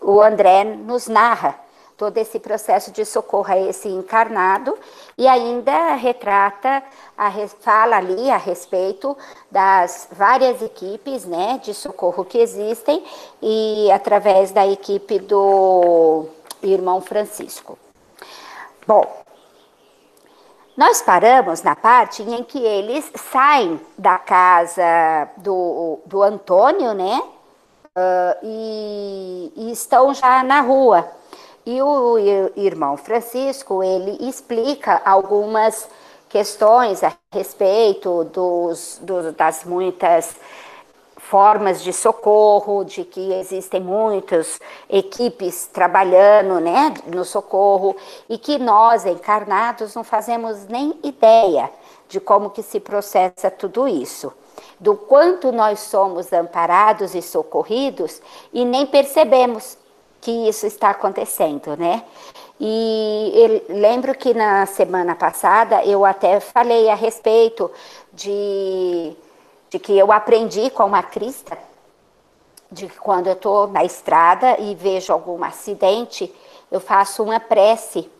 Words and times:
o 0.00 0.20
André 0.20 0.64
nos 0.64 1.08
narra 1.08 1.58
todo 2.00 2.16
esse 2.16 2.40
processo 2.40 2.90
de 2.90 3.04
socorro 3.04 3.52
a 3.52 3.58
esse 3.58 3.86
encarnado 3.86 4.74
e 5.18 5.28
ainda 5.28 5.96
retrata, 5.96 6.82
a, 7.16 7.30
fala 7.60 7.98
ali 7.98 8.30
a 8.30 8.38
respeito 8.38 9.14
das 9.50 10.08
várias 10.10 10.62
equipes 10.62 11.26
né, 11.26 11.60
de 11.62 11.74
socorro 11.74 12.24
que 12.24 12.38
existem 12.38 13.04
e 13.42 13.90
através 13.92 14.50
da 14.50 14.66
equipe 14.66 15.18
do 15.18 16.26
irmão 16.62 17.02
Francisco. 17.02 17.78
Bom, 18.86 19.04
nós 20.74 21.02
paramos 21.02 21.62
na 21.62 21.76
parte 21.76 22.22
em 22.22 22.42
que 22.42 22.58
eles 22.58 23.12
saem 23.14 23.78
da 23.98 24.16
casa 24.16 25.28
do, 25.36 25.98
do 26.06 26.22
Antônio, 26.22 26.94
né? 26.94 27.22
Uh, 27.96 28.36
e, 28.42 29.52
e 29.56 29.72
estão 29.72 30.14
já 30.14 30.42
na 30.44 30.60
rua. 30.60 31.10
E 31.66 31.82
o 31.82 32.18
irmão 32.56 32.96
Francisco, 32.96 33.82
ele 33.82 34.28
explica 34.28 35.02
algumas 35.04 35.88
questões 36.28 37.02
a 37.02 37.12
respeito 37.32 38.24
dos, 38.24 38.98
do, 39.02 39.32
das 39.32 39.64
muitas 39.64 40.36
formas 41.16 41.82
de 41.82 41.92
socorro, 41.92 42.84
de 42.84 43.04
que 43.04 43.32
existem 43.34 43.80
muitas 43.80 44.58
equipes 44.88 45.66
trabalhando 45.66 46.60
né, 46.60 46.94
no 47.06 47.24
socorro 47.24 47.94
e 48.28 48.38
que 48.38 48.58
nós, 48.58 49.04
encarnados, 49.04 49.94
não 49.94 50.02
fazemos 50.02 50.66
nem 50.66 50.98
ideia 51.04 51.70
de 52.08 52.18
como 52.18 52.50
que 52.50 52.62
se 52.62 52.80
processa 52.80 53.50
tudo 53.50 53.86
isso, 53.86 54.32
do 54.78 54.94
quanto 54.94 55.52
nós 55.52 55.80
somos 55.80 56.32
amparados 56.32 57.14
e 57.14 57.22
socorridos 57.22 58.20
e 58.52 58.64
nem 58.64 58.86
percebemos 58.86 59.76
que 60.20 60.30
isso 60.48 60.66
está 60.66 60.90
acontecendo, 60.90 61.76
né? 61.76 62.04
E 62.60 63.64
lembro 63.68 64.14
que 64.14 64.34
na 64.34 64.66
semana 64.66 65.14
passada 65.14 65.84
eu 65.84 66.04
até 66.04 66.40
falei 66.40 66.90
a 66.90 66.94
respeito 66.94 67.70
de 68.12 69.16
de 69.70 69.78
que 69.78 69.96
eu 69.96 70.10
aprendi 70.10 70.68
com 70.70 70.84
uma 70.84 71.02
crista, 71.02 71.56
de 72.70 72.88
que 72.88 72.98
quando 72.98 73.28
eu 73.28 73.34
estou 73.34 73.68
na 73.68 73.84
estrada 73.84 74.58
e 74.58 74.74
vejo 74.74 75.12
algum 75.12 75.42
acidente, 75.44 76.32
eu 76.70 76.80
faço 76.80 77.22
uma 77.22 77.38
prece 77.38 78.10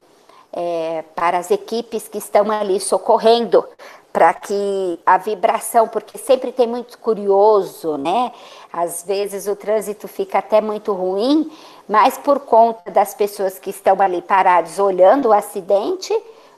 é, 0.52 1.04
para 1.14 1.38
as 1.38 1.50
equipes 1.50 2.08
que 2.08 2.18
estão 2.18 2.50
ali 2.50 2.78
socorrendo, 2.78 3.66
para 4.12 4.34
que 4.34 4.98
a 5.06 5.18
vibração, 5.18 5.86
porque 5.86 6.18
sempre 6.18 6.50
tem 6.52 6.66
muito 6.66 6.98
curioso, 6.98 7.96
né? 7.96 8.32
Às 8.72 9.04
vezes 9.04 9.46
o 9.46 9.54
trânsito 9.54 10.08
fica 10.08 10.38
até 10.38 10.60
muito 10.60 10.92
ruim, 10.92 11.50
mas 11.88 12.18
por 12.18 12.40
conta 12.40 12.90
das 12.90 13.14
pessoas 13.14 13.58
que 13.58 13.70
estão 13.70 14.00
ali 14.00 14.20
paradas 14.20 14.78
olhando 14.78 15.28
o 15.28 15.32
acidente, 15.32 16.12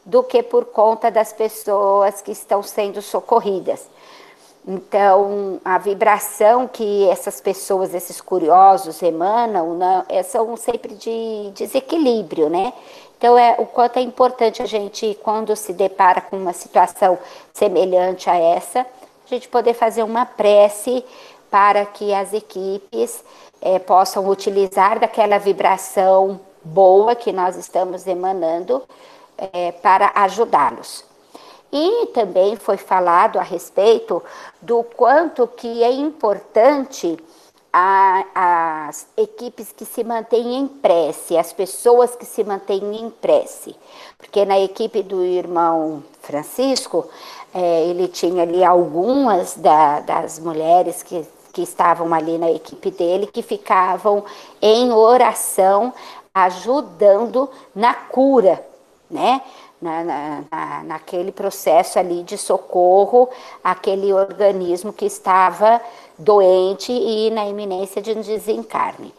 do 0.04 0.22
que 0.22 0.42
por 0.42 0.66
conta 0.66 1.10
das 1.10 1.32
pessoas 1.32 2.20
que 2.20 2.32
estão 2.32 2.62
sendo 2.62 3.00
socorridas. 3.00 3.86
Então, 4.66 5.60
a 5.64 5.76
vibração 5.76 6.68
que 6.68 7.08
essas 7.08 7.40
pessoas, 7.40 7.92
esses 7.94 8.20
curiosos 8.20 9.02
emanam, 9.02 9.74
não, 9.74 10.04
é, 10.08 10.22
são 10.22 10.56
sempre 10.56 10.94
de 10.94 11.50
desequilíbrio, 11.52 12.48
né? 12.48 12.72
Então, 13.18 13.36
é 13.36 13.56
o 13.58 13.66
quanto 13.66 13.98
é 13.98 14.02
importante 14.02 14.62
a 14.62 14.66
gente, 14.66 15.18
quando 15.22 15.54
se 15.56 15.72
depara 15.72 16.20
com 16.20 16.36
uma 16.36 16.52
situação 16.52 17.18
semelhante 17.52 18.30
a 18.30 18.36
essa, 18.36 18.80
a 18.80 19.28
gente 19.28 19.48
poder 19.48 19.74
fazer 19.74 20.04
uma 20.04 20.24
prece 20.24 21.04
para 21.50 21.84
que 21.84 22.14
as 22.14 22.32
equipes 22.32 23.24
é, 23.60 23.78
possam 23.78 24.28
utilizar 24.28 24.98
daquela 24.98 25.38
vibração 25.38 26.40
boa 26.64 27.14
que 27.14 27.32
nós 27.32 27.56
estamos 27.56 28.06
emanando 28.06 28.82
é, 29.36 29.72
para 29.72 30.12
ajudá-los. 30.14 31.04
E 31.72 32.06
também 32.08 32.54
foi 32.56 32.76
falado 32.76 33.38
a 33.38 33.42
respeito 33.42 34.22
do 34.60 34.82
quanto 34.82 35.46
que 35.46 35.82
é 35.82 35.90
importante 35.90 37.18
a, 37.72 38.84
as 38.88 39.06
equipes 39.16 39.72
que 39.72 39.86
se 39.86 40.04
mantêm 40.04 40.56
em 40.56 40.68
prece, 40.68 41.38
as 41.38 41.52
pessoas 41.52 42.14
que 42.14 42.26
se 42.26 42.44
mantêm 42.44 42.96
em 42.96 43.08
prece. 43.08 43.74
Porque 44.18 44.44
na 44.44 44.60
equipe 44.60 45.02
do 45.02 45.24
irmão 45.24 46.04
Francisco, 46.20 47.08
é, 47.54 47.86
ele 47.86 48.08
tinha 48.08 48.42
ali 48.42 48.62
algumas 48.62 49.56
da, 49.56 50.00
das 50.00 50.38
mulheres 50.38 51.02
que, 51.02 51.26
que 51.52 51.62
estavam 51.62 52.12
ali 52.12 52.36
na 52.36 52.50
equipe 52.50 52.90
dele, 52.90 53.26
que 53.26 53.40
ficavam 53.40 54.24
em 54.60 54.92
oração, 54.92 55.94
ajudando 56.34 57.48
na 57.74 57.94
cura, 57.94 58.64
né? 59.10 59.42
Na, 59.82 60.04
na, 60.50 60.84
naquele 60.84 61.32
processo 61.32 61.98
ali 61.98 62.22
de 62.22 62.38
socorro 62.38 63.28
àquele 63.62 64.12
organismo 64.12 64.92
que 64.92 65.04
estava 65.04 65.80
doente 66.16 66.92
e 66.92 67.30
na 67.30 67.46
iminência 67.48 68.00
de 68.00 68.14
desencarne. 68.14 69.12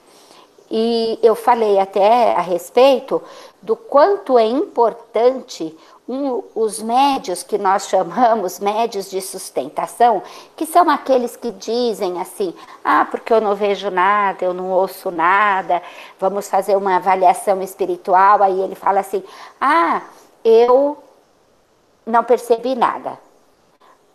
E 0.72 1.20
eu 1.22 1.36
falei 1.36 1.78
até 1.78 2.34
a 2.34 2.42
respeito 2.42 3.22
do 3.62 3.76
quanto 3.76 4.40
é 4.40 4.46
importante 4.46 5.78
um, 6.08 6.44
os 6.56 6.82
médios 6.82 7.44
que 7.44 7.58
nós 7.58 7.88
chamamos 7.88 8.60
médios 8.60 9.10
de 9.10 9.22
sustentação, 9.22 10.24
que 10.56 10.66
são 10.66 10.90
aqueles 10.90 11.36
que 11.36 11.52
dizem 11.52 12.20
assim: 12.20 12.54
ah, 12.84 13.06
porque 13.06 13.32
eu 13.32 13.40
não 13.40 13.54
vejo 13.54 13.92
nada, 13.92 14.44
eu 14.44 14.54
não 14.54 14.72
ouço 14.72 15.12
nada, 15.12 15.82
vamos 16.20 16.50
fazer 16.50 16.76
uma 16.76 16.96
avaliação 16.96 17.62
espiritual. 17.62 18.42
Aí 18.42 18.60
ele 18.60 18.76
fala 18.76 19.02
assim: 19.02 19.24
ah, 19.62 20.02
eu 20.44 20.98
não 22.06 22.24
percebi 22.24 22.76
nada. 22.76 23.20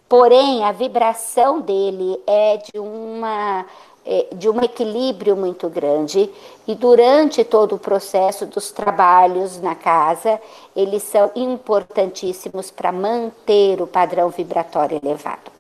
Porém, 0.09 0.65
a 0.65 0.73
vibração 0.73 1.61
dele 1.61 2.21
é 2.27 2.57
de 2.57 2.79
uma 2.79 3.67
é, 4.11 4.27
de 4.33 4.49
um 4.49 4.59
equilíbrio 4.63 5.37
muito 5.37 5.69
grande 5.69 6.31
e 6.67 6.75
durante 6.75 7.45
todo 7.45 7.75
o 7.75 7.79
processo 7.79 8.47
dos 8.47 8.71
trabalhos 8.71 9.61
na 9.61 9.75
casa, 9.75 10.41
eles 10.75 11.03
são 11.03 11.31
importantíssimos 11.37 12.71
para 12.71 12.91
manter 12.91 13.83
o 13.83 13.87
padrão 13.87 14.31
vibratório 14.31 14.99
elevado. 15.03 15.51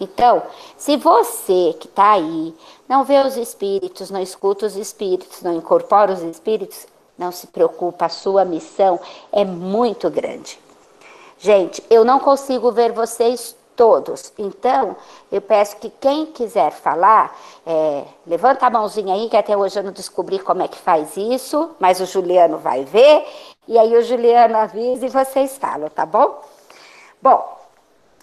Então, 0.00 0.42
se 0.76 0.96
você 0.96 1.76
que 1.78 1.86
está 1.86 2.14
aí 2.14 2.52
não 2.88 3.04
vê 3.04 3.20
os 3.20 3.36
espíritos, 3.36 4.10
não 4.10 4.20
escuta 4.20 4.66
os 4.66 4.74
espíritos, 4.74 5.40
não 5.42 5.54
incorpora 5.54 6.12
os 6.12 6.22
espíritos, 6.22 6.88
não 7.22 7.30
se 7.30 7.46
preocupa, 7.46 8.06
a 8.06 8.08
sua 8.08 8.44
missão 8.44 8.98
é 9.30 9.44
muito 9.44 10.10
grande. 10.10 10.58
Gente, 11.38 11.82
eu 11.88 12.04
não 12.04 12.18
consigo 12.18 12.70
ver 12.72 12.92
vocês 12.92 13.56
todos. 13.76 14.32
Então, 14.38 14.96
eu 15.30 15.40
peço 15.40 15.76
que 15.76 15.88
quem 15.88 16.26
quiser 16.26 16.70
falar, 16.72 17.36
é, 17.66 18.04
levanta 18.26 18.66
a 18.66 18.70
mãozinha 18.70 19.14
aí, 19.14 19.28
que 19.28 19.36
até 19.36 19.56
hoje 19.56 19.78
eu 19.78 19.82
não 19.82 19.92
descobri 19.92 20.38
como 20.38 20.62
é 20.62 20.68
que 20.68 20.78
faz 20.78 21.16
isso, 21.16 21.70
mas 21.78 22.00
o 22.00 22.06
Juliano 22.06 22.58
vai 22.58 22.84
ver, 22.84 23.26
e 23.66 23.78
aí 23.78 23.96
o 23.96 24.02
Juliano 24.02 24.56
avisa 24.56 25.06
e 25.06 25.08
vocês 25.08 25.56
falam, 25.56 25.88
tá 25.88 26.04
bom? 26.04 26.42
Bom, 27.20 27.58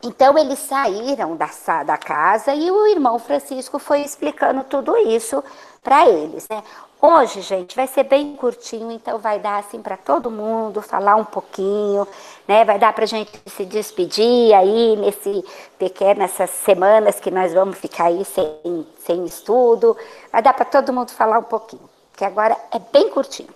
então 0.04 0.38
eles 0.38 0.60
saíram 0.60 1.36
da, 1.36 1.50
da 1.84 1.98
casa 1.98 2.54
e 2.54 2.70
o 2.70 2.88
irmão 2.88 3.20
Francisco 3.20 3.80
foi 3.80 4.02
explicando 4.02 4.64
tudo 4.64 4.96
isso 4.98 5.44
para 5.82 6.08
eles. 6.08 6.48
Né? 6.50 6.64
Hoje, 7.02 7.42
gente, 7.42 7.76
vai 7.76 7.88
ser 7.88 8.04
bem 8.04 8.36
curtinho, 8.36 8.92
então 8.92 9.18
vai 9.18 9.40
dar 9.40 9.60
assim 9.60 9.82
para 9.82 9.96
todo 9.98 10.30
mundo 10.30 10.82
falar 10.82 11.16
um 11.16 11.26
pouquinho, 11.26 12.08
né? 12.48 12.66
Vai 12.66 12.78
dar 12.78 12.94
para 12.94 13.06
a 13.06 13.08
gente 13.08 13.32
se 13.46 13.66
despedir 13.66 14.54
aí 14.54 14.96
nesse 14.98 15.44
pequeno, 15.78 16.20
nessas 16.20 16.50
semanas 16.50 17.20
que 17.20 17.32
nós 17.32 17.54
vamos 17.54 17.78
ficar 17.78 18.06
aí 18.06 18.26
sem, 18.26 18.86
sem 19.00 19.26
estudo. 19.26 19.96
Vai 20.32 20.42
dar 20.42 20.54
para 20.54 20.66
todo 20.66 20.92
mundo 20.92 21.12
falar 21.12 21.40
um 21.40 21.44
pouquinho, 21.44 21.90
que 22.16 22.26
agora 22.26 22.58
é 22.72 22.80
bem 22.80 23.10
curtinho. 23.10 23.50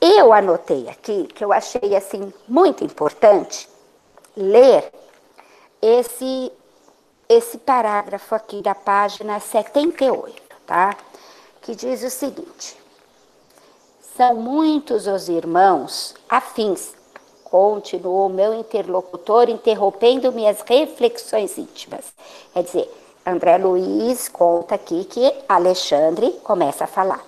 Eu 0.00 0.32
anotei 0.32 0.88
aqui 0.88 1.24
que 1.26 1.44
eu 1.44 1.52
achei 1.52 1.94
assim 1.94 2.32
muito 2.48 2.84
importante 2.84 3.68
ler 4.36 4.90
esse 5.80 6.52
esse 7.28 7.58
parágrafo 7.58 8.34
aqui 8.34 8.60
da 8.60 8.74
página 8.74 9.38
78, 9.38 10.42
tá? 10.70 10.96
que 11.60 11.74
diz 11.74 12.04
o 12.04 12.10
seguinte: 12.10 12.76
São 14.16 14.36
muitos 14.36 15.08
os 15.08 15.28
irmãos 15.28 16.14
afins, 16.28 16.94
continuou 17.42 18.28
meu 18.28 18.54
interlocutor, 18.54 19.50
interrompendo 19.50 20.30
minhas 20.30 20.60
reflexões 20.60 21.58
íntimas. 21.58 22.12
Quer 22.52 22.62
dizer, 22.62 22.94
André 23.26 23.58
Luiz 23.58 24.28
conta 24.28 24.76
aqui 24.76 25.04
que 25.04 25.34
Alexandre 25.48 26.30
começa 26.44 26.84
a 26.84 26.86
falar. 26.86 27.24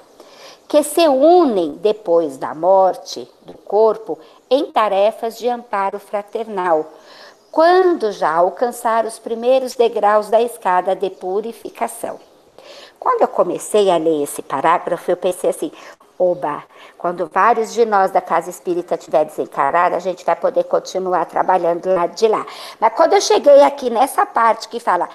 Que 0.68 0.82
se 0.84 1.06
unem 1.06 1.72
depois 1.72 2.38
da 2.38 2.54
morte 2.54 3.28
do 3.42 3.54
corpo 3.58 4.18
em 4.48 4.72
tarefas 4.72 5.36
de 5.36 5.46
amparo 5.48 5.98
fraternal, 5.98 6.86
quando 7.50 8.10
já 8.12 8.32
alcançar 8.32 9.04
os 9.04 9.18
primeiros 9.18 9.74
degraus 9.74 10.30
da 10.30 10.40
escada 10.40 10.96
de 10.96 11.10
purificação 11.10 12.18
Quando 13.02 13.22
eu 13.22 13.26
comecei 13.26 13.90
a 13.90 13.96
ler 13.96 14.22
esse 14.22 14.40
parágrafo, 14.42 15.10
eu 15.10 15.16
pensei 15.16 15.50
assim: 15.50 15.72
oba, 16.16 16.62
quando 16.96 17.26
vários 17.26 17.74
de 17.74 17.84
nós 17.84 18.12
da 18.12 18.20
casa 18.20 18.48
espírita 18.48 18.96
tiver 18.96 19.24
desencarnado, 19.24 19.96
a 19.96 19.98
gente 19.98 20.24
vai 20.24 20.36
poder 20.36 20.62
continuar 20.62 21.24
trabalhando 21.24 21.92
lá 21.92 22.06
de 22.06 22.28
lá. 22.28 22.46
Mas 22.78 22.94
quando 22.94 23.14
eu 23.14 23.20
cheguei 23.20 23.60
aqui 23.62 23.90
nessa 23.90 24.24
parte 24.24 24.68
que 24.68 24.78
fala 24.78 25.08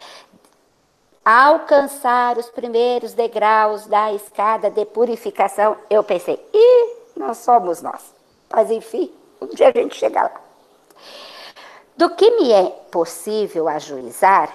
alcançar 1.24 2.38
os 2.38 2.50
primeiros 2.50 3.14
degraus 3.14 3.88
da 3.88 4.12
escada 4.12 4.70
de 4.70 4.84
purificação, 4.84 5.78
eu 5.90 6.04
pensei, 6.04 6.46
ih, 6.54 6.94
não 7.16 7.34
somos 7.34 7.82
nós. 7.82 8.14
Mas 8.52 8.70
enfim, 8.70 9.14
um 9.40 9.48
dia 9.48 9.70
a 9.70 9.72
gente 9.72 9.96
chega 9.96 10.24
lá. 10.24 10.42
Do 11.96 12.10
que 12.10 12.32
me 12.32 12.52
é 12.52 12.66
possível 12.92 13.70
ajuizar, 13.70 14.54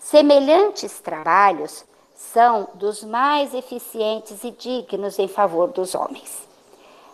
semelhantes 0.00 0.98
trabalhos 0.98 1.86
são 2.18 2.66
dos 2.74 3.04
mais 3.04 3.54
eficientes 3.54 4.42
e 4.42 4.50
dignos 4.50 5.20
em 5.20 5.28
favor 5.28 5.68
dos 5.68 5.94
homens. 5.94 6.48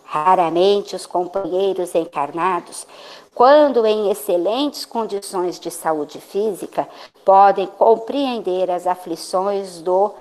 Raramente 0.03 0.97
os 0.97 1.05
companheiros 1.05 1.95
encarnados, 1.95 2.87
quando 3.35 3.85
em 3.85 4.11
excelentes 4.11 4.87
condições 4.87 5.61
de 5.61 5.71
saúde 5.71 6.21
física, 6.21 6.89
podem 7.23 7.67
compreender 7.67 8.71
as 8.71 8.87
aflições 8.87 9.83
do, 9.83 10.15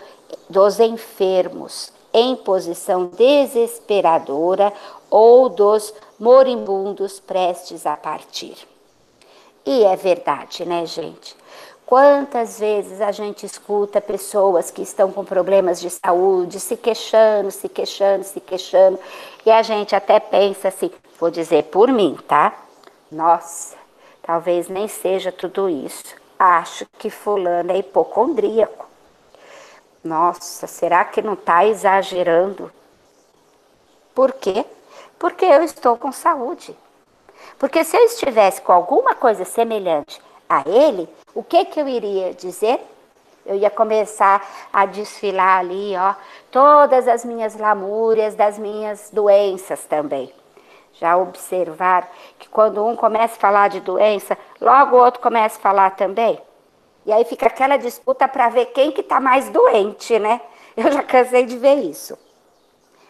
dos 0.49 0.79
enfermos 0.81 1.91
em 2.11 2.35
posição 2.35 3.05
desesperadora 3.05 4.73
ou 5.09 5.47
dos 5.47 5.93
moribundos 6.19 7.21
prestes 7.21 7.85
a 7.85 7.95
partir. 7.95 8.57
E 9.65 9.85
é 9.85 9.95
verdade, 9.95 10.65
né, 10.65 10.85
gente? 10.85 11.35
Quantas 11.93 12.59
vezes 12.59 13.01
a 13.01 13.11
gente 13.11 13.45
escuta 13.45 14.01
pessoas 14.01 14.71
que 14.71 14.81
estão 14.81 15.11
com 15.11 15.23
problemas 15.23 15.79
de 15.79 15.91
saúde 15.91 16.59
se 16.59 16.75
queixando, 16.75 17.51
se 17.51 17.69
queixando, 17.69 18.23
se 18.23 18.39
queixando, 18.41 18.97
e 19.45 19.51
a 19.51 19.61
gente 19.61 19.95
até 19.95 20.19
pensa 20.19 20.69
assim, 20.69 20.89
vou 21.19 21.29
dizer 21.29 21.65
por 21.65 21.91
mim, 21.91 22.17
tá? 22.27 22.51
Nossa, 23.11 23.75
talvez 24.23 24.69
nem 24.69 24.87
seja 24.87 25.31
tudo 25.31 25.69
isso. 25.69 26.15
Acho 26.39 26.83
que 26.97 27.11
fulano 27.11 27.71
é 27.71 27.77
hipocondríaco. 27.77 28.87
Nossa, 30.03 30.65
será 30.65 31.05
que 31.05 31.21
não 31.21 31.33
está 31.33 31.63
exagerando? 31.63 32.71
Por 34.15 34.31
quê? 34.31 34.65
Porque 35.19 35.45
eu 35.45 35.61
estou 35.61 35.95
com 35.95 36.11
saúde. 36.11 36.75
Porque 37.59 37.83
se 37.83 37.95
eu 37.95 38.03
estivesse 38.05 38.61
com 38.61 38.71
alguma 38.71 39.13
coisa 39.13 39.45
semelhante 39.45 40.19
a 40.49 40.67
ele, 40.67 41.07
o 41.35 41.43
que, 41.43 41.65
que 41.65 41.79
eu 41.79 41.87
iria 41.87 42.33
dizer? 42.33 42.79
Eu 43.45 43.55
ia 43.55 43.69
começar 43.69 44.45
a 44.71 44.85
desfilar 44.85 45.59
ali, 45.59 45.93
ó, 45.97 46.13
todas 46.51 47.07
as 47.07 47.25
minhas 47.25 47.57
lamúrias 47.57 48.35
das 48.35 48.57
minhas 48.57 49.09
doenças 49.11 49.83
também. 49.85 50.31
Já 50.93 51.17
observar 51.17 52.09
que 52.39 52.47
quando 52.47 52.85
um 52.85 52.95
começa 52.95 53.35
a 53.35 53.39
falar 53.39 53.67
de 53.67 53.79
doença, 53.79 54.37
logo 54.61 54.95
o 54.95 54.99
outro 54.99 55.19
começa 55.21 55.57
a 55.57 55.61
falar 55.61 55.91
também. 55.91 56.39
E 57.05 57.11
aí 57.11 57.25
fica 57.25 57.47
aquela 57.47 57.75
disputa 57.75 58.27
para 58.27 58.47
ver 58.49 58.67
quem 58.67 58.91
que 58.91 59.01
está 59.01 59.19
mais 59.19 59.49
doente, 59.49 60.17
né? 60.19 60.39
Eu 60.77 60.91
já 60.91 61.03
cansei 61.03 61.45
de 61.45 61.57
ver 61.57 61.75
isso. 61.75 62.17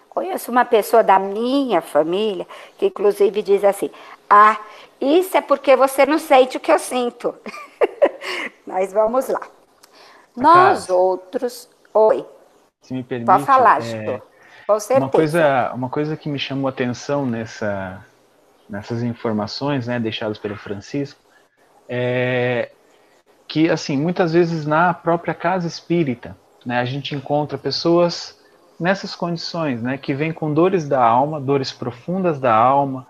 Conheço 0.09 0.51
uma 0.51 0.65
pessoa 0.65 1.03
da 1.03 1.19
minha 1.19 1.81
família 1.81 2.47
que 2.77 2.87
inclusive 2.87 3.41
diz 3.41 3.63
assim: 3.63 3.91
"Ah, 4.29 4.57
isso 4.99 5.37
é 5.37 5.41
porque 5.41 5.75
você 5.75 6.05
não 6.05 6.17
sente 6.17 6.57
o 6.57 6.59
que 6.59 6.71
eu 6.71 6.79
sinto". 6.79 7.35
Mas 8.65 8.93
vamos 8.93 9.27
lá. 9.27 9.41
Nós 10.35 10.89
outros, 10.89 11.69
oi. 11.93 12.25
Se 12.81 12.93
me 12.93 13.03
permite. 13.03 13.27
Pode 13.27 13.45
falar, 13.45 13.81
é... 13.81 14.21
Com 14.65 14.79
certeza. 14.79 15.05
Uma 15.05 15.09
coisa, 15.09 15.71
uma 15.73 15.89
coisa 15.89 16.17
que 16.17 16.29
me 16.29 16.39
chamou 16.39 16.67
a 16.67 16.69
atenção 16.69 17.25
nessa, 17.25 18.03
nessas 18.69 19.03
informações, 19.03 19.87
né, 19.87 19.99
deixadas 19.99 20.37
pelo 20.37 20.55
Francisco, 20.55 21.19
é 21.87 22.71
que, 23.47 23.69
assim, 23.69 23.97
muitas 23.97 24.33
vezes 24.33 24.65
na 24.65 24.93
própria 24.93 25.33
casa 25.33 25.67
espírita, 25.67 26.35
né, 26.65 26.79
a 26.79 26.85
gente 26.85 27.13
encontra 27.13 27.57
pessoas 27.57 28.39
nessas 28.79 29.15
condições, 29.15 29.81
né, 29.81 29.97
que 29.97 30.13
vêm 30.13 30.31
com 30.31 30.53
dores 30.53 30.87
da 30.87 31.03
alma, 31.03 31.39
dores 31.39 31.71
profundas 31.71 32.39
da 32.39 32.55
alma, 32.55 33.05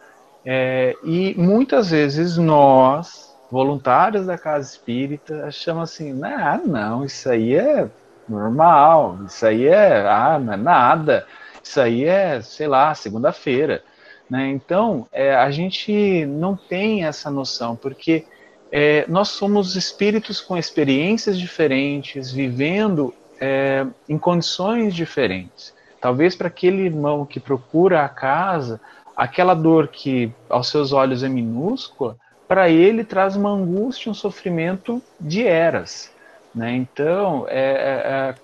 é, 0.45 0.98
e 1.04 1.33
muitas 1.38 1.92
vezes 1.92 2.38
nós, 2.38 3.33
voluntários 3.54 4.26
da 4.26 4.36
casa 4.36 4.68
espírita, 4.68 5.46
achamos 5.46 5.84
assim, 5.84 6.20
ah, 6.24 6.60
não, 6.66 7.06
isso 7.06 7.30
aí 7.30 7.54
é 7.54 7.88
normal, 8.28 9.20
isso 9.28 9.46
aí 9.46 9.68
é, 9.68 10.08
ah, 10.08 10.40
não 10.40 10.54
é 10.54 10.58
nada, 10.58 11.28
isso 11.62 11.80
aí 11.80 12.04
é, 12.04 12.42
sei 12.42 12.68
lá, 12.68 12.96
segunda-feira. 12.96 13.84
Né? 14.28 14.48
Então, 14.48 15.06
é, 15.12 15.36
a 15.36 15.52
gente 15.52 16.26
não 16.26 16.56
tem 16.56 17.06
essa 17.06 17.30
noção, 17.30 17.76
porque 17.76 18.26
é, 18.72 19.06
nós 19.08 19.28
somos 19.28 19.76
espíritos 19.76 20.42
com 20.42 20.58
experiências 20.58 21.38
diferentes, 21.38 22.32
vivendo 22.32 23.14
é, 23.40 23.86
em 24.10 24.18
condições 24.18 24.96
diferentes. 24.96 25.76
Talvez 26.02 26.36
para 26.36 26.48
aquele 26.48 26.82
irmão 26.82 27.24
que 27.24 27.40
procura 27.40 28.04
a 28.04 28.10
casa, 28.10 28.82
aquela 29.16 29.54
dor 29.54 29.90
que 29.90 30.32
aos 30.50 30.70
seus 30.70 30.92
olhos 30.92 31.22
é 31.22 31.30
minúscula, 31.30 32.18
para 32.54 32.70
ele 32.70 33.04
traz 33.04 33.36
uma 33.36 33.50
angústia, 33.50 34.12
um 34.12 34.14
sofrimento 34.14 35.02
de 35.20 35.44
eras. 35.44 36.14
Né? 36.54 36.76
Então, 36.76 37.48
é, 37.50 37.56
é, 37.58 38.30
é 38.30 38.36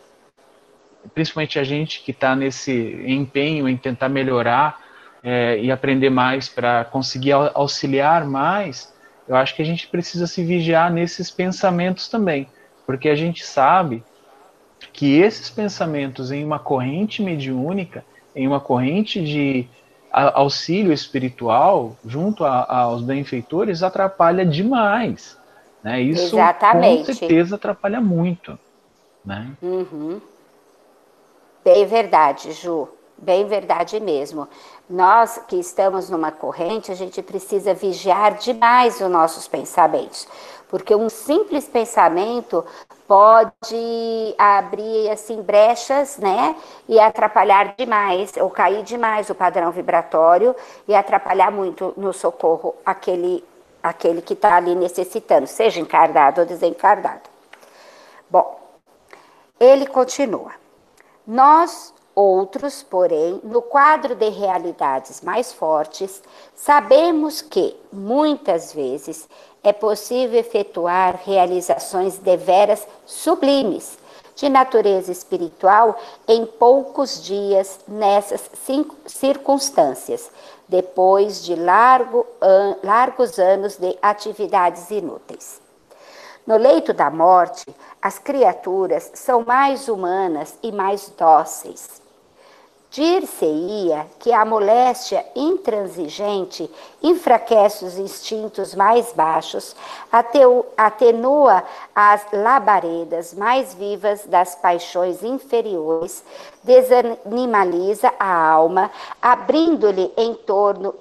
principalmente 1.14 1.60
a 1.60 1.64
gente 1.64 2.02
que 2.02 2.10
está 2.10 2.36
nesse 2.36 2.72
empenho 3.06 3.70
em 3.70 3.78
tentar 3.78 4.10
melhorar 4.10 4.82
é, 5.24 5.60
e 5.60 5.72
aprender 5.72 6.10
mais 6.10 6.50
para 6.50 6.86
conseguir 6.86 7.34
auxiliar 7.34 8.26
mais, 8.26 8.92
eu 9.28 9.36
acho 9.36 9.56
que 9.56 9.62
a 9.62 9.66
gente 9.66 9.86
precisa 9.86 10.26
se 10.26 10.44
vigiar 10.44 10.92
nesses 10.92 11.30
pensamentos 11.30 12.08
também, 12.08 12.48
porque 12.88 13.10
a 13.10 13.16
gente 13.16 13.46
sabe 13.46 14.04
que 14.92 15.20
esses 15.20 15.52
pensamentos 15.52 16.32
em 16.32 16.44
uma 16.44 16.58
corrente 16.58 17.22
mediúnica, 17.22 18.04
em 18.36 18.48
uma 18.48 18.60
corrente 18.60 19.24
de 19.24 19.68
auxílio 20.12 20.92
espiritual 20.92 21.96
junto 22.06 22.44
a, 22.44 22.82
aos 22.82 23.02
benfeitores 23.02 23.84
atrapalha 23.84 24.46
demais. 24.46 25.38
Né? 25.84 26.02
Isso 26.02 26.36
Exatamente. 26.36 27.08
com 27.08 27.14
certeza 27.14 27.56
atrapalha 27.56 28.02
muito. 28.02 28.58
Né? 29.24 29.52
Uhum. 29.62 30.20
Bem 31.64 31.86
verdade, 31.86 32.52
Ju. 32.54 32.88
Bem 33.18 33.46
verdade 33.46 34.00
mesmo. 34.00 34.48
Nós 34.90 35.42
que 35.48 35.58
estamos 35.58 36.10
numa 36.10 36.32
corrente, 36.32 36.92
a 36.92 36.96
gente 36.96 37.22
precisa 37.22 37.74
vigiar 37.74 38.38
demais 38.38 39.02
os 39.02 39.12
nossos 39.12 39.46
pensamentos, 39.46 40.26
porque 40.70 40.96
um 40.96 41.10
simples 41.10 41.68
pensamento 41.68 42.66
pode 43.10 44.36
abrir 44.38 45.10
assim 45.10 45.42
brechas, 45.42 46.20
né, 46.20 46.56
e 46.88 47.00
atrapalhar 47.00 47.74
demais 47.76 48.38
ou 48.38 48.52
cair 48.52 48.84
demais 48.84 49.32
o 49.32 49.36
padrão 49.36 49.72
vibratório 49.72 50.56
e 50.88 50.94
atrapalhar 50.94 51.52
muito 51.52 51.92
no 51.98 52.14
socorro 52.14 52.76
aquele 52.86 53.44
aquele 53.82 54.22
que 54.22 54.34
está 54.34 54.58
ali 54.58 54.76
necessitando, 54.76 55.48
seja 55.48 55.80
encarnado 55.80 56.42
ou 56.42 56.46
desencarnado. 56.46 57.30
Bom, 58.30 58.60
ele 59.60 59.88
continua. 59.88 60.52
Nós, 61.26 61.94
outros, 62.14 62.84
porém, 62.84 63.40
no 63.42 63.62
quadro 63.62 64.16
de 64.16 64.30
realidades 64.30 65.22
mais 65.22 65.54
fortes, 65.54 66.22
sabemos 66.54 67.42
que, 67.42 67.74
muitas 67.92 68.74
vezes, 68.74 69.30
é 69.64 69.74
possível 69.74 70.40
efetuar 70.40 71.20
realizações 71.26 72.18
deveras 72.18 72.88
sublimes, 73.06 73.98
de 74.36 74.48
natureza 74.48 75.12
espiritual, 75.12 76.00
em 76.28 76.46
poucos 76.46 77.22
dias 77.22 77.80
nessas 77.88 78.50
circunstâncias, 79.06 80.32
depois 80.68 81.44
de 81.44 81.56
largo, 81.56 82.26
an 82.42 82.78
largos 82.82 83.38
anos 83.38 83.76
de 83.76 83.98
atividades 84.02 84.90
inúteis. 84.92 85.60
No 86.48 86.56
leito 86.56 86.94
da 86.94 87.10
morte, 87.10 87.66
as 88.02 88.18
criaturas 88.18 89.12
são 89.14 89.44
mais 89.44 89.90
humanas 89.90 90.58
e 90.64 90.72
mais 90.72 91.10
dóceis. 91.18 92.02
Dir-se-ia 92.92 94.08
que 94.18 94.34
a 94.34 94.44
moléstia 94.44 95.24
intransigente 95.36 96.68
enfraquece 97.04 97.86
os 97.86 98.00
instintos 98.00 98.74
mais 98.74 99.14
baixos, 99.14 99.76
atenua 100.76 101.64
as 101.94 102.26
labaredas 102.34 103.32
mais 103.36 103.76
vivas 103.76 104.26
das 104.26 104.56
paixões 104.56 105.22
inferiores, 105.22 106.24
desanimaliza 106.64 108.12
a 108.20 108.50
alma, 108.54 108.90
abrindo-lhe 109.22 110.12
em 110.18 110.34
torno 110.34 110.96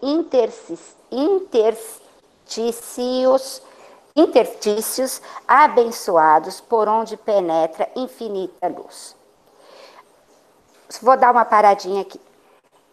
interstícios 4.14 5.23
abençoados 5.47 6.61
por 6.61 6.87
onde 6.87 7.16
penetra 7.16 7.88
infinita 7.97 8.68
luz. 8.68 9.16
Vou 11.02 11.16
dar 11.16 11.30
uma 11.30 11.45
paradinha 11.45 12.02
aqui. 12.02 12.21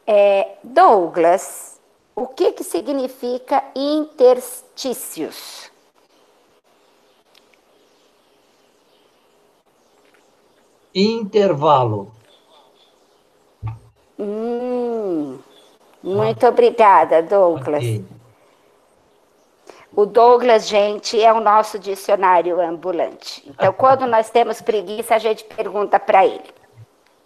É, 0.07 0.57
Douglas, 0.63 1.79
o 2.15 2.27
que, 2.27 2.51
que 2.51 2.63
significa 2.63 3.63
interstícios? 3.75 5.71
Intervalo. 10.93 12.11
Hum, 14.17 15.39
muito 16.01 16.47
obrigada, 16.47 17.21
Douglas. 17.21 17.83
Okay. 17.83 18.05
O 19.93 20.05
Douglas, 20.05 20.67
gente, 20.67 21.21
é 21.21 21.31
o 21.33 21.39
nosso 21.39 21.79
dicionário 21.79 22.59
ambulante. 22.59 23.43
Então, 23.47 23.71
quando 23.73 24.05
nós 24.05 24.29
temos 24.29 24.61
preguiça, 24.61 25.15
a 25.15 25.19
gente 25.19 25.43
pergunta 25.45 25.97
para 25.99 26.25
ele. 26.25 26.53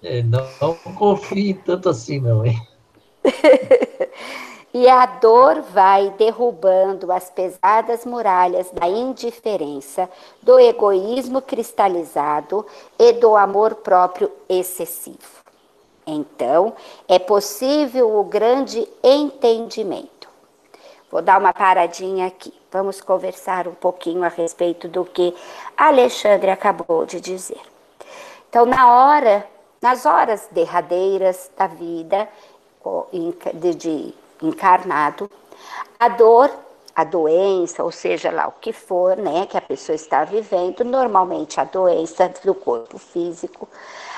É, 0.02 0.24
não, 0.24 0.48
não 0.62 0.76
confie 0.96 1.54
tanto 1.54 1.90
assim, 1.90 2.20
não, 2.20 2.46
hein? 2.46 2.58
e 4.74 4.88
a 4.88 5.06
dor 5.06 5.62
vai 5.62 6.10
derrubando 6.12 7.12
as 7.12 7.30
pesadas 7.30 8.06
muralhas 8.06 8.72
da 8.72 8.88
indiferença, 8.88 10.10
do 10.42 10.58
egoísmo 10.58 11.42
cristalizado 11.42 12.66
e 12.98 13.14
do 13.14 13.36
amor 13.36 13.76
próprio 13.76 14.32
excessivo. 14.48 15.40
Então, 16.08 16.74
é 17.08 17.20
possível 17.20 18.18
o 18.18 18.24
grande 18.24 18.88
entendimento. 19.04 20.30
Vou 21.12 21.22
dar 21.22 21.40
uma 21.40 21.54
paradinha 21.54 22.28
aqui. 22.28 22.54
Vamos 22.72 23.02
conversar 23.02 23.68
um 23.68 23.74
pouquinho 23.74 24.24
a 24.24 24.28
respeito 24.28 24.88
do 24.88 25.04
que 25.04 25.36
Alexandre 25.76 26.52
acabou 26.52 27.06
de 27.06 27.20
dizer. 27.20 27.62
Então, 28.48 28.66
na 28.66 28.92
hora 28.92 29.46
nas 29.82 30.06
horas 30.06 30.48
derradeiras 30.52 31.50
da 31.58 31.68
vida 31.68 32.28
de 33.78 34.14
encarnado, 34.42 35.30
a 36.00 36.10
dor, 36.10 36.52
a 36.96 37.04
doença, 37.04 37.84
ou 37.84 37.92
seja 37.92 38.32
lá 38.32 38.48
o 38.48 38.54
que 38.60 38.74
for, 38.74 39.16
né, 39.18 39.46
que 39.46 39.58
a 39.58 39.62
pessoa 39.62 39.96
está 39.96 40.24
vivendo, 40.24 40.84
normalmente 40.84 41.60
a 41.60 41.64
doença 41.64 42.32
do 42.44 42.54
corpo 42.54 42.98
físico, 42.98 43.68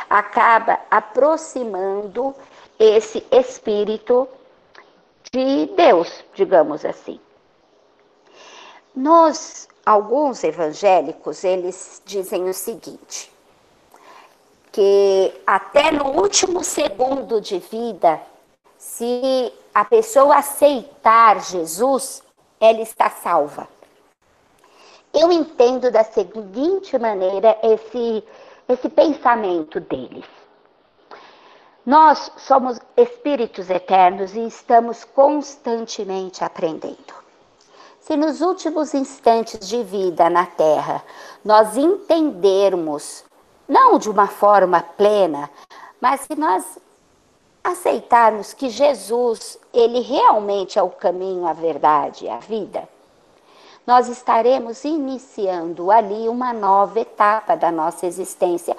acaba 0.09 0.79
aproximando 0.89 2.35
esse 2.79 3.25
espírito 3.31 4.27
de 5.31 5.67
Deus, 5.75 6.23
digamos 6.33 6.83
assim. 6.83 7.19
Nos 8.95 9.69
alguns 9.85 10.43
evangélicos, 10.43 11.43
eles 11.43 12.01
dizem 12.05 12.49
o 12.49 12.53
seguinte: 12.53 13.30
que 14.71 15.33
até 15.45 15.91
no 15.91 16.21
último 16.21 16.63
segundo 16.63 17.41
de 17.41 17.59
vida, 17.59 18.21
se 18.77 19.53
a 19.73 19.83
pessoa 19.83 20.37
aceitar 20.37 21.41
Jesus, 21.41 22.23
ela 22.59 22.81
está 22.81 23.09
salva. 23.09 23.67
Eu 25.13 25.31
entendo 25.31 25.91
da 25.91 26.03
seguinte 26.03 26.97
maneira 26.97 27.57
esse, 27.61 28.23
esse 28.67 28.87
pensamento 28.87 29.79
deles. 29.79 30.25
Nós 31.85 32.31
somos 32.37 32.79
espíritos 32.95 33.69
eternos 33.69 34.35
e 34.35 34.45
estamos 34.45 35.03
constantemente 35.03 36.43
aprendendo. 36.43 37.21
Se 37.99 38.15
nos 38.15 38.39
últimos 38.39 38.93
instantes 38.93 39.67
de 39.67 39.83
vida 39.83 40.29
na 40.29 40.45
Terra 40.45 41.03
nós 41.43 41.75
entendermos 41.75 43.25
não 43.67 43.97
de 43.97 44.09
uma 44.09 44.27
forma 44.27 44.81
plena, 44.81 45.49
mas 45.99 46.21
se 46.21 46.35
nós 46.35 46.77
aceitarmos 47.63 48.53
que 48.53 48.69
Jesus, 48.69 49.57
ele 49.73 49.99
realmente 50.01 50.79
é 50.79 50.83
o 50.83 50.89
caminho, 50.89 51.45
a 51.45 51.53
verdade 51.53 52.27
a 52.27 52.37
vida, 52.37 52.87
nós 53.85 54.07
estaremos 54.07 54.83
iniciando 54.83 55.91
ali 55.91 56.27
uma 56.27 56.53
nova 56.53 56.99
etapa 56.99 57.55
da 57.55 57.71
nossa 57.71 58.05
existência 58.05 58.75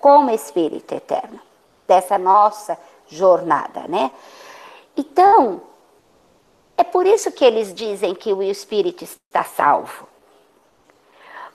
como 0.00 0.30
espírito 0.30 0.94
eterno, 0.94 1.40
dessa 1.86 2.18
nossa 2.18 2.78
jornada, 3.08 3.86
né? 3.88 4.10
Então, 4.96 5.62
é 6.76 6.84
por 6.84 7.06
isso 7.06 7.30
que 7.30 7.44
eles 7.44 7.72
dizem 7.72 8.14
que 8.14 8.32
o 8.32 8.42
espírito 8.42 9.04
está 9.04 9.44
salvo 9.44 10.11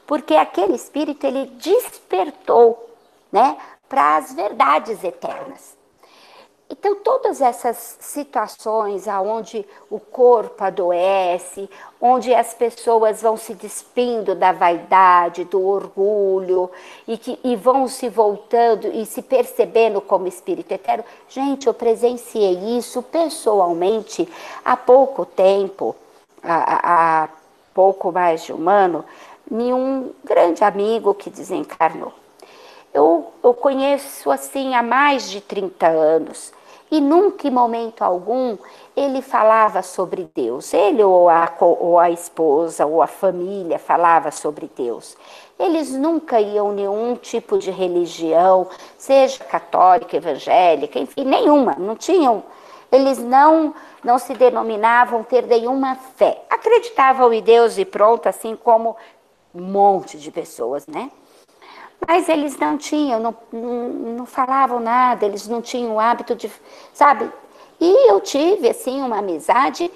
porque 0.07 0.35
aquele 0.35 0.73
espírito 0.73 1.27
ele 1.27 1.45
despertou, 1.61 2.89
né, 3.31 3.57
para 3.89 4.17
as 4.17 4.33
verdades 4.33 5.03
eternas. 5.03 5.77
Então, 6.69 6.95
todas 6.95 7.39
essas 7.39 7.97
situações 8.01 9.07
aonde 9.07 9.65
o 9.89 10.01
corpo 10.01 10.61
adoece, 10.61 11.69
onde 11.99 12.33
as 12.35 12.53
pessoas 12.53 13.21
vão 13.21 13.37
se 13.37 13.53
despindo 13.53 14.35
da 14.35 14.51
vaidade, 14.51 15.45
do 15.45 15.65
orgulho, 15.65 16.69
e, 17.07 17.17
que, 17.17 17.39
e 17.41 17.55
vão 17.55 17.87
se 17.87 18.09
voltando 18.09 18.87
e 18.87 19.05
se 19.05 19.21
percebendo 19.21 20.01
como 20.01 20.27
espírito 20.27 20.73
eterno. 20.73 21.05
Gente, 21.29 21.67
eu 21.67 21.73
presenciei 21.73 22.77
isso 22.77 23.01
pessoalmente 23.01 24.27
há 24.65 24.75
pouco 24.75 25.25
tempo, 25.25 25.95
há, 26.43 27.23
há 27.23 27.29
pouco 27.73 28.11
mais 28.11 28.43
de 28.43 28.51
um 28.51 28.69
ano, 28.69 29.05
nenhum 29.49 30.11
grande 30.23 30.63
amigo 30.63 31.13
que 31.13 31.29
desencarnou. 31.29 32.13
Eu, 32.93 33.31
eu 33.43 33.53
conheço 33.53 34.31
assim 34.31 34.75
há 34.75 34.81
mais 34.81 35.29
de 35.29 35.41
30 35.41 35.87
anos 35.87 36.51
e 36.89 37.01
nunca 37.01 37.47
em 37.47 37.51
momento 37.51 38.01
algum 38.01 38.57
ele 38.95 39.21
falava 39.21 39.81
sobre 39.81 40.29
Deus. 40.33 40.73
Ele 40.73 41.03
ou 41.03 41.29
a, 41.29 41.53
ou 41.59 41.99
a 41.99 42.09
esposa 42.09 42.85
ou 42.85 43.01
a 43.01 43.07
família 43.07 43.77
falava 43.77 44.31
sobre 44.31 44.69
Deus. 44.75 45.15
Eles 45.59 45.91
nunca 45.91 46.39
iam 46.39 46.71
nenhum 46.71 47.15
tipo 47.15 47.57
de 47.57 47.71
religião, 47.71 48.67
seja 48.97 49.43
católica, 49.43 50.17
evangélica, 50.17 50.97
enfim, 50.97 51.25
nenhuma. 51.25 51.75
Não 51.77 51.95
tinham. 51.95 52.43
Eles 52.91 53.19
não 53.19 53.73
não 54.03 54.17
se 54.17 54.33
denominavam 54.33 55.23
ter 55.23 55.45
nenhuma 55.45 55.95
fé. 56.15 56.41
Acreditavam 56.49 57.33
em 57.33 57.41
Deus 57.41 57.77
e 57.77 57.83
pronto, 57.83 58.27
assim 58.27 58.55
como 58.55 58.95
um 59.57 59.63
monte 59.63 60.17
de 60.17 60.31
pessoas, 60.31 60.85
né? 60.87 61.11
Mas 62.07 62.29
eles 62.29 62.57
não 62.57 62.77
tinham, 62.77 63.19
não, 63.19 63.35
não, 63.51 63.89
não 63.89 64.25
falavam 64.25 64.79
nada, 64.79 65.25
eles 65.25 65.47
não 65.47 65.61
tinham 65.61 65.95
o 65.95 65.99
hábito 65.99 66.35
de, 66.35 66.51
sabe? 66.93 67.31
E 67.79 68.11
eu 68.11 68.21
tive, 68.21 68.69
assim, 68.69 69.01
uma 69.01 69.17
amizade 69.17 69.91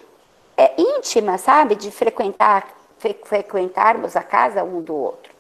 é, 0.58 0.74
íntima, 0.80 1.38
sabe? 1.38 1.75
De 1.75 1.91
frequentar, 1.91 2.68
fre, 2.98 3.15
frequentarmos 3.24 4.15
a 4.15 4.24
casa 4.24 4.63
um 4.63 4.82
do 4.82 4.96
outro. 4.96 5.32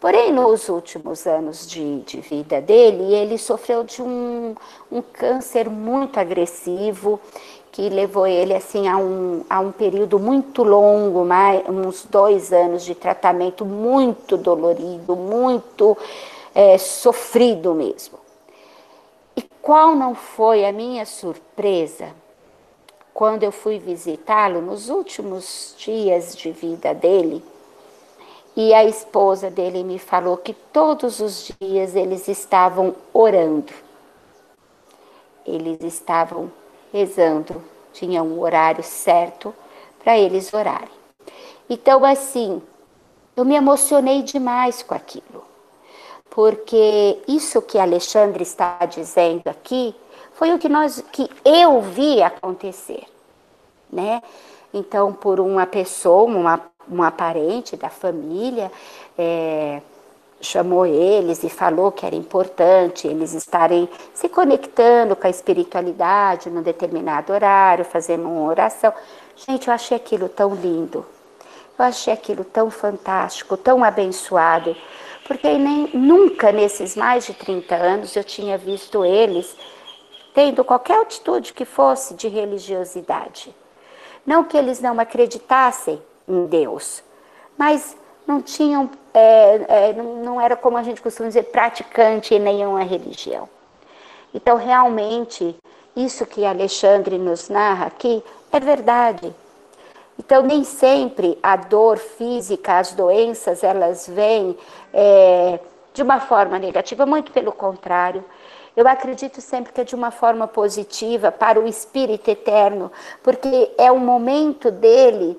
Porém, 0.00 0.32
nos 0.32 0.68
últimos 0.70 1.26
anos 1.26 1.68
de, 1.68 2.00
de 2.00 2.20
vida 2.22 2.60
dele, 2.60 3.12
ele 3.12 3.36
sofreu 3.36 3.84
de 3.84 4.00
um, 4.00 4.54
um 4.90 5.02
câncer 5.02 5.68
muito 5.68 6.18
agressivo 6.18 7.20
que 7.72 7.88
levou 7.88 8.26
ele 8.26 8.54
assim 8.54 8.88
a 8.88 8.96
um, 8.96 9.44
a 9.48 9.60
um 9.60 9.70
período 9.70 10.18
muito 10.18 10.62
longo, 10.62 11.24
mais, 11.24 11.66
uns 11.68 12.04
dois 12.04 12.52
anos 12.52 12.84
de 12.84 12.94
tratamento 12.94 13.64
muito 13.64 14.36
dolorido, 14.36 15.14
muito 15.14 15.96
é, 16.54 16.76
sofrido 16.78 17.74
mesmo. 17.74 18.18
E 19.36 19.42
qual 19.62 19.94
não 19.94 20.14
foi 20.14 20.66
a 20.66 20.72
minha 20.72 21.06
surpresa 21.06 22.08
quando 23.14 23.44
eu 23.44 23.52
fui 23.52 23.78
visitá-lo 23.78 24.60
nos 24.60 24.88
últimos 24.88 25.74
dias 25.78 26.36
de 26.36 26.50
vida 26.50 26.92
dele? 26.92 27.42
E 28.56 28.74
a 28.74 28.84
esposa 28.84 29.48
dele 29.48 29.84
me 29.84 29.98
falou 29.98 30.36
que 30.36 30.52
todos 30.52 31.20
os 31.20 31.52
dias 31.60 31.94
eles 31.94 32.26
estavam 32.26 32.96
orando. 33.12 33.72
Eles 35.46 35.80
estavam 35.82 36.50
rezando, 36.92 37.62
tinha 37.92 38.22
um 38.22 38.40
horário 38.40 38.82
certo 38.82 39.54
para 40.02 40.18
eles 40.18 40.52
orarem. 40.52 40.88
Então, 41.68 42.04
assim, 42.04 42.62
eu 43.36 43.44
me 43.44 43.54
emocionei 43.54 44.22
demais 44.22 44.82
com 44.82 44.94
aquilo, 44.94 45.44
porque 46.28 47.18
isso 47.28 47.62
que 47.62 47.78
Alexandre 47.78 48.42
está 48.42 48.78
dizendo 48.86 49.48
aqui 49.48 49.94
foi 50.32 50.52
o 50.52 50.58
que 50.58 50.68
nós, 50.68 51.04
que 51.12 51.28
eu 51.44 51.80
vi 51.80 52.22
acontecer, 52.22 53.04
né? 53.92 54.22
Então, 54.72 55.12
por 55.12 55.38
uma 55.40 55.66
pessoa, 55.66 56.24
uma, 56.24 56.60
uma 56.88 57.10
parente 57.10 57.76
da 57.76 57.90
família, 57.90 58.70
é, 59.18 59.82
chamou 60.40 60.86
eles 60.86 61.42
e 61.42 61.50
falou 61.50 61.92
que 61.92 62.06
era 62.06 62.14
importante 62.16 63.06
eles 63.06 63.34
estarem 63.34 63.88
se 64.14 64.28
conectando 64.28 65.14
com 65.14 65.26
a 65.26 65.30
espiritualidade 65.30 66.48
num 66.48 66.62
determinado 66.62 67.32
horário, 67.32 67.84
fazendo 67.84 68.28
uma 68.28 68.48
oração. 68.48 68.92
Gente, 69.36 69.68
eu 69.68 69.74
achei 69.74 69.96
aquilo 69.96 70.28
tão 70.28 70.54
lindo. 70.54 71.04
Eu 71.78 71.84
achei 71.84 72.12
aquilo 72.12 72.44
tão 72.44 72.70
fantástico, 72.70 73.56
tão 73.56 73.84
abençoado, 73.84 74.76
porque 75.26 75.48
nem 75.56 75.88
nunca 75.94 76.52
nesses 76.52 76.96
mais 76.96 77.26
de 77.26 77.34
30 77.34 77.74
anos 77.74 78.16
eu 78.16 78.24
tinha 78.24 78.58
visto 78.58 79.04
eles 79.04 79.56
tendo 80.34 80.64
qualquer 80.64 81.00
atitude 81.00 81.52
que 81.52 81.64
fosse 81.64 82.14
de 82.14 82.28
religiosidade. 82.28 83.54
Não 84.24 84.44
que 84.44 84.56
eles 84.56 84.80
não 84.80 84.98
acreditassem 85.00 86.00
em 86.28 86.46
Deus, 86.46 87.02
mas 87.56 87.96
não 88.30 88.40
tinham, 88.40 88.88
é, 89.12 89.88
é, 89.88 89.92
não 89.92 90.40
era 90.40 90.56
como 90.56 90.76
a 90.76 90.82
gente 90.84 91.02
costuma 91.02 91.28
dizer, 91.28 91.44
praticante 91.44 92.34
em 92.34 92.38
nenhuma 92.38 92.84
religião. 92.84 93.48
Então, 94.32 94.56
realmente, 94.56 95.56
isso 95.96 96.24
que 96.24 96.44
Alexandre 96.44 97.18
nos 97.18 97.48
narra 97.48 97.86
aqui 97.86 98.22
é 98.52 98.60
verdade. 98.60 99.34
Então, 100.16 100.42
nem 100.42 100.62
sempre 100.62 101.36
a 101.42 101.56
dor 101.56 101.98
física, 101.98 102.78
as 102.78 102.92
doenças, 102.92 103.64
elas 103.64 104.06
vêm 104.06 104.56
é, 104.92 105.58
de 105.92 106.02
uma 106.02 106.20
forma 106.20 106.56
negativa, 106.56 107.04
muito 107.04 107.32
pelo 107.32 107.50
contrário. 107.50 108.24
Eu 108.76 108.86
acredito 108.86 109.40
sempre 109.40 109.72
que 109.72 109.80
é 109.80 109.84
de 109.84 109.96
uma 109.96 110.12
forma 110.12 110.46
positiva 110.46 111.32
para 111.32 111.58
o 111.58 111.66
espírito 111.66 112.30
eterno, 112.30 112.92
porque 113.24 113.72
é 113.76 113.90
o 113.90 113.98
momento 113.98 114.70
dele 114.70 115.36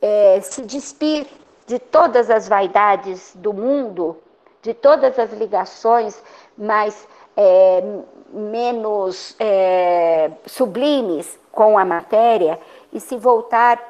é, 0.00 0.40
se 0.40 0.62
despir 0.62 1.26
de 1.72 1.78
todas 1.78 2.28
as 2.28 2.46
vaidades 2.46 3.32
do 3.34 3.50
mundo, 3.50 4.18
de 4.60 4.74
todas 4.74 5.18
as 5.18 5.32
ligações 5.32 6.22
mais 6.54 7.08
é, 7.34 7.82
menos 8.30 9.34
é, 9.40 10.30
sublimes 10.44 11.38
com 11.50 11.78
a 11.78 11.84
matéria 11.86 12.60
e 12.92 13.00
se 13.00 13.16
voltar 13.16 13.80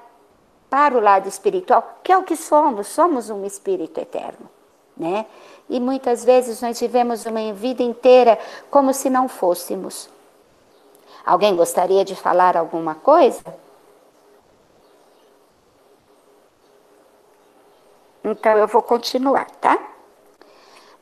para 0.70 0.96
o 0.96 1.00
lado 1.00 1.28
espiritual, 1.28 1.98
que 2.04 2.12
é 2.12 2.16
o 2.16 2.22
que 2.22 2.36
somos, 2.36 2.86
somos 2.86 3.30
um 3.30 3.44
espírito 3.44 3.98
eterno, 3.98 4.48
né? 4.96 5.26
E 5.68 5.80
muitas 5.80 6.24
vezes 6.24 6.62
nós 6.62 6.78
vivemos 6.78 7.26
uma 7.26 7.52
vida 7.52 7.82
inteira 7.82 8.38
como 8.70 8.94
se 8.94 9.10
não 9.10 9.26
fôssemos. 9.26 10.08
Alguém 11.26 11.56
gostaria 11.56 12.04
de 12.04 12.14
falar 12.14 12.56
alguma 12.56 12.94
coisa? 12.94 13.42
Então 18.32 18.56
eu 18.56 18.66
vou 18.66 18.80
continuar, 18.80 19.44
tá? 19.60 19.78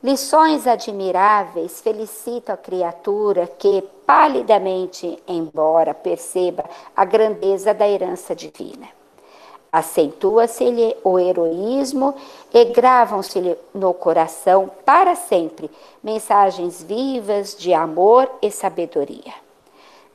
Lições 0.03 0.67
admiráveis 0.67 1.79
felicitam 1.79 2.53
a 2.53 2.57
criatura 2.57 3.47
que, 3.47 3.81
palidamente, 4.05 5.17
embora 5.25 5.93
perceba 5.93 6.65
a 6.93 7.05
grandeza 7.05 7.73
da 7.73 7.87
herança 7.87 8.35
divina. 8.35 8.87
Acentua-se-lhe 9.71 10.97
o 11.05 11.17
heroísmo 11.17 12.13
e 12.53 12.65
gravam-se-lhe 12.65 13.57
no 13.73 13.93
coração 13.93 14.69
para 14.83 15.15
sempre 15.15 15.71
mensagens 16.03 16.83
vivas 16.83 17.55
de 17.55 17.73
amor 17.73 18.29
e 18.41 18.51
sabedoria. 18.51 19.33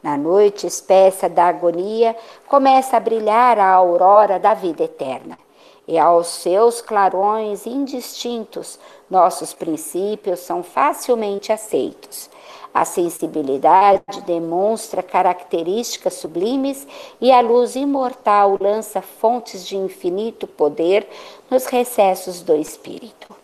Na 0.03 0.19
noite 0.19 0.67
espessa 0.67 1.31
da 1.31 1.47
agonia, 1.47 2.15
começa 2.47 2.99
a 2.99 3.01
brilhar 3.01 3.59
a 3.59 3.71
aurora 3.73 4.39
da 4.39 4.53
vida 4.53 4.85
eterna 4.85 5.46
e 5.87 5.99
aos 5.99 6.27
seus 6.27 6.81
clarões 6.81 7.67
indistintos, 7.67 8.79
nossos 9.09 9.53
princípios 9.53 10.41
são 10.41 10.63
facilmente 10.63 11.53
aceitos. 11.53 12.29
A 12.75 12.85
sensibilidade 12.85 14.21
demonstra 14.27 15.03
características 15.03 16.15
sublimes 16.15 16.87
e 17.21 17.33
a 17.33 17.41
luz 17.41 17.75
imortal 17.75 18.59
lança 18.61 19.01
fontes 19.01 19.67
de 19.67 19.77
infinito 19.77 20.47
poder 20.47 21.09
nos 21.51 21.67
recessos 21.67 22.43
do 22.43 22.55
espírito. 22.55 23.35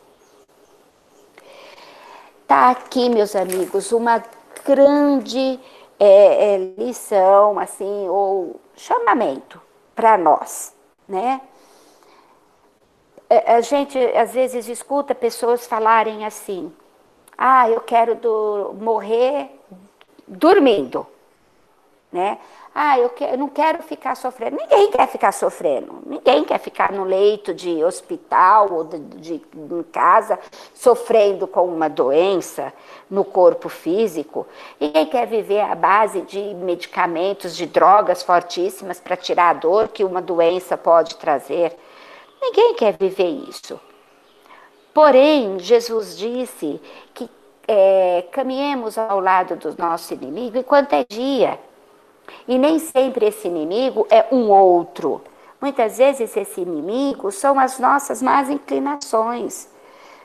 Está 2.43 2.71
aqui, 2.73 3.09
meus 3.09 3.35
amigos, 3.35 3.93
uma 3.93 4.23
grande 4.65 5.59
é, 5.99 6.55
é, 6.55 6.59
lição, 6.77 7.59
assim, 7.59 8.09
ou 8.09 8.61
chamamento 8.77 9.59
para 9.95 10.19
nós, 10.19 10.75
né? 11.09 11.41
É, 13.33 13.55
a 13.55 13.63
gente 13.63 13.99
às 13.99 14.35
vezes 14.35 14.69
escuta 14.69 15.15
pessoas 15.15 15.67
falarem 15.67 16.27
assim: 16.27 16.71
ah, 17.39 17.67
eu 17.67 17.81
quero 17.81 18.15
do, 18.15 18.75
morrer 18.79 19.49
dormindo, 20.29 21.07
né? 22.13 22.37
Ah, 22.75 22.99
eu, 22.99 23.09
que, 23.09 23.25
eu 23.25 23.39
não 23.39 23.49
quero 23.49 23.83
ficar 23.83 24.17
sofrendo. 24.17 24.57
Ninguém 24.57 24.91
quer 24.91 25.09
ficar 25.09 25.33
sofrendo. 25.33 26.03
Ninguém 26.05 26.45
quer 26.45 26.59
ficar 26.59 26.93
no 26.93 27.05
leito 27.05 27.55
de 27.55 27.83
hospital 27.83 28.71
ou 28.71 28.85
de, 28.85 28.99
de, 28.99 29.35
em 29.35 29.83
casa 29.85 30.39
sofrendo 30.75 31.47
com 31.47 31.65
uma 31.65 31.89
doença 31.89 32.71
no 33.09 33.25
corpo 33.25 33.71
físico. 33.71 34.47
Ninguém 34.79 35.07
quer 35.07 35.27
viver 35.27 35.61
à 35.61 35.75
base 35.75 36.21
de 36.21 36.39
medicamentos, 36.55 37.57
de 37.57 37.65
drogas 37.65 38.23
fortíssimas 38.23 39.01
para 39.01 39.17
tirar 39.17 39.49
a 39.49 39.55
dor 39.55 39.89
que 39.89 40.05
uma 40.05 40.21
doença 40.21 40.77
pode 40.77 41.17
trazer. 41.17 41.75
Ninguém 42.43 42.75
quer 42.75 42.97
viver 42.97 43.29
isso. 43.49 43.81
Porém, 44.93 45.61
Jesus 45.61 46.19
disse 46.19 46.81
que 47.15 47.31
é, 47.69 48.27
caminhemos 48.33 48.99
ao 48.99 49.21
lado 49.21 49.55
do 49.55 49.75
nosso 49.79 50.13
inimigo 50.13 50.59
enquanto 50.59 50.93
é 50.93 51.05
dia. 51.09 51.57
E 52.49 52.59
nem 52.59 52.81
sempre 52.81 53.27
esse 53.27 53.47
inimigo 53.47 54.09
é 54.11 54.27
um 54.33 54.51
outro. 54.51 55.23
Muitas 55.61 55.99
vezes 55.99 56.37
esse 56.37 56.61
inimigo 56.61 57.31
são 57.31 57.61
as 57.61 57.79
nossas 57.79 58.21
más 58.21 58.51
inclinações, 58.51 59.69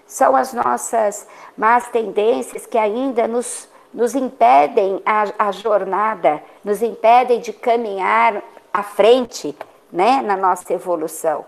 são 0.07 0.35
as 0.35 0.53
nossas 0.53 1.27
más 1.55 1.87
tendências 1.89 2.65
que 2.65 2.79
ainda 2.79 3.27
nos, 3.27 3.69
nos 3.93 4.15
impedem 4.15 5.03
a, 5.05 5.25
a 5.37 5.51
jornada, 5.51 6.41
nos 6.63 6.81
impedem 6.81 7.39
de 7.39 7.53
caminhar 7.53 8.41
à 8.73 8.81
frente 8.81 9.55
né, 9.91 10.23
na 10.23 10.35
nossa 10.35 10.73
evolução. 10.73 11.45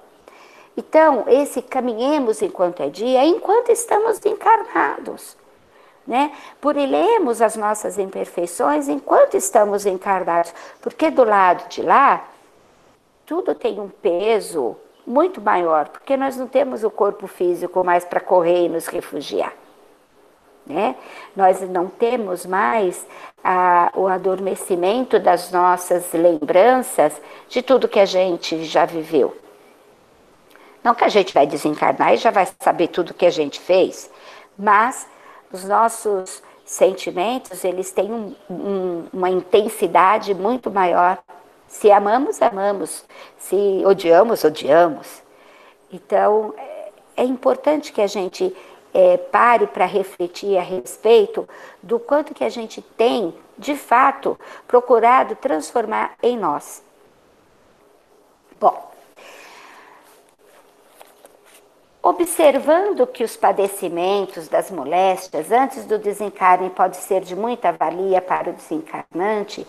Então, 0.80 1.26
esse 1.28 1.62
caminhemos 1.62 2.42
enquanto 2.42 2.82
é 2.82 2.88
dia, 2.88 3.26
enquanto 3.26 3.70
estamos 3.70 4.26
encarnados. 4.26 5.36
Né? 6.08 6.32
Purilemos 6.62 7.42
as 7.42 7.58
nossas 7.58 8.00
imperfeições 8.00 8.88
enquanto 8.88 9.36
estamos 9.36 9.86
encarnados, 9.86 10.54
porque 10.80 11.12
do 11.12 11.26
lado 11.26 11.68
de 11.68 11.82
lá, 11.82 12.26
tudo 13.26 13.54
tem 13.54 13.78
um 13.78 13.90
peso 13.90 14.78
muito 15.06 15.42
maior, 15.42 15.90
porque 15.90 16.16
nós 16.16 16.38
não 16.38 16.48
temos 16.48 16.86
o 16.86 16.90
corpo 16.90 17.28
físico 17.28 17.84
mais 17.84 18.06
para 18.06 18.22
correr 18.22 18.68
e 18.68 18.70
nos 18.70 18.88
refugiar. 18.88 19.54
Né? 20.66 20.96
Nós 21.36 21.60
não 21.70 21.88
temos 21.88 22.46
mais 22.46 23.06
a, 23.44 23.92
o 23.96 24.08
adormecimento 24.08 25.20
das 25.20 25.52
nossas 25.52 26.14
lembranças 26.14 27.22
de 27.50 27.62
tudo 27.62 27.90
que 27.90 28.00
a 28.00 28.06
gente 28.06 28.64
já 28.64 28.86
viveu. 28.86 29.36
Não 30.84 30.96
que 30.96 31.04
a 31.04 31.10
gente 31.10 31.34
vai 31.34 31.46
desencarnar 31.46 32.14
e 32.14 32.18
já 32.18 32.32
vai 32.32 32.48
saber 32.60 32.88
tudo 32.88 33.14
que 33.14 33.26
a 33.26 33.32
gente 33.32 33.60
fez, 33.60 34.10
mas 34.58 35.08
os 35.52 35.64
nossos 35.64 36.42
sentimentos, 36.64 37.64
eles 37.64 37.92
têm 37.92 38.14
um, 38.14 38.36
um, 38.50 39.08
uma 39.12 39.30
intensidade 39.30 40.34
muito 40.34 40.70
maior. 40.70 41.18
Se 41.68 41.92
amamos, 41.92 42.42
amamos. 42.42 43.04
Se 43.38 43.82
odiamos, 43.86 44.44
odiamos. 44.44 45.24
Então, 45.92 46.54
é 47.18 47.24
importante 47.24 47.92
que 47.92 48.02
a 48.02 48.08
gente 48.08 48.56
é, 48.94 49.18
pare 49.18 49.68
para 49.68 49.86
refletir 49.86 50.58
a 50.58 50.62
respeito 50.62 51.48
do 51.82 52.00
quanto 52.00 52.34
que 52.34 52.44
a 52.44 52.50
gente 52.50 52.82
tem, 52.82 53.34
de 53.58 53.76
fato, 53.76 54.40
procurado 54.68 55.36
transformar 55.36 56.14
em 56.22 56.38
nós. 56.38 56.84
Bom, 58.60 58.89
Observando 62.02 63.06
que 63.06 63.26
os 63.26 63.36
padecimentos 63.36 64.48
das 64.48 64.72
moléstias 64.72 65.52
antes 65.52 65.86
do 65.86 65.98
desencarne 65.98 66.70
pode 66.70 66.96
ser 66.96 67.22
de 67.22 67.36
muita 67.36 67.74
valia 67.74 68.22
para 68.22 68.50
o 68.50 68.54
desencarnante, 68.54 69.68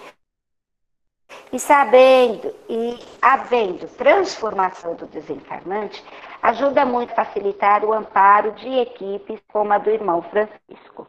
e 1.53 1.59
sabendo 1.59 2.55
e 2.69 2.99
havendo 3.21 3.89
transformação 3.97 4.95
do 4.95 5.07
desencarnante, 5.07 6.05
ajuda 6.43 6.85
muito 6.85 7.13
a 7.13 7.25
facilitar 7.25 7.85
o 7.85 7.93
amparo 7.93 8.53
de 8.53 8.69
equipes 8.79 9.41
como 9.53 9.73
a 9.73 9.79
do 9.79 9.91
irmão 9.91 10.23
Francisco. 10.23 11.07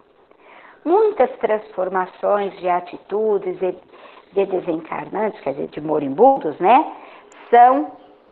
Muitas 0.83 1.29
transformações 1.37 2.57
de 2.59 2.67
atitudes 2.67 3.59
de 4.33 4.45
desencarnantes, 4.45 5.39
quer 5.41 5.53
dizer, 5.53 5.67
de 5.67 5.81
moribundos, 5.81 6.57
né, 6.59 6.95
são 7.49 7.91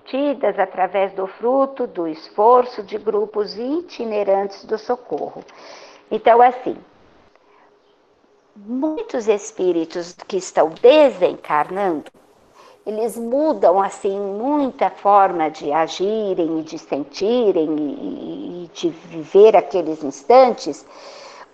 obtidas 0.10 0.58
através 0.58 1.13
do 1.13 1.28
fruto 1.28 1.86
do 1.86 2.08
esforço 2.08 2.82
de 2.82 2.98
grupos 2.98 3.56
itinerantes 3.58 4.65
do 4.65 4.78
socorro. 4.78 5.43
Então, 6.10 6.41
assim, 6.41 6.76
muitos 8.56 9.28
espíritos 9.28 10.15
que 10.28 10.38
estão 10.38 10.69
desencarnando, 10.82 12.12
eles 12.86 13.15
mudam 13.15 13.80
assim 13.80 14.19
muita 14.19 14.89
forma 14.89 15.50
de 15.50 15.72
agirem 15.72 16.60
e 16.60 16.63
de 16.63 16.80
sentirem 16.80 17.69
e, 17.78 18.69
de 18.74 18.89
viver 18.89 19.56
aqueles 19.56 20.04
instantes, 20.04 20.86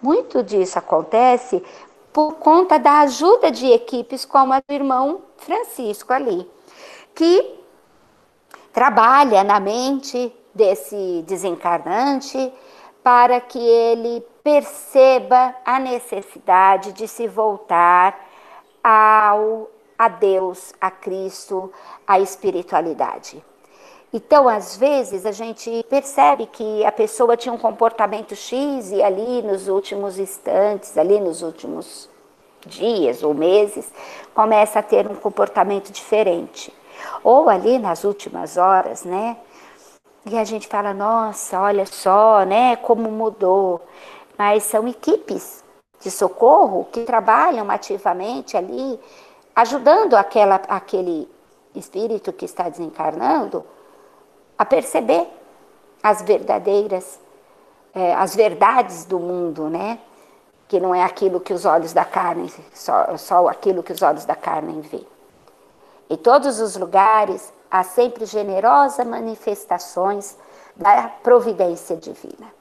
muito 0.02 0.42
disso 0.42 0.80
acontece 0.80 1.62
por 2.14 2.36
conta 2.36 2.80
da 2.80 3.02
ajuda 3.02 3.52
de 3.52 3.70
equipes 3.70 4.24
como 4.24 4.54
a 4.54 4.62
do 4.62 4.74
irmão 4.74 5.24
Francisco 5.36 6.14
ali, 6.14 6.50
que 7.14 7.65
trabalha 8.76 9.42
na 9.42 9.58
mente 9.58 10.36
desse 10.54 11.24
desencarnante 11.26 12.54
para 13.02 13.40
que 13.40 13.58
ele 13.58 14.22
perceba 14.44 15.56
a 15.66 15.80
necessidade 15.80 16.92
de 16.92 17.08
se 17.08 17.26
voltar 17.26 18.20
ao 18.84 19.70
a 19.98 20.10
Deus, 20.10 20.74
a 20.82 20.92
Cristo, 20.92 21.72
à 22.06 22.20
espiritualidade. 22.20 23.42
Então, 24.12 24.50
às 24.50 24.76
vezes, 24.76 25.26
a 25.26 25.32
gente 25.32 25.86
percebe 25.90 26.46
que 26.46 26.84
a 26.84 26.92
pessoa 26.92 27.38
tinha 27.38 27.54
um 27.54 27.58
comportamento 27.58 28.36
X 28.36 28.92
e 28.92 29.02
ali 29.02 29.42
nos 29.42 29.70
últimos 29.70 30.20
instantes, 30.20 30.98
ali 30.98 31.22
nos 31.22 31.42
últimos 31.42 32.10
dias 32.66 33.24
ou 33.24 33.34
meses, 33.34 33.90
começa 34.34 34.80
a 34.80 34.84
ter 34.84 35.08
um 35.08 35.16
comportamento 35.16 35.94
diferente. 35.94 36.74
Ou 37.24 37.50
ali 37.50 37.80
nas 37.80 38.04
últimas 38.04 38.58
horas, 38.58 39.04
né? 39.04 39.38
E 40.26 40.38
a 40.38 40.44
gente 40.44 40.68
fala, 40.68 40.94
nossa, 40.94 41.60
olha 41.60 41.86
só, 41.86 42.44
né, 42.44 42.76
como 42.78 43.12
mudou. 43.12 43.82
Mas 44.38 44.64
são 44.64 44.88
equipes 44.88 45.64
de 46.02 46.10
socorro 46.10 46.88
que 46.92 47.04
trabalham 47.04 47.70
ativamente 47.70 48.58
ali, 48.58 49.00
ajudando 49.56 50.16
aquela, 50.16 50.56
aquele 50.68 51.30
espírito 51.76 52.34
que 52.34 52.46
está 52.46 52.70
desencarnando 52.70 53.64
a 54.58 54.66
perceber 54.66 55.28
as 56.02 56.22
verdadeiras, 56.22 57.20
é, 57.94 58.14
as 58.14 58.36
verdades 58.36 59.06
do 59.06 59.20
mundo, 59.20 59.70
né? 59.70 60.00
Que 60.68 60.80
não 60.80 60.94
é 60.94 61.04
aquilo 61.04 61.40
que 61.40 61.54
os 61.54 61.66
olhos 61.66 61.94
da 61.94 62.04
carne, 62.04 62.52
só, 62.74 63.16
só 63.18 63.48
aquilo 63.48 63.84
que 63.84 63.92
os 63.92 64.02
olhos 64.02 64.26
da 64.26 64.36
carne 64.36 64.82
vê. 64.82 65.06
Em 66.10 66.18
todos 66.18 66.60
os 66.60 66.76
lugares 66.76 67.52
há 67.70 67.84
sempre 67.84 68.26
generosas 68.26 69.06
manifestações 69.06 70.38
da 70.76 71.10
providência 71.24 71.96
divina. 71.96 72.54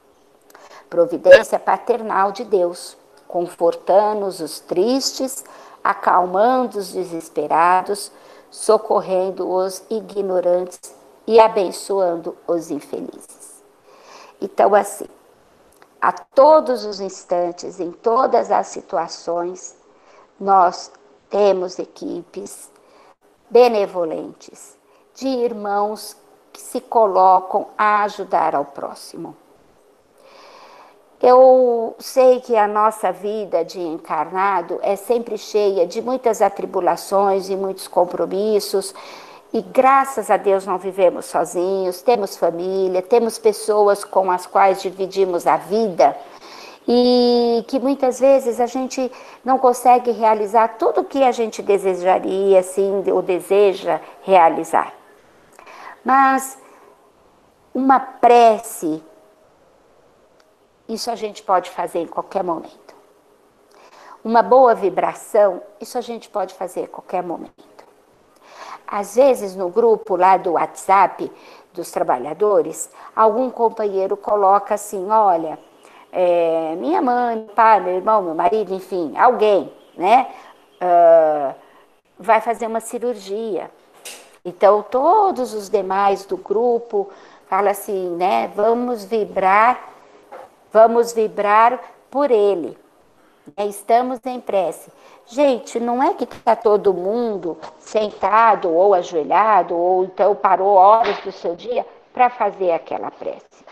Providência 0.89 1.59
paternal 1.59 2.31
de 2.31 2.43
Deus, 2.43 2.97
confortando 3.27 4.25
os 4.25 4.59
tristes, 4.61 5.43
acalmando 5.83 6.79
os 6.79 6.91
desesperados, 6.91 8.11
socorrendo 8.49 9.51
os 9.51 9.83
ignorantes 9.89 10.79
e 11.27 11.39
abençoando 11.39 12.35
os 12.47 12.71
infelizes. 12.71 13.63
Então, 14.41 14.73
assim, 14.73 15.07
a 16.01 16.11
todos 16.11 16.85
os 16.85 16.99
instantes, 16.99 17.79
em 17.79 17.91
todas 17.91 18.51
as 18.51 18.67
situações, 18.67 19.75
nós 20.39 20.91
temos 21.29 21.79
equipes 21.79 22.69
benevolentes 23.49 24.77
de 25.13 25.27
irmãos 25.27 26.15
que 26.51 26.61
se 26.61 26.79
colocam 26.81 27.67
a 27.77 28.03
ajudar 28.03 28.55
ao 28.55 28.65
próximo. 28.65 29.35
Eu 31.21 31.95
sei 31.97 32.39
que 32.41 32.55
a 32.55 32.67
nossa 32.67 33.11
vida 33.11 33.63
de 33.63 33.79
encarnado 33.79 34.79
é 34.81 34.95
sempre 34.95 35.37
cheia 35.37 35.87
de 35.87 36.01
muitas 36.01 36.41
atribulações 36.41 37.49
e 37.49 37.55
muitos 37.55 37.87
compromissos, 37.87 38.93
e 39.53 39.61
graças 39.61 40.29
a 40.29 40.35
Deus 40.35 40.65
não 40.65 40.77
vivemos 40.77 41.25
sozinhos, 41.25 42.01
temos 42.01 42.35
família, 42.35 43.01
temos 43.01 43.37
pessoas 43.37 44.03
com 44.03 44.29
as 44.29 44.45
quais 44.45 44.81
dividimos 44.81 45.47
a 45.47 45.55
vida 45.55 46.15
e 46.87 47.65
que 47.67 47.79
muitas 47.79 48.19
vezes 48.19 48.59
a 48.59 48.67
gente 48.67 49.11
não 49.43 49.57
consegue 49.57 50.11
realizar 50.11 50.77
tudo 50.77 51.01
o 51.01 51.05
que 51.05 51.23
a 51.23 51.31
gente 51.31 51.61
desejaria, 51.61 52.59
assim, 52.59 53.03
ou 53.11 53.21
deseja 53.21 53.99
realizar. 54.21 54.93
Mas 56.03 56.57
uma 57.73 57.99
prece, 57.99 59.03
isso 60.87 61.09
a 61.09 61.15
gente 61.15 61.41
pode 61.41 61.71
fazer 61.71 61.99
em 61.99 62.07
qualquer 62.07 62.43
momento. 62.43 62.95
Uma 64.23 64.41
boa 64.41 64.73
vibração, 64.73 65.61
isso 65.79 65.97
a 65.97 66.01
gente 66.01 66.29
pode 66.29 66.53
fazer 66.53 66.81
em 66.81 66.87
qualquer 66.87 67.23
momento. 67.23 67.53
Às 68.87 69.15
vezes, 69.15 69.55
no 69.55 69.69
grupo 69.69 70.15
lá 70.15 70.37
do 70.37 70.53
WhatsApp 70.53 71.31
dos 71.73 71.91
trabalhadores, 71.91 72.89
algum 73.15 73.49
companheiro 73.49 74.15
coloca 74.15 74.75
assim: 74.75 75.09
olha, 75.09 75.59
é, 76.17 76.75
minha 76.77 77.01
mãe, 77.01 77.35
meu 77.35 77.47
pai, 77.47 77.81
meu 77.81 77.95
irmão, 77.95 78.21
meu 78.21 78.33
marido, 78.33 78.73
enfim, 78.73 79.13
alguém, 79.17 79.69
né, 79.97 80.29
uh, 80.81 81.53
vai 82.17 82.39
fazer 82.39 82.67
uma 82.67 82.79
cirurgia. 82.79 83.69
Então, 84.45 84.81
todos 84.81 85.53
os 85.53 85.69
demais 85.69 86.25
do 86.25 86.37
grupo 86.37 87.09
falam 87.47 87.69
assim, 87.69 88.15
né, 88.15 88.49
vamos 88.55 89.03
vibrar, 89.03 89.89
vamos 90.71 91.11
vibrar 91.11 91.81
por 92.09 92.31
ele. 92.31 92.77
Né, 93.57 93.65
estamos 93.65 94.19
em 94.25 94.39
prece. 94.39 94.89
Gente, 95.25 95.81
não 95.81 96.01
é 96.01 96.13
que 96.13 96.23
está 96.23 96.55
todo 96.55 96.93
mundo 96.93 97.57
sentado 97.77 98.71
ou 98.71 98.93
ajoelhado, 98.93 99.75
ou 99.75 100.05
então 100.05 100.33
parou 100.33 100.75
horas 100.75 101.17
do 101.25 101.31
seu 101.33 101.57
dia 101.57 101.85
para 102.13 102.29
fazer 102.29 102.71
aquela 102.71 103.11
prece. 103.11 103.65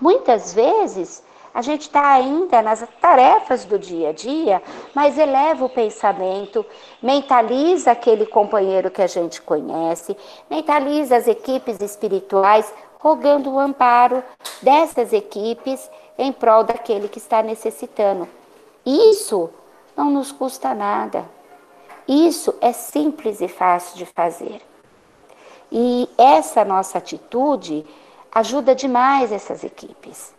Muitas 0.00 0.52
vezes 0.52 1.22
a 1.52 1.62
gente 1.62 1.82
está 1.82 2.12
ainda 2.12 2.62
nas 2.62 2.86
tarefas 3.00 3.64
do 3.64 3.78
dia 3.78 4.10
a 4.10 4.12
dia, 4.12 4.62
mas 4.94 5.18
eleva 5.18 5.64
o 5.64 5.68
pensamento, 5.68 6.64
mentaliza 7.02 7.90
aquele 7.90 8.24
companheiro 8.24 8.90
que 8.90 9.02
a 9.02 9.06
gente 9.06 9.42
conhece, 9.42 10.16
mentaliza 10.48 11.16
as 11.16 11.26
equipes 11.26 11.80
espirituais, 11.80 12.72
rogando 12.98 13.50
o 13.50 13.58
amparo 13.58 14.22
dessas 14.62 15.12
equipes 15.12 15.90
em 16.16 16.32
prol 16.32 16.62
daquele 16.62 17.08
que 17.08 17.18
está 17.18 17.42
necessitando. 17.42 18.28
Isso 18.86 19.50
não 19.96 20.10
nos 20.10 20.30
custa 20.30 20.74
nada. 20.74 21.24
Isso 22.06 22.54
é 22.60 22.72
simples 22.72 23.40
e 23.40 23.48
fácil 23.48 23.96
de 23.96 24.06
fazer. 24.06 24.60
E 25.70 26.08
essa 26.18 26.64
nossa 26.64 26.98
atitude 26.98 27.86
ajuda 28.32 28.74
demais 28.74 29.32
essas 29.32 29.64
equipes. 29.64 30.34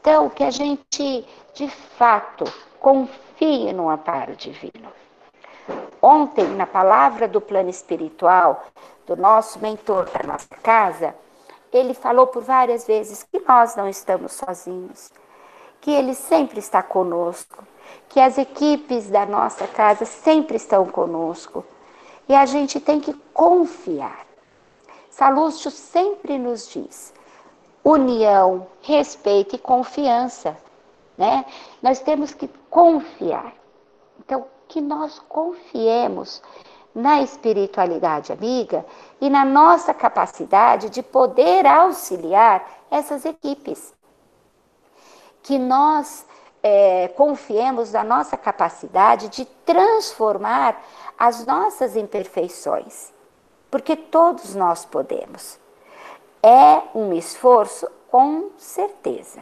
Então, 0.00 0.30
que 0.30 0.42
a 0.42 0.50
gente, 0.50 1.26
de 1.52 1.68
fato, 1.68 2.44
confie 2.78 3.70
no 3.72 3.90
amparo 3.90 4.34
divino. 4.34 4.90
Ontem, 6.00 6.46
na 6.56 6.66
palavra 6.66 7.28
do 7.28 7.38
plano 7.38 7.68
espiritual 7.68 8.64
do 9.06 9.14
nosso 9.14 9.58
mentor 9.58 10.08
da 10.08 10.26
nossa 10.26 10.48
casa, 10.62 11.14
ele 11.70 11.92
falou 11.92 12.26
por 12.26 12.42
várias 12.42 12.86
vezes 12.86 13.22
que 13.22 13.40
nós 13.40 13.76
não 13.76 13.88
estamos 13.88 14.32
sozinhos, 14.32 15.12
que 15.82 15.90
ele 15.90 16.14
sempre 16.14 16.58
está 16.58 16.82
conosco, 16.82 17.62
que 18.08 18.18
as 18.20 18.38
equipes 18.38 19.10
da 19.10 19.26
nossa 19.26 19.66
casa 19.66 20.06
sempre 20.06 20.56
estão 20.56 20.86
conosco 20.86 21.62
e 22.26 22.34
a 22.34 22.46
gente 22.46 22.80
tem 22.80 23.00
que 23.00 23.12
confiar. 23.34 24.26
Salúcio 25.10 25.70
sempre 25.70 26.38
nos 26.38 26.68
diz: 26.70 27.12
união, 27.84 28.66
respeito 28.82 29.56
e 29.56 29.58
confiança, 29.58 30.56
né? 31.16 31.44
Nós 31.82 32.00
temos 32.00 32.32
que 32.34 32.48
confiar. 32.68 33.52
Então, 34.18 34.46
que 34.68 34.80
nós 34.80 35.18
confiemos 35.28 36.42
na 36.94 37.22
espiritualidade 37.22 38.32
amiga 38.32 38.84
e 39.20 39.30
na 39.30 39.44
nossa 39.44 39.94
capacidade 39.94 40.90
de 40.90 41.02
poder 41.02 41.66
auxiliar 41.66 42.68
essas 42.90 43.24
equipes. 43.24 43.92
Que 45.42 45.58
nós 45.58 46.26
é, 46.62 47.08
confiemos 47.08 47.92
na 47.92 48.04
nossa 48.04 48.36
capacidade 48.36 49.28
de 49.28 49.44
transformar 49.44 50.80
as 51.18 51.44
nossas 51.46 51.96
imperfeições, 51.96 53.12
porque 53.70 53.96
todos 53.96 54.54
nós 54.54 54.84
podemos. 54.84 55.58
É 56.42 56.82
um 56.94 57.12
esforço, 57.12 57.86
com 58.10 58.50
certeza. 58.56 59.40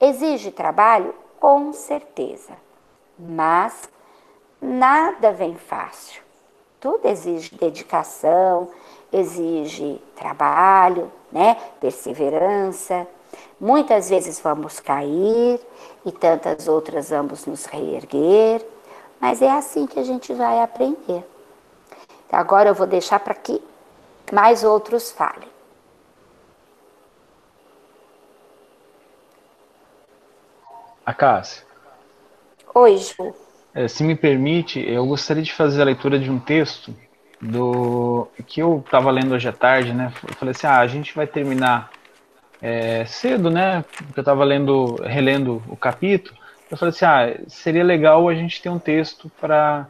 Exige 0.00 0.50
trabalho, 0.50 1.14
com 1.38 1.72
certeza. 1.72 2.54
Mas 3.18 3.88
nada 4.60 5.32
vem 5.32 5.54
fácil. 5.56 6.22
Tudo 6.80 7.06
exige 7.06 7.54
dedicação, 7.54 8.68
exige 9.12 10.00
trabalho, 10.16 11.10
né? 11.30 11.56
perseverança. 11.80 13.06
Muitas 13.60 14.08
vezes 14.08 14.40
vamos 14.40 14.80
cair 14.80 15.60
e 16.04 16.10
tantas 16.10 16.66
outras 16.66 17.10
vamos 17.10 17.46
nos 17.46 17.66
reerguer, 17.66 18.66
mas 19.20 19.42
é 19.42 19.50
assim 19.50 19.86
que 19.86 20.00
a 20.00 20.02
gente 20.02 20.32
vai 20.32 20.60
aprender. 20.60 21.24
Agora 22.32 22.70
eu 22.70 22.74
vou 22.74 22.86
deixar 22.86 23.20
para 23.20 23.34
que 23.34 23.62
mais 24.32 24.64
outros 24.64 25.10
falem. 25.10 25.48
A 31.10 31.12
Cássia. 31.12 31.64
Oi, 32.72 32.96
Ju. 32.98 33.34
É, 33.74 33.88
se 33.88 34.04
me 34.04 34.14
permite, 34.14 34.78
eu 34.78 35.04
gostaria 35.04 35.42
de 35.42 35.52
fazer 35.52 35.82
a 35.82 35.84
leitura 35.84 36.20
de 36.20 36.30
um 36.30 36.38
texto 36.38 36.94
do 37.40 38.28
que 38.46 38.62
eu 38.62 38.78
estava 38.78 39.10
lendo 39.10 39.34
hoje 39.34 39.48
à 39.48 39.52
tarde, 39.52 39.92
né? 39.92 40.12
Eu 40.22 40.34
falei 40.36 40.52
assim, 40.52 40.68
ah, 40.68 40.78
a 40.78 40.86
gente 40.86 41.12
vai 41.12 41.26
terminar 41.26 41.90
é, 42.62 43.04
cedo, 43.06 43.50
né? 43.50 43.84
Porque 43.96 44.20
eu 44.20 44.22
estava 44.22 44.44
lendo, 44.44 45.02
relendo 45.02 45.60
o 45.68 45.76
capítulo. 45.76 46.38
Eu 46.70 46.76
falei 46.76 46.94
assim, 46.94 47.04
ah, 47.04 47.40
seria 47.48 47.82
legal 47.82 48.28
a 48.28 48.34
gente 48.36 48.62
ter 48.62 48.68
um 48.68 48.78
texto 48.78 49.28
para 49.40 49.88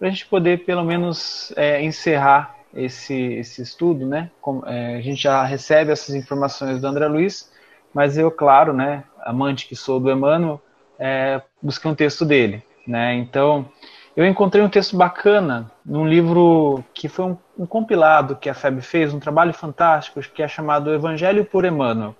a 0.00 0.06
gente 0.06 0.26
poder 0.26 0.64
pelo 0.64 0.84
menos 0.84 1.52
é, 1.56 1.82
encerrar 1.82 2.54
esse, 2.72 3.16
esse 3.34 3.62
estudo, 3.62 4.06
né? 4.06 4.30
Com, 4.40 4.62
é, 4.64 4.94
a 4.94 5.00
gente 5.00 5.24
já 5.24 5.42
recebe 5.42 5.90
essas 5.90 6.14
informações 6.14 6.80
do 6.80 6.86
André 6.86 7.08
Luiz, 7.08 7.50
mas 7.92 8.16
eu, 8.16 8.30
claro, 8.30 8.72
né, 8.72 9.02
amante 9.22 9.66
que 9.66 9.76
sou 9.76 9.98
do 9.98 10.10
Emmanuel, 10.10 10.60
é, 10.98 11.40
busquei 11.60 11.90
um 11.90 11.94
texto 11.94 12.24
dele, 12.24 12.62
né? 12.86 13.14
Então, 13.14 13.68
eu 14.16 14.26
encontrei 14.26 14.62
um 14.62 14.68
texto 14.68 14.96
bacana 14.96 15.70
num 15.84 16.06
livro 16.06 16.84
que 16.92 17.08
foi 17.08 17.24
um, 17.24 17.38
um, 17.58 17.66
compilado 17.66 18.36
que 18.36 18.50
a 18.50 18.54
FEB 18.54 18.82
fez, 18.82 19.14
um 19.14 19.18
trabalho 19.18 19.54
fantástico, 19.54 20.20
que 20.20 20.42
é 20.42 20.48
chamado 20.48 20.92
Evangelho 20.92 21.44
por 21.44 21.64
Emmanuel, 21.64 22.14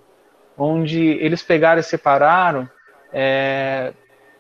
onde 0.57 1.01
eles 1.01 1.43
pegaram 1.43 1.81
e 1.81 1.85
separaram 1.85 2.69
é, 3.13 3.93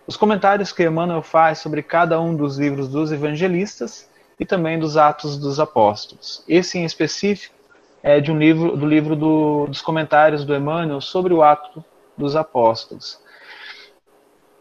os 0.06 0.16
comentários 0.16 0.72
que 0.72 0.82
Emmanuel 0.82 1.22
faz 1.22 1.58
sobre 1.58 1.82
cada 1.82 2.20
um 2.20 2.34
dos 2.34 2.58
livros 2.58 2.88
dos 2.88 3.12
evangelistas 3.12 4.10
e 4.40 4.46
também 4.46 4.78
dos 4.78 4.96
Atos 4.96 5.38
dos 5.38 5.60
Apóstolos. 5.60 6.42
Esse 6.48 6.78
em 6.78 6.84
específico 6.84 7.54
é 8.02 8.18
de 8.18 8.32
um 8.32 8.38
livro 8.38 8.76
do 8.76 8.86
livro 8.86 9.14
do, 9.14 9.66
dos 9.66 9.80
comentários 9.80 10.44
do 10.44 10.54
Emmanuel 10.54 11.00
sobre 11.00 11.32
o 11.32 11.42
Ato 11.42 11.84
dos 12.16 12.36
Apóstolos. 12.36 13.20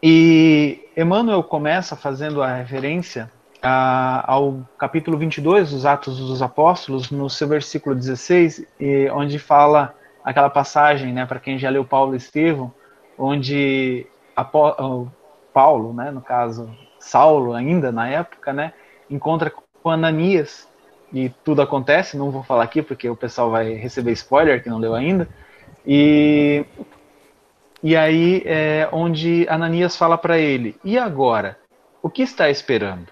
E 0.02 0.88
Emmanuel 0.96 1.42
começa 1.44 1.94
fazendo 1.94 2.42
a 2.42 2.54
referência 2.54 3.30
a, 3.62 4.24
ao 4.32 4.66
capítulo 4.76 5.16
22 5.16 5.70
dos 5.70 5.86
Atos 5.86 6.18
dos 6.18 6.42
Apóstolos, 6.42 7.10
no 7.10 7.30
seu 7.30 7.46
versículo 7.46 7.94
16, 7.94 8.66
e, 8.80 9.08
onde 9.10 9.38
fala 9.38 9.94
aquela 10.24 10.50
passagem, 10.50 11.12
né, 11.12 11.24
para 11.24 11.38
quem 11.38 11.58
já 11.58 11.70
leu 11.70 11.84
Paulo 11.84 12.14
e 12.14 12.16
Estevão, 12.16 12.72
onde 13.16 14.06
a, 14.34 14.44
Paulo, 14.44 15.92
né, 15.94 16.10
no 16.10 16.20
caso 16.20 16.68
Saulo 16.98 17.54
ainda 17.54 17.92
na 17.92 18.08
época, 18.08 18.52
né, 18.52 18.72
encontra 19.08 19.52
com 19.82 19.90
Ananias 19.90 20.68
e 21.12 21.28
tudo 21.44 21.62
acontece, 21.62 22.16
não 22.16 22.30
vou 22.30 22.42
falar 22.42 22.64
aqui 22.64 22.82
porque 22.82 23.08
o 23.08 23.16
pessoal 23.16 23.50
vai 23.50 23.74
receber 23.74 24.12
spoiler 24.12 24.62
que 24.62 24.68
não 24.68 24.78
leu 24.78 24.94
ainda, 24.94 25.28
e 25.86 26.64
e 27.82 27.96
aí 27.96 28.42
é 28.46 28.88
onde 28.92 29.44
Ananias 29.48 29.96
fala 29.96 30.16
para 30.16 30.38
ele: 30.38 30.76
E 30.84 30.96
agora? 30.96 31.58
O 32.00 32.08
que 32.08 32.22
está 32.22 32.48
esperando? 32.48 33.08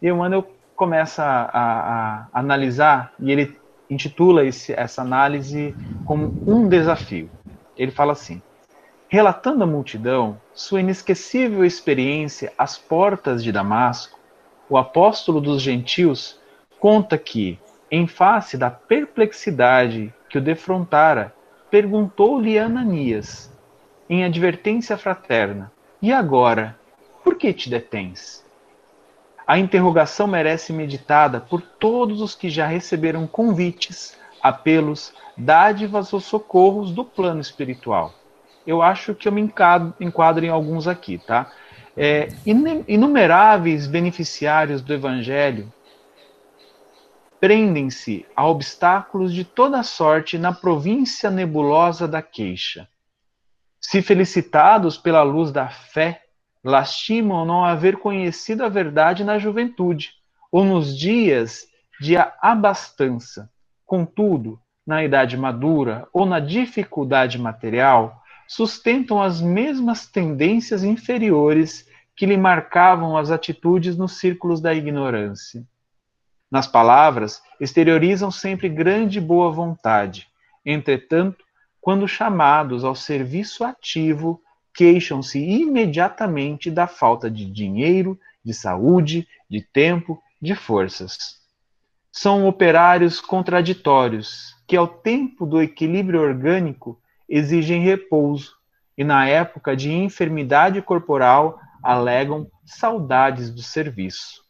E 0.00 0.12
o 0.12 0.16
Manuel 0.18 0.46
começa 0.76 1.22
a, 1.22 1.46
a, 1.52 2.28
a 2.32 2.40
analisar 2.40 3.14
e 3.18 3.32
ele 3.32 3.56
intitula 3.88 4.44
esse, 4.44 4.74
essa 4.74 5.00
análise 5.00 5.74
como 6.04 6.34
um 6.46 6.68
desafio. 6.68 7.30
Ele 7.74 7.90
fala 7.90 8.12
assim: 8.12 8.42
relatando 9.08 9.64
à 9.64 9.66
multidão 9.66 10.38
sua 10.52 10.80
inesquecível 10.80 11.64
experiência 11.64 12.52
às 12.58 12.76
portas 12.76 13.42
de 13.42 13.50
Damasco, 13.50 14.18
o 14.68 14.76
apóstolo 14.76 15.40
dos 15.40 15.62
gentios 15.62 16.38
conta 16.78 17.16
que, 17.16 17.58
em 17.90 18.06
face 18.06 18.58
da 18.58 18.70
perplexidade 18.70 20.12
que 20.28 20.36
o 20.36 20.42
defrontara, 20.42 21.32
perguntou-lhe 21.70 22.58
Ananias 22.58 23.51
em 24.12 24.24
advertência 24.24 24.98
fraterna: 24.98 25.72
E 26.02 26.12
agora, 26.12 26.78
por 27.24 27.34
que 27.34 27.50
te 27.50 27.70
detens? 27.70 28.44
A 29.46 29.58
interrogação 29.58 30.26
merece 30.26 30.70
meditada 30.70 31.40
por 31.40 31.62
todos 31.62 32.20
os 32.20 32.34
que 32.34 32.50
já 32.50 32.66
receberam 32.66 33.26
convites, 33.26 34.14
apelos, 34.42 35.14
dádivas 35.34 36.12
ou 36.12 36.20
socorros 36.20 36.92
do 36.92 37.06
plano 37.06 37.40
espiritual. 37.40 38.12
Eu 38.66 38.82
acho 38.82 39.14
que 39.14 39.26
eu 39.26 39.32
me 39.32 39.40
enquadro, 39.40 40.44
em 40.44 40.50
alguns 40.50 40.86
aqui, 40.86 41.16
tá? 41.16 41.50
É, 41.96 42.28
inumeráveis 42.86 43.86
beneficiários 43.86 44.82
do 44.82 44.92
Evangelho 44.92 45.72
prendem-se 47.40 48.26
a 48.36 48.46
obstáculos 48.46 49.32
de 49.32 49.42
toda 49.42 49.82
sorte 49.82 50.36
na 50.36 50.52
província 50.52 51.30
nebulosa 51.30 52.06
da 52.06 52.20
queixa. 52.20 52.86
Se 53.84 54.00
felicitados 54.00 54.96
pela 54.96 55.22
luz 55.22 55.50
da 55.50 55.68
fé, 55.68 56.22
lastimam 56.64 57.44
não 57.44 57.64
haver 57.64 57.98
conhecido 57.98 58.64
a 58.64 58.68
verdade 58.68 59.24
na 59.24 59.38
juventude 59.38 60.12
ou 60.50 60.64
nos 60.64 60.96
dias 60.96 61.66
de 62.00 62.16
abastança. 62.16 63.50
Contudo, 63.84 64.58
na 64.86 65.04
idade 65.04 65.36
madura 65.36 66.08
ou 66.12 66.24
na 66.24 66.40
dificuldade 66.40 67.38
material, 67.38 68.22
sustentam 68.48 69.20
as 69.20 69.40
mesmas 69.40 70.06
tendências 70.06 70.84
inferiores 70.84 71.86
que 72.16 72.26
lhe 72.26 72.36
marcavam 72.36 73.16
as 73.16 73.30
atitudes 73.30 73.96
nos 73.96 74.18
círculos 74.18 74.60
da 74.60 74.72
ignorância. 74.72 75.64
Nas 76.50 76.66
palavras, 76.66 77.42
exteriorizam 77.58 78.30
sempre 78.30 78.68
grande 78.68 79.20
boa 79.20 79.50
vontade. 79.50 80.28
Entretanto, 80.64 81.44
quando 81.82 82.06
chamados 82.06 82.84
ao 82.84 82.94
serviço 82.94 83.64
ativo, 83.64 84.40
queixam-se 84.72 85.40
imediatamente 85.40 86.70
da 86.70 86.86
falta 86.86 87.28
de 87.28 87.44
dinheiro, 87.44 88.16
de 88.44 88.54
saúde, 88.54 89.26
de 89.50 89.60
tempo, 89.60 90.22
de 90.40 90.54
forças. 90.54 91.40
São 92.12 92.46
operários 92.46 93.20
contraditórios 93.20 94.56
que, 94.64 94.76
ao 94.76 94.86
tempo 94.86 95.44
do 95.44 95.60
equilíbrio 95.60 96.20
orgânico, 96.20 97.00
exigem 97.28 97.82
repouso 97.82 98.54
e, 98.96 99.02
na 99.02 99.26
época 99.26 99.74
de 99.76 99.90
enfermidade 99.92 100.80
corporal, 100.80 101.58
alegam 101.82 102.48
saudades 102.64 103.50
do 103.50 103.60
serviço. 103.60 104.44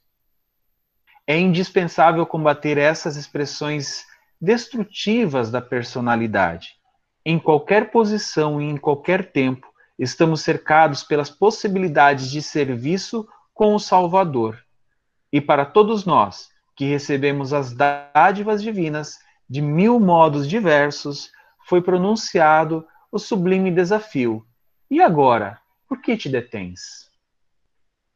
É 1.27 1.38
indispensável 1.38 2.27
combater 2.27 2.77
essas 2.77 3.16
expressões 3.16 4.05
destrutivas 4.38 5.51
da 5.51 5.62
personalidade 5.62 6.82
em 7.24 7.38
qualquer 7.38 7.90
posição 7.90 8.61
e 8.61 8.64
em 8.64 8.76
qualquer 8.76 9.30
tempo, 9.30 9.72
estamos 9.98 10.40
cercados 10.40 11.04
pelas 11.04 11.30
possibilidades 11.30 12.30
de 12.30 12.42
serviço 12.42 13.28
com 13.54 13.74
o 13.74 13.80
Salvador. 13.80 14.58
E 15.32 15.40
para 15.40 15.64
todos 15.64 16.04
nós, 16.04 16.50
que 16.74 16.85
recebemos 16.85 17.52
as 17.52 17.72
dádivas 17.72 18.62
divinas 18.62 19.18
de 19.48 19.62
mil 19.62 20.00
modos 20.00 20.48
diversos, 20.48 21.30
foi 21.66 21.80
pronunciado 21.80 22.87
o 23.11 23.18
sublime 23.18 23.70
desafio. 23.70 24.44
E 24.90 25.00
agora, 25.00 25.61
por 25.88 26.00
que 26.00 26.16
te 26.16 26.28
detens? 26.28 27.11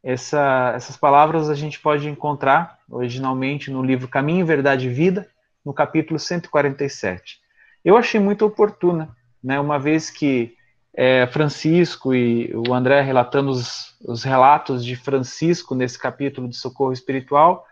Essa, 0.02 0.72
essas 0.74 0.96
palavras 0.96 1.48
a 1.48 1.54
gente 1.54 1.78
pode 1.80 2.08
encontrar 2.08 2.78
originalmente 2.88 3.70
no 3.70 3.82
livro 3.82 4.08
Caminho, 4.08 4.46
Verdade 4.46 4.86
e 4.86 4.92
Vida, 4.92 5.28
no 5.64 5.72
capítulo 5.72 6.18
147 6.18 7.45
eu 7.86 7.96
achei 7.96 8.18
muito 8.18 8.44
oportuna, 8.44 9.16
né, 9.40 9.60
uma 9.60 9.78
vez 9.78 10.10
que 10.10 10.56
é, 10.92 11.24
Francisco 11.28 12.12
e 12.12 12.52
o 12.52 12.74
André 12.74 13.00
relatando 13.00 13.50
os, 13.50 13.96
os, 14.04 14.24
relatos 14.24 14.84
de 14.84 14.96
Francisco 14.96 15.72
nesse 15.72 15.96
capítulo 15.96 16.48
de 16.48 16.56
socorro 16.56 16.92
espiritual, 16.92 17.64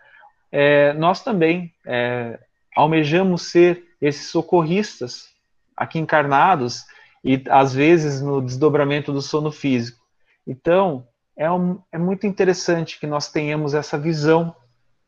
é, 0.49 0.93
nós 0.93 1.21
também 1.21 1.73
é, 1.85 2.39
almejamos 2.73 3.41
ser 3.41 3.83
esses 3.99 4.29
socorristas 4.29 5.27
aqui 5.75 5.99
encarnados 5.99 6.85
e 7.21 7.43
às 7.49 7.73
vezes 7.73 8.21
no 8.21 8.41
desdobramento 8.41 9.11
do 9.11 9.21
sono 9.21 9.51
físico. 9.51 9.99
Então, 10.47 11.05
é, 11.35 11.51
um, 11.51 11.77
é 11.91 11.97
muito 11.97 12.25
interessante 12.25 12.97
que 13.01 13.07
nós 13.07 13.29
tenhamos 13.29 13.73
essa 13.73 13.97
visão, 13.97 14.55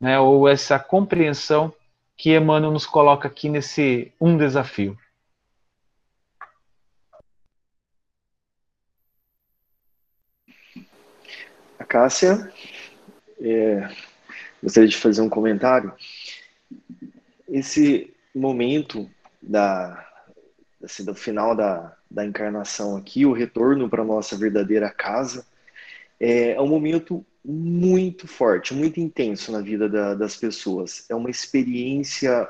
né, 0.02 0.20
ou 0.20 0.50
essa 0.50 0.78
compreensão 0.78 1.74
que 2.17 2.36
Emmanuel 2.36 2.71
nos 2.71 2.86
coloca 2.88 3.27
aqui 3.27 3.47
nesse 3.47 4.12
um 4.19 4.36
desafio. 4.36 4.97
A 11.77 11.86
Cássia, 11.86 12.51
é, 13.39 13.88
gostaria 14.62 14.89
de 14.89 14.97
fazer 14.97 15.21
um 15.21 15.30
comentário. 15.30 15.93
Esse 17.47 18.13
momento 18.34 19.10
da, 19.41 20.06
assim, 20.84 21.06
do 21.06 21.13
final 21.13 21.56
da, 21.56 21.95
da 22.10 22.25
encarnação 22.25 22.97
aqui, 22.97 23.27
o 23.27 23.32
retorno 23.32 23.88
para 23.88 24.01
a 24.01 24.06
nossa 24.06 24.36
verdadeira 24.36 24.89
casa, 24.89 25.45
é, 26.19 26.51
é 26.51 26.62
um 26.62 26.67
momento 26.67 27.25
muito 27.43 28.27
forte, 28.27 28.73
muito 28.73 28.99
intenso 28.99 29.51
na 29.51 29.62
vida 29.62 29.88
da, 29.88 30.13
das 30.13 30.36
pessoas. 30.36 31.06
É 31.10 31.15
uma 31.15 31.30
experiência 31.30 32.47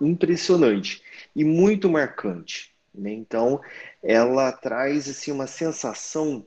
impressionante 0.00 1.02
e 1.34 1.44
muito 1.44 1.88
marcante. 1.88 2.72
Né? 2.94 3.12
Então, 3.12 3.60
ela 4.02 4.52
traz 4.52 5.08
assim 5.08 5.32
uma 5.32 5.46
sensação 5.46 6.46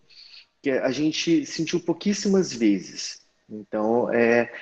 que 0.61 0.69
a 0.69 0.91
gente 0.91 1.45
sentiu 1.45 1.79
pouquíssimas 1.79 2.53
vezes. 2.53 3.21
Então, 3.49 4.13
é, 4.13 4.53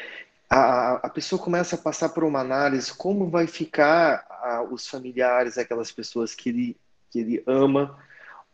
a, 0.50 0.94
a 1.08 1.10
pessoa 1.10 1.42
começa 1.42 1.76
a 1.76 1.80
passar 1.80 2.10
por 2.10 2.24
uma 2.24 2.40
análise 2.40 2.94
como 2.94 3.30
vai 3.30 3.48
ficar 3.48 4.26
a, 4.30 4.64
os 4.64 4.88
familiares, 4.88 5.58
aquelas 5.58 5.92
pessoas 5.92 6.34
que 6.34 6.50
ele, 6.50 6.78
que 7.12 7.20
ele 7.20 7.44
ama 7.46 7.98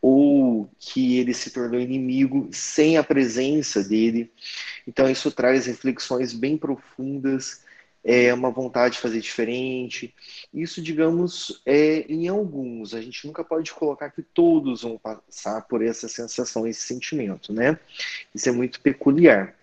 ou 0.08 0.70
que 0.78 1.18
ele 1.18 1.34
se 1.34 1.50
tornou 1.50 1.80
inimigo 1.80 2.48
sem 2.52 2.96
a 2.96 3.02
presença 3.02 3.82
dele. 3.82 4.30
Então, 4.86 5.10
isso 5.10 5.32
traz 5.32 5.66
reflexões 5.66 6.32
bem 6.32 6.56
profundas 6.56 7.64
é 8.08 8.32
uma 8.32 8.52
vontade 8.52 8.94
de 8.94 9.00
fazer 9.00 9.20
diferente. 9.20 10.14
Isso, 10.54 10.80
digamos, 10.80 11.60
é 11.66 12.02
em 12.02 12.28
alguns. 12.28 12.94
A 12.94 13.00
gente 13.00 13.26
nunca 13.26 13.42
pode 13.42 13.72
colocar 13.74 14.10
que 14.10 14.22
todos 14.22 14.82
vão 14.82 14.96
passar 14.96 15.62
por 15.62 15.82
essa 15.82 16.06
sensação, 16.08 16.68
esse 16.68 16.82
sentimento, 16.82 17.52
né? 17.52 17.76
Isso 18.32 18.48
é 18.48 18.52
muito 18.52 18.80
peculiar. 18.80 19.56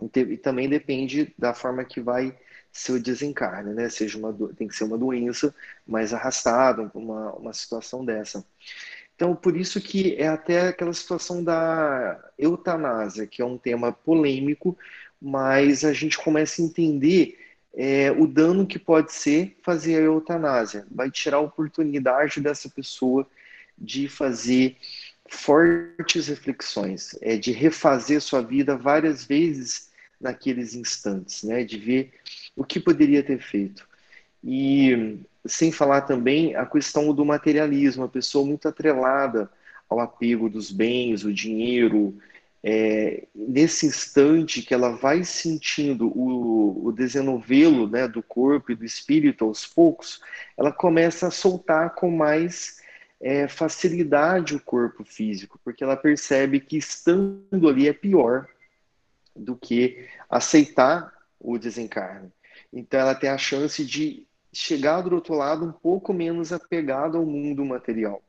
E 0.00 0.36
também 0.38 0.66
depende 0.66 1.34
da 1.38 1.52
forma 1.52 1.84
que 1.84 2.00
vai 2.00 2.34
ser 2.72 2.92
o 2.92 3.02
desencarne, 3.02 3.74
né? 3.74 3.90
Seja 3.90 4.16
uma 4.16 4.32
tem 4.56 4.66
que 4.66 4.74
ser 4.74 4.84
uma 4.84 4.96
doença 4.96 5.54
mais 5.86 6.14
arrastada, 6.14 6.90
uma, 6.94 7.34
uma 7.34 7.52
situação 7.52 8.02
dessa. 8.02 8.42
Então, 9.14 9.34
por 9.34 9.56
isso 9.56 9.80
que 9.80 10.14
é 10.16 10.26
até 10.26 10.68
aquela 10.68 10.92
situação 10.92 11.42
da 11.42 12.20
eutanásia, 12.38 13.26
que 13.26 13.40
é 13.40 13.44
um 13.44 13.56
tema 13.56 13.92
polêmico, 13.92 14.76
mas 15.20 15.84
a 15.84 15.92
gente 15.92 16.18
começa 16.18 16.60
a 16.60 16.64
entender 16.64 17.38
é, 17.72 18.10
o 18.12 18.26
dano 18.26 18.66
que 18.66 18.78
pode 18.78 19.12
ser 19.12 19.56
fazer 19.62 19.96
a 19.96 20.02
eutanásia. 20.02 20.86
Vai 20.90 21.10
tirar 21.10 21.38
a 21.38 21.40
oportunidade 21.40 22.40
dessa 22.40 22.68
pessoa 22.68 23.26
de 23.76 24.08
fazer 24.08 24.76
fortes 25.28 26.28
reflexões, 26.28 27.16
é, 27.20 27.36
de 27.36 27.52
refazer 27.52 28.20
sua 28.20 28.42
vida 28.42 28.76
várias 28.76 29.24
vezes 29.24 29.90
naqueles 30.20 30.74
instantes, 30.74 31.42
né, 31.42 31.64
de 31.64 31.78
ver 31.78 32.12
o 32.56 32.64
que 32.64 32.78
poderia 32.78 33.22
ter 33.22 33.40
feito. 33.40 33.86
E 34.42 35.18
sem 35.46 35.70
falar 35.70 36.02
também 36.02 36.54
a 36.56 36.64
questão 36.64 37.12
do 37.12 37.24
materialismo, 37.24 38.04
a 38.04 38.08
pessoa 38.08 38.46
muito 38.46 38.68
atrelada 38.68 39.50
ao 39.88 40.00
apego 40.00 40.48
dos 40.48 40.70
bens, 40.70 41.24
o 41.24 41.32
dinheiro, 41.32 42.16
é, 42.62 43.24
nesse 43.34 43.84
instante 43.84 44.62
que 44.62 44.72
ela 44.72 44.96
vai 44.96 45.22
sentindo 45.22 46.08
o, 46.08 46.86
o 46.86 46.92
desenovelo 46.92 47.86
né, 47.86 48.08
do 48.08 48.22
corpo 48.22 48.72
e 48.72 48.74
do 48.74 48.86
espírito 48.86 49.44
aos 49.44 49.66
poucos, 49.66 50.22
ela 50.56 50.72
começa 50.72 51.26
a 51.26 51.30
soltar 51.30 51.94
com 51.94 52.10
mais 52.10 52.82
é, 53.20 53.46
facilidade 53.46 54.56
o 54.56 54.60
corpo 54.60 55.04
físico, 55.04 55.60
porque 55.62 55.84
ela 55.84 55.96
percebe 55.96 56.58
que 56.58 56.78
estando 56.78 57.68
ali 57.68 57.86
é 57.86 57.92
pior 57.92 58.48
do 59.36 59.54
que 59.54 60.08
aceitar 60.30 61.12
o 61.38 61.58
desencarne. 61.58 62.32
Então 62.72 62.98
ela 62.98 63.14
tem 63.14 63.28
a 63.28 63.36
chance 63.36 63.84
de 63.84 64.26
chegar 64.54 65.02
do 65.02 65.14
outro 65.14 65.34
lado 65.34 65.64
um 65.64 65.72
pouco 65.72 66.12
menos 66.12 66.52
apegado 66.52 67.18
ao 67.18 67.26
mundo 67.26 67.64
material. 67.64 68.22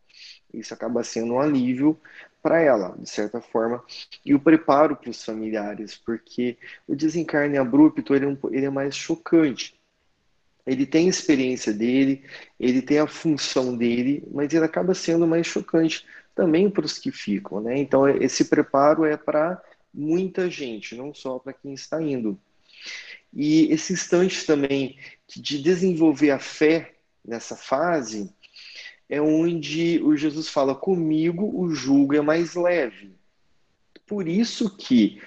Isso 0.54 0.74
acaba 0.74 1.04
sendo 1.04 1.34
um 1.34 1.40
alívio 1.40 2.00
para 2.42 2.62
ela, 2.62 2.96
de 3.00 3.10
certa 3.10 3.42
forma, 3.42 3.84
e 4.24 4.34
o 4.34 4.40
preparo 4.40 4.96
para 4.96 5.10
os 5.10 5.24
familiares, 5.24 5.96
porque 5.98 6.58
o 6.88 6.96
desencarne 6.96 7.58
abrupto 7.58 8.14
ele 8.14 8.26
é, 8.26 8.28
um, 8.28 8.38
ele 8.52 8.66
é 8.66 8.70
mais 8.70 8.96
chocante. 8.96 9.74
Ele 10.66 10.86
tem 10.86 11.08
a 11.08 11.10
experiência 11.10 11.74
dele, 11.74 12.24
ele 12.60 12.82
tem 12.82 13.00
a 13.00 13.08
função 13.08 13.76
dele, 13.76 14.24
mas 14.32 14.54
ele 14.54 14.66
acaba 14.66 14.94
sendo 14.94 15.28
mais 15.28 15.46
chocante 15.46 16.06
também 16.34 16.70
para 16.70 16.86
os 16.86 16.98
que 16.98 17.12
ficam, 17.12 17.62
né? 17.62 17.78
Então 17.78 18.08
esse 18.08 18.46
preparo 18.46 19.06
é 19.06 19.16
para 19.16 19.62
muita 19.94 20.50
gente, 20.50 20.96
não 20.96 21.14
só 21.14 21.40
para 21.40 21.54
quem 21.54 21.74
está 21.74 22.02
indo. 22.02 22.40
E 23.36 23.72
esse 23.72 23.92
instante 23.92 24.46
também 24.46 24.98
de 25.28 25.62
desenvolver 25.62 26.32
a 26.32 26.40
fé 26.40 26.94
nessa 27.24 27.56
fase, 27.56 28.34
é 29.10 29.22
onde 29.22 30.02
o 30.02 30.16
Jesus 30.16 30.48
fala: 30.48 30.74
comigo 30.74 31.52
o 31.60 31.70
jugo 31.70 32.16
é 32.16 32.22
mais 32.22 32.56
leve. 32.56 33.14
Por 34.08 34.28
isso 34.28 34.70
que 34.70 35.20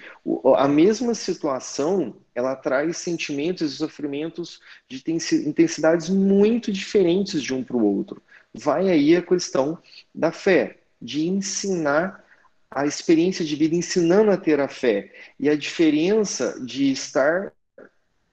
a 0.55 0.67
mesma 0.67 1.13
situação 1.13 2.15
ela 2.33 2.55
traz 2.55 2.97
sentimentos 2.97 3.73
e 3.73 3.75
sofrimentos 3.75 4.61
de 4.87 5.03
intensidades 5.45 6.07
muito 6.09 6.71
diferentes 6.71 7.43
de 7.43 7.53
um 7.53 7.61
para 7.61 7.75
o 7.75 7.83
outro. 7.83 8.21
Vai 8.53 8.89
aí 8.89 9.15
a 9.17 9.21
questão 9.21 9.77
da 10.15 10.31
fé, 10.31 10.77
de 11.01 11.27
ensinar 11.27 12.23
a 12.71 12.85
experiência 12.85 13.43
de 13.43 13.55
vida, 13.55 13.75
ensinando 13.75 14.31
a 14.31 14.37
ter 14.37 14.61
a 14.61 14.69
fé. 14.69 15.11
E 15.37 15.49
a 15.49 15.57
diferença 15.57 16.57
de 16.63 16.89
estar 16.91 17.51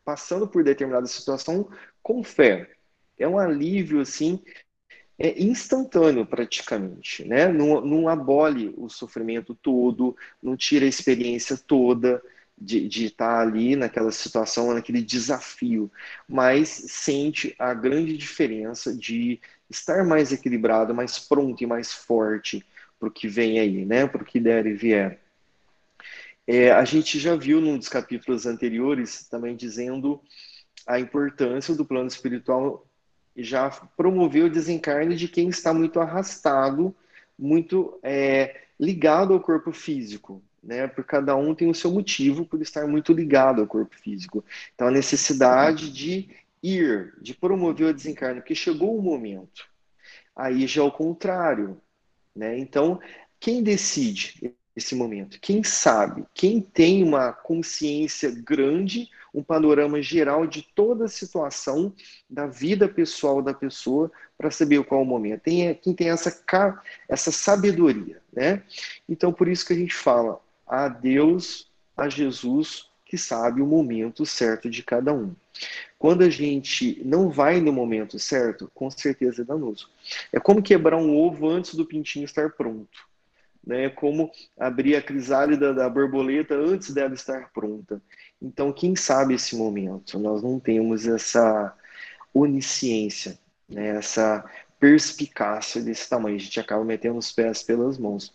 passando 0.06 0.46
por 0.46 0.62
determinada 0.62 1.06
situação 1.06 1.68
com 2.00 2.22
fé. 2.22 2.70
É 3.18 3.26
um 3.26 3.38
alívio, 3.38 4.00
assim, 4.00 4.40
é 5.18 5.42
instantâneo 5.42 6.24
praticamente, 6.24 7.24
né? 7.24 7.48
Não, 7.48 7.80
não 7.80 8.08
abole 8.08 8.72
o 8.76 8.88
sofrimento 8.88 9.52
todo, 9.54 10.16
não 10.40 10.56
tira 10.56 10.84
a 10.84 10.88
experiência 10.88 11.56
toda 11.56 12.22
de, 12.56 12.88
de 12.88 13.06
estar 13.06 13.40
ali 13.40 13.74
naquela 13.74 14.12
situação, 14.12 14.72
naquele 14.72 15.02
desafio, 15.02 15.90
mas 16.28 16.68
sente 16.68 17.54
a 17.58 17.74
grande 17.74 18.16
diferença 18.16 18.94
de 18.96 19.40
estar 19.68 20.04
mais 20.04 20.32
equilibrado, 20.32 20.94
mais 20.94 21.18
pronto 21.18 21.62
e 21.62 21.66
mais 21.66 21.92
forte 21.92 22.64
para 22.98 23.08
o 23.08 23.12
que 23.12 23.26
vem 23.26 23.58
aí, 23.58 23.84
né? 23.84 24.06
Para 24.06 24.22
o 24.22 24.24
que 24.24 24.38
der 24.38 24.66
e 24.66 24.72
vier. 24.74 25.25
É, 26.46 26.70
a 26.70 26.84
gente 26.84 27.18
já 27.18 27.34
viu 27.34 27.60
num 27.60 27.76
dos 27.76 27.88
capítulos 27.88 28.46
anteriores 28.46 29.26
também 29.28 29.56
dizendo 29.56 30.20
a 30.86 31.00
importância 31.00 31.74
do 31.74 31.84
plano 31.84 32.06
espiritual 32.06 32.86
já 33.36 33.68
promoveu 33.96 34.46
o 34.46 34.50
desencarne 34.50 35.16
de 35.16 35.28
quem 35.28 35.48
está 35.48 35.74
muito 35.74 36.00
arrastado, 36.00 36.94
muito 37.38 37.98
é, 38.02 38.62
ligado 38.78 39.34
ao 39.34 39.40
corpo 39.40 39.72
físico, 39.72 40.42
né? 40.62 40.86
Por 40.86 41.04
cada 41.04 41.36
um 41.36 41.54
tem 41.54 41.68
o 41.68 41.74
seu 41.74 41.90
motivo 41.90 42.46
por 42.46 42.62
estar 42.62 42.86
muito 42.86 43.12
ligado 43.12 43.60
ao 43.60 43.66
corpo 43.66 43.96
físico. 43.98 44.44
Então 44.74 44.86
a 44.86 44.90
necessidade 44.90 45.92
de 45.92 46.30
ir, 46.62 47.14
de 47.20 47.34
promover 47.34 47.88
o 47.88 47.94
desencarne, 47.94 48.40
porque 48.40 48.54
chegou 48.54 48.96
o 48.96 49.02
momento. 49.02 49.68
Aí 50.34 50.66
já 50.66 50.82
é 50.82 50.84
o 50.84 50.92
contrário, 50.92 51.80
né? 52.34 52.58
Então 52.58 53.00
quem 53.38 53.62
decide 53.62 54.56
esse 54.76 54.94
momento? 54.94 55.40
Quem 55.40 55.64
sabe? 55.64 56.24
Quem 56.34 56.60
tem 56.60 57.02
uma 57.02 57.32
consciência 57.32 58.30
grande 58.30 59.08
um 59.36 59.42
panorama 59.42 60.00
geral 60.00 60.46
de 60.46 60.62
toda 60.62 61.04
a 61.04 61.08
situação 61.08 61.92
da 62.28 62.46
vida 62.46 62.88
pessoal 62.88 63.42
da 63.42 63.52
pessoa 63.52 64.10
para 64.36 64.50
saber 64.50 64.82
qual 64.84 65.02
é 65.02 65.04
o 65.04 65.06
momento. 65.06 65.42
Tem 65.42 65.74
quem 65.74 65.92
tem 65.92 66.08
essa, 66.08 66.42
essa 67.06 67.30
sabedoria, 67.30 68.22
né? 68.32 68.62
Então, 69.06 69.30
por 69.30 69.46
isso 69.46 69.66
que 69.66 69.74
a 69.74 69.76
gente 69.76 69.94
fala 69.94 70.40
a 70.66 70.88
Deus, 70.88 71.70
a 71.94 72.08
Jesus, 72.08 72.88
que 73.04 73.18
sabe 73.18 73.60
o 73.60 73.66
momento 73.66 74.24
certo 74.24 74.70
de 74.70 74.82
cada 74.82 75.12
um. 75.12 75.34
Quando 75.98 76.22
a 76.22 76.30
gente 76.30 77.02
não 77.04 77.28
vai 77.28 77.60
no 77.60 77.72
momento 77.72 78.18
certo, 78.18 78.70
com 78.74 78.90
certeza 78.90 79.42
é 79.42 79.44
danoso. 79.44 79.90
É 80.32 80.40
como 80.40 80.62
quebrar 80.62 80.96
um 80.96 81.14
ovo 81.14 81.46
antes 81.48 81.74
do 81.74 81.84
pintinho 81.84 82.24
estar 82.24 82.50
pronto. 82.50 83.06
Né? 83.66 83.88
Como 83.90 84.30
abrir 84.56 84.94
a 84.96 85.02
crisálida 85.02 85.74
da 85.74 85.88
borboleta 85.88 86.54
antes 86.54 86.94
dela 86.94 87.14
estar 87.14 87.50
pronta. 87.52 88.00
Então, 88.40 88.72
quem 88.72 88.94
sabe 88.94 89.34
esse 89.34 89.56
momento? 89.56 90.18
Nós 90.18 90.42
não 90.42 90.60
temos 90.60 91.06
essa 91.06 91.76
onisciência, 92.32 93.38
né? 93.68 93.88
essa 93.96 94.44
perspicácia 94.78 95.82
desse 95.82 96.08
tamanho. 96.08 96.36
A 96.36 96.40
gente 96.40 96.60
acaba 96.60 96.84
metendo 96.84 97.18
os 97.18 97.32
pés 97.32 97.62
pelas 97.62 97.98
mãos. 97.98 98.32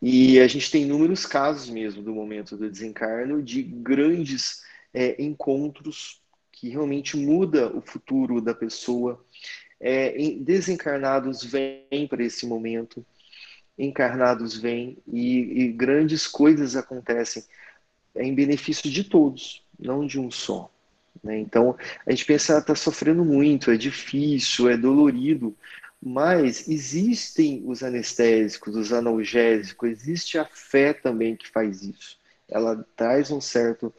E 0.00 0.40
a 0.40 0.48
gente 0.48 0.70
tem 0.70 0.82
inúmeros 0.82 1.24
casos 1.24 1.70
mesmo 1.70 2.02
do 2.02 2.12
momento 2.12 2.56
do 2.56 2.68
desencarno 2.68 3.42
de 3.42 3.62
grandes 3.62 4.62
é, 4.92 5.22
encontros 5.22 6.20
que 6.52 6.68
realmente 6.68 7.16
muda 7.16 7.74
o 7.74 7.80
futuro 7.80 8.40
da 8.40 8.54
pessoa. 8.54 9.22
É, 9.78 10.14
desencarnados 10.40 11.44
vêm 11.44 12.06
para 12.08 12.24
esse 12.24 12.46
momento, 12.46 13.04
encarnados 13.78 14.56
vêm 14.56 14.98
e, 15.06 15.62
e 15.62 15.72
grandes 15.72 16.26
coisas 16.26 16.76
acontecem 16.76 17.44
em 18.14 18.34
benefício 18.34 18.90
de 18.90 19.04
todos, 19.04 19.62
não 19.78 20.06
de 20.06 20.18
um 20.18 20.30
só. 20.30 20.70
Né? 21.22 21.38
Então, 21.38 21.76
a 22.06 22.10
gente 22.10 22.24
pensa, 22.24 22.58
está 22.58 22.74
sofrendo 22.74 23.24
muito, 23.24 23.70
é 23.70 23.76
difícil, 23.76 24.68
é 24.68 24.76
dolorido, 24.76 25.56
mas 26.02 26.68
existem 26.68 27.62
os 27.66 27.82
anestésicos, 27.82 28.76
os 28.76 28.92
analgésicos, 28.92 29.90
existe 29.90 30.38
a 30.38 30.44
fé 30.44 30.92
também 30.92 31.36
que 31.36 31.48
faz 31.48 31.82
isso. 31.82 32.18
Ela 32.48 32.86
traz 32.94 33.30
um 33.30 33.40
certo 33.40 33.92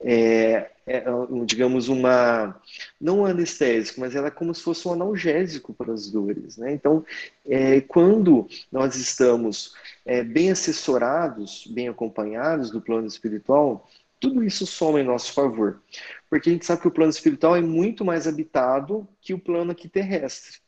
é, 0.00 0.70
é, 0.86 1.04
digamos, 1.46 1.88
uma, 1.88 2.60
não 3.00 3.20
um 3.20 3.26
anestésico, 3.26 4.00
mas 4.00 4.14
ela 4.14 4.28
é 4.28 4.30
como 4.30 4.54
se 4.54 4.62
fosse 4.62 4.86
um 4.86 4.92
analgésico 4.92 5.72
para 5.72 5.92
as 5.92 6.10
dores. 6.10 6.56
Né? 6.56 6.72
Então, 6.72 7.04
é, 7.46 7.80
quando 7.80 8.46
nós 8.70 8.96
estamos 8.96 9.74
é, 10.04 10.22
bem 10.22 10.50
assessorados, 10.50 11.66
bem 11.68 11.88
acompanhados 11.88 12.70
do 12.70 12.80
plano 12.80 13.06
espiritual, 13.06 13.88
tudo 14.20 14.44
isso 14.44 14.66
soma 14.66 15.00
em 15.00 15.04
nosso 15.04 15.32
favor. 15.32 15.82
Porque 16.28 16.48
a 16.48 16.52
gente 16.52 16.66
sabe 16.66 16.82
que 16.82 16.88
o 16.88 16.92
plano 16.92 17.10
espiritual 17.10 17.56
é 17.56 17.60
muito 17.60 18.04
mais 18.04 18.26
habitado 18.26 19.08
que 19.20 19.34
o 19.34 19.38
plano 19.38 19.72
aqui 19.72 19.88
terrestre. 19.88 20.58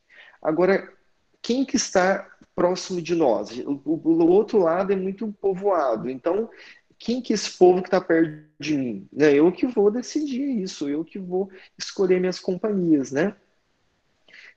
Agora, 0.41 0.91
quem 1.41 1.65
que 1.65 1.75
está 1.75 2.27
próximo 2.55 3.01
de 3.01 3.15
nós? 3.15 3.51
O, 3.59 3.81
o, 3.85 4.01
o 4.03 4.27
outro 4.29 4.59
lado 4.59 4.91
é 4.93 4.95
muito 4.95 5.31
povoado. 5.39 6.09
Então, 6.09 6.49
quem 6.99 7.21
que 7.21 7.33
é 7.33 7.35
esse 7.35 7.51
povo 7.57 7.81
que 7.81 7.87
está 7.87 8.01
perto 8.01 8.43
de 8.59 8.77
mim? 8.77 9.07
Né? 9.11 9.33
Eu 9.33 9.51
que 9.51 9.67
vou 9.67 9.91
decidir 9.91 10.61
isso, 10.61 10.89
eu 10.89 11.05
que 11.05 11.19
vou 11.19 11.49
escolher 11.77 12.19
minhas 12.19 12.39
companhias, 12.39 13.11
né? 13.11 13.35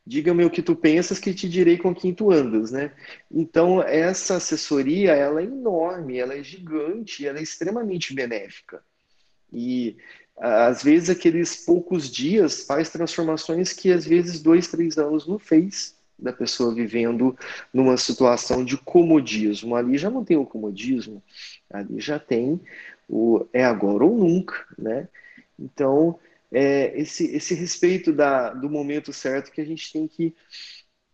Diga-me 0.06 0.44
o 0.44 0.50
que 0.50 0.62
tu 0.62 0.74
pensas 0.74 1.18
que 1.18 1.34
te 1.34 1.48
direi 1.48 1.76
com 1.76 1.94
quem 1.94 2.14
tu 2.14 2.32
andas, 2.32 2.72
né? 2.72 2.92
Então, 3.30 3.82
essa 3.82 4.36
assessoria, 4.36 5.12
ela 5.12 5.40
é 5.40 5.44
enorme, 5.44 6.18
ela 6.18 6.34
é 6.34 6.42
gigante, 6.42 7.26
ela 7.26 7.38
é 7.38 7.42
extremamente 7.42 8.14
benéfica. 8.14 8.82
E, 9.52 9.98
às 10.38 10.82
vezes, 10.82 11.10
aqueles 11.10 11.54
poucos 11.64 12.10
dias 12.10 12.64
faz 12.64 12.88
transformações 12.88 13.74
que, 13.74 13.92
às 13.92 14.06
vezes, 14.06 14.40
dois, 14.40 14.68
três 14.68 14.96
anos 14.96 15.28
não 15.28 15.38
fez 15.38 15.99
da 16.20 16.32
pessoa 16.32 16.74
vivendo 16.74 17.36
numa 17.72 17.96
situação 17.96 18.64
de 18.64 18.76
comodismo. 18.76 19.74
Ali 19.76 19.98
já 19.98 20.10
não 20.10 20.24
tem 20.24 20.36
o 20.36 20.46
comodismo, 20.46 21.22
ali 21.70 22.00
já 22.00 22.18
tem 22.18 22.60
o 23.08 23.46
é 23.52 23.64
agora 23.64 24.04
ou 24.04 24.16
nunca, 24.16 24.64
né? 24.78 25.08
Então, 25.58 26.18
é, 26.52 26.98
esse, 26.98 27.26
esse 27.34 27.54
respeito 27.54 28.12
da, 28.12 28.50
do 28.50 28.68
momento 28.70 29.12
certo 29.12 29.52
que 29.52 29.60
a 29.60 29.64
gente 29.64 29.92
tem 29.92 30.06
que 30.08 30.34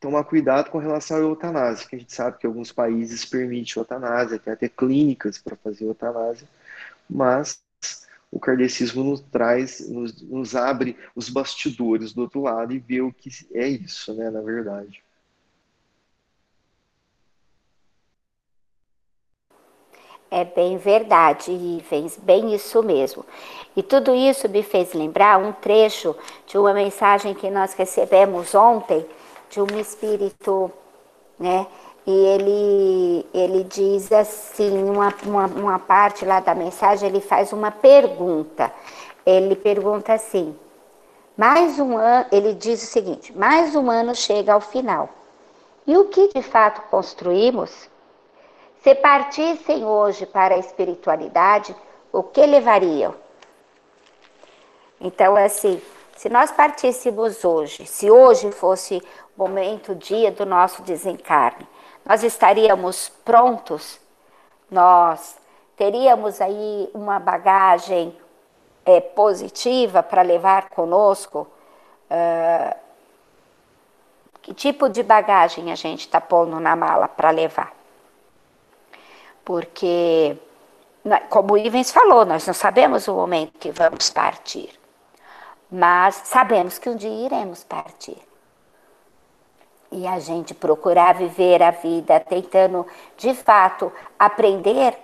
tomar 0.01 0.25
cuidado 0.25 0.71
com 0.71 0.79
relação 0.79 1.17
à 1.17 1.21
eutanásia, 1.21 1.89
que 1.89 1.97
a 1.97 1.99
gente 1.99 2.15
sabe 2.15 2.39
que 2.39 2.47
alguns 2.47 2.71
países 2.73 3.25
permitem 3.25 3.75
eutanásia, 3.77 4.39
tem 4.39 4.53
até 4.53 4.69
clínicas 4.69 5.39
para 5.39 5.57
fazer 5.57 5.85
eutanásia, 5.85 6.49
mas 7.09 7.66
o 8.31 8.41
kardecismo 8.41 9.05
nos 9.05 9.21
traz, 9.21 9.89
nos, 9.89 10.21
nos, 10.23 10.55
abre 10.55 10.97
os 11.15 11.29
bastidores 11.29 12.13
do 12.13 12.23
outro 12.23 12.43
lado 12.43 12.73
e 12.73 12.79
vê 12.79 13.01
o 13.01 13.13
que 13.13 13.31
é 13.55 13.69
isso, 13.69 14.13
né, 14.15 14.31
na 14.31 14.41
verdade. 14.41 15.03
É 20.29 20.45
bem 20.45 20.77
verdade, 20.77 21.53
Ivens, 21.53 22.19
bem 22.19 22.53
isso 22.53 22.83
mesmo. 22.83 23.25
E 23.77 23.83
tudo 23.83 24.15
isso 24.15 24.49
me 24.49 24.63
fez 24.63 24.93
lembrar 24.93 25.39
um 25.39 25.53
trecho 25.53 26.17
de 26.47 26.59
uma 26.59 26.75
mensagem 26.75 27.33
que 27.33 27.49
nós 27.49 27.75
recebemos 27.75 28.55
ontem 28.55 29.07
de 29.49 29.61
um 29.61 29.79
espírito, 29.79 30.71
né? 31.39 31.67
E 32.07 32.11
ele, 32.11 33.27
ele 33.35 33.65
diz 33.65 34.13
assim, 34.13 34.85
uma, 34.85 35.13
uma, 35.25 35.47
uma 35.47 35.79
parte 35.79 36.25
lá 36.25 36.39
da 36.39 36.55
mensagem, 36.55 37.09
ele 37.09 37.21
faz 37.21 37.53
uma 37.53 37.73
pergunta. 37.73 38.73
Ele 39.25 39.57
pergunta 39.57 40.13
assim, 40.13 40.57
mais 41.37 41.81
um 41.81 41.99
ano, 41.99 42.27
ele 42.31 42.55
diz 42.55 42.83
o 42.83 42.87
seguinte, 42.87 43.37
mais 43.37 43.75
um 43.75 43.91
ano 43.91 44.15
chega 44.15 44.53
ao 44.53 44.61
final. 44.61 45.09
E 45.85 45.97
o 45.97 46.05
que 46.05 46.29
de 46.29 46.43
fato 46.43 46.81
construímos? 46.91 47.91
Se 48.83 48.95
partissem 48.95 49.85
hoje 49.85 50.27
para 50.27 50.55
a 50.55 50.59
espiritualidade, 50.59 51.75
o 52.13 52.23
que 52.23 52.47
levariam? 52.47 53.15
Então, 55.01 55.37
assim, 55.37 55.83
se 56.17 56.29
nós 56.29 56.51
partíssemos 56.53 57.45
hoje, 57.45 57.85
se 57.85 58.11
hoje 58.11 58.51
fosse 58.53 59.03
o 59.37 59.43
momento, 59.43 59.93
o 59.93 59.97
dia 59.97 60.31
do 60.31 60.47
nosso 60.47 60.83
desencarne, 60.83 61.67
nós 62.07 62.23
estaríamos 62.23 63.09
prontos, 63.25 63.99
nós 64.71 65.37
teríamos 65.77 66.41
aí 66.41 66.89
uma 66.95 67.19
bagagem 67.19 68.17
é, 68.85 69.01
positiva 69.01 70.05
para 70.05 70.23
levar 70.23 70.71
conosco. 70.71 71.49
Uh, 72.09 72.77
que 74.41 74.55
tipo 74.55 74.89
de 74.89 75.03
bagagem 75.03 75.73
a 75.73 75.75
gente 75.75 76.03
está 76.03 76.21
pondo 76.21 76.61
na 76.61 76.77
mala 76.77 77.09
para 77.09 77.31
levar? 77.31 77.75
Porque, 79.45 80.37
como 81.29 81.55
o 81.55 81.59
Ivens 81.59 81.91
falou, 81.91 82.25
nós 82.25 82.47
não 82.47 82.55
sabemos 82.55 83.09
o 83.09 83.15
momento 83.15 83.59
que 83.59 83.73
vamos 83.73 84.11
partir, 84.11 84.71
mas 85.69 86.15
sabemos 86.25 86.79
que 86.79 86.89
um 86.89 86.95
dia 86.95 87.27
iremos 87.27 87.65
partir 87.65 88.26
e 89.91 90.07
a 90.07 90.19
gente 90.19 90.55
procurar 90.55 91.15
viver 91.15 91.63
a 91.63 91.71
vida 91.71 92.19
tentando, 92.21 92.87
de 93.17 93.35
fato, 93.35 93.93
aprender 94.19 94.99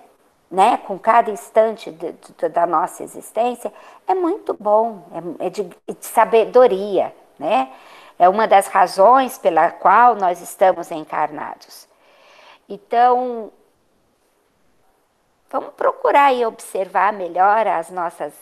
né, 0.51 0.77
com 0.77 0.99
cada 0.99 1.31
instante 1.31 1.91
de, 1.91 2.13
de, 2.13 2.49
da 2.51 2.67
nossa 2.67 3.03
existência, 3.03 3.73
é 4.07 4.15
muito 4.15 4.55
bom, 4.59 5.03
é, 5.41 5.47
é 5.47 5.51
de, 5.51 5.63
de, 5.63 5.97
sabedoria, 6.01 7.15
né? 7.39 7.73
É 8.19 8.29
uma 8.29 8.47
das 8.47 8.67
razões 8.67 9.39
pela 9.39 9.71
qual 9.71 10.15
nós 10.15 10.43
estamos 10.43 10.91
encarnados. 10.91 11.89
Então, 12.69 13.51
vamos 15.51 15.73
procurar 15.75 16.33
e 16.35 16.45
observar 16.45 17.13
melhor 17.15 17.67
as 17.67 17.91
nossas 17.91 18.35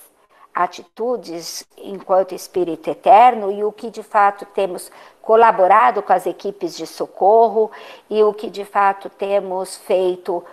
atitudes 0.54 1.66
enquanto 1.76 2.34
espírito 2.34 2.90
eterno 2.90 3.50
e 3.50 3.62
o 3.64 3.72
que 3.72 3.90
de 3.90 4.02
fato 4.02 4.44
temos 4.46 4.90
colaborado 5.22 6.02
com 6.02 6.12
as 6.12 6.26
equipes 6.26 6.76
de 6.76 6.86
socorro 6.86 7.70
e 8.08 8.22
o 8.22 8.32
que 8.32 8.50
de 8.50 8.64
fato 8.64 9.08
temos 9.08 9.76
feito 9.76 10.44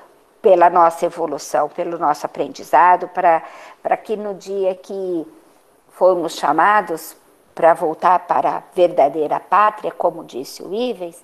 pela 0.42 0.70
nossa 0.70 1.06
evolução, 1.06 1.68
pelo 1.68 1.98
nosso 1.98 2.26
aprendizado, 2.26 3.10
para 3.10 3.98
que 3.98 4.16
no 4.16 4.34
dia 4.36 4.76
que 4.76 5.26
formos 5.90 6.36
chamados 6.36 7.18
para 7.56 7.74
voltar 7.74 8.20
para 8.20 8.58
a 8.58 8.64
verdadeira 8.74 9.40
pátria, 9.40 9.92
como 9.92 10.24
disse 10.24 10.62
o 10.62 10.74
Ives, 10.74 11.24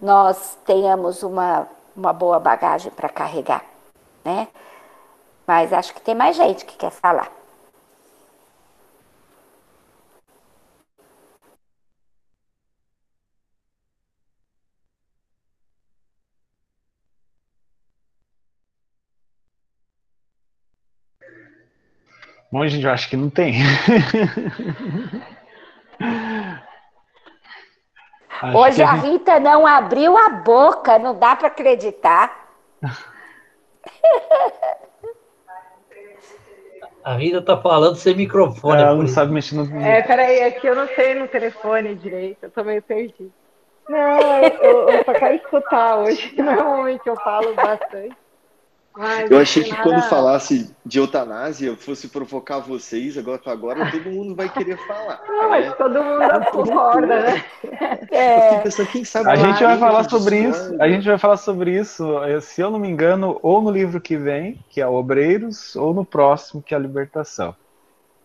nós 0.00 0.58
tenhamos 0.66 1.22
uma, 1.22 1.66
uma 1.96 2.12
boa 2.12 2.38
bagagem 2.38 2.92
para 2.92 3.08
carregar, 3.08 3.64
né? 4.22 4.48
Mas 5.46 5.72
acho 5.72 5.94
que 5.94 6.00
tem 6.00 6.14
mais 6.14 6.36
gente 6.36 6.64
que 6.64 6.76
quer 6.76 6.90
falar. 6.90 7.41
Bom, 22.52 22.66
gente, 22.66 22.84
eu 22.84 22.92
acho 22.92 23.08
que 23.08 23.16
não 23.16 23.30
tem. 23.30 23.54
Hoje 28.54 28.82
a 28.82 28.92
Rita 28.92 29.40
não 29.40 29.66
abriu 29.66 30.18
a 30.18 30.28
boca, 30.28 30.98
não 30.98 31.18
dá 31.18 31.34
para 31.34 31.48
acreditar. 31.48 32.50
A 37.04 37.14
Rita 37.14 37.42
tá 37.42 37.56
falando 37.60 37.96
sem 37.96 38.14
microfone. 38.14 38.80
Ela 38.80 38.94
não 38.94 39.08
sabe 39.08 39.32
mexer 39.32 39.56
no. 39.56 39.64
É, 39.82 40.02
peraí, 40.02 40.38
é 40.38 40.52
que 40.52 40.68
eu 40.68 40.76
não 40.76 40.86
sei 40.86 41.14
no 41.14 41.26
telefone 41.26 41.96
direito, 41.96 42.44
eu 42.44 42.50
tô 42.50 42.62
meio 42.62 42.80
perdido. 42.80 43.32
Não, 43.88 44.40
eu, 44.40 44.88
eu 44.88 45.04
só 45.04 45.12
quero 45.12 45.34
escutar 45.34 45.96
hoje. 45.96 46.32
Normalmente 46.40 47.04
eu 47.04 47.16
falo 47.16 47.52
bastante. 47.56 48.16
Ai, 48.94 49.26
eu 49.30 49.38
achei 49.38 49.64
que 49.64 49.74
quando 49.82 50.02
falasse 50.02 50.74
de 50.84 50.98
eutanásia 50.98 51.68
eu 51.68 51.76
fosse 51.76 52.08
provocar 52.08 52.58
vocês, 52.58 53.16
agora, 53.16 53.40
agora 53.46 53.90
todo 53.90 54.10
mundo 54.10 54.34
vai 54.34 54.50
querer 54.50 54.76
falar. 54.86 55.22
Não, 55.26 55.48
mas 55.48 55.66
né? 55.66 55.72
todo 55.72 56.02
mundo 56.02 56.50
concorda, 56.50 57.20
né? 57.20 57.44
É. 58.12 58.58
Pensando, 58.58 58.88
quem 58.88 59.04
sabe 59.04 59.30
a 59.30 59.36
gente 59.36 59.62
vai 59.62 59.78
falar 59.78 60.04
sobre 60.04 60.38
isso. 60.40 60.76
A 60.78 60.88
gente 60.88 61.06
vai 61.06 61.16
falar 61.16 61.38
sobre 61.38 61.78
isso, 61.78 62.06
se 62.42 62.60
eu 62.60 62.70
não 62.70 62.78
me 62.78 62.88
engano, 62.88 63.38
ou 63.42 63.62
no 63.62 63.70
livro 63.70 64.00
que 64.00 64.18
vem, 64.18 64.62
que 64.68 64.82
é 64.82 64.86
Obreiros, 64.86 65.74
ou 65.76 65.94
no 65.94 66.04
próximo, 66.04 66.62
que 66.62 66.74
é 66.74 66.76
a 66.76 66.80
Libertação. 66.80 67.56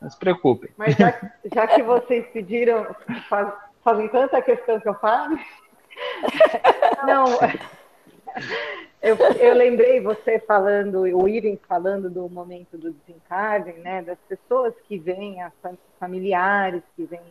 Não 0.01 0.09
se 0.09 0.18
preocupem. 0.18 0.70
Mas 0.76 0.95
já, 0.95 1.13
já 1.53 1.68
que 1.68 1.82
vocês 1.84 2.26
pediram, 2.34 2.86
faz, 3.30 3.47
fazem 3.84 4.09
tanta 4.09 4.41
questão 4.41 4.80
que 4.80 4.89
eu 4.89 4.93
falo. 4.95 5.39
Não. 7.07 7.26
Eu, 9.02 9.16
eu 9.16 9.54
lembrei 9.54 10.02
você 10.02 10.39
falando, 10.39 11.02
o 11.02 11.30
Irem 11.30 11.56
falando 11.68 12.10
do 12.10 12.28
momento 12.28 12.78
do 12.78 12.91
desencarne, 12.91 13.74
né, 13.74 14.02
das 14.02 14.18
pessoas 14.28 14.74
que 14.88 14.98
vêm, 14.98 15.41
as 15.41 15.54
familiares 16.00 16.82
que 16.95 17.06
vêm 17.06 17.22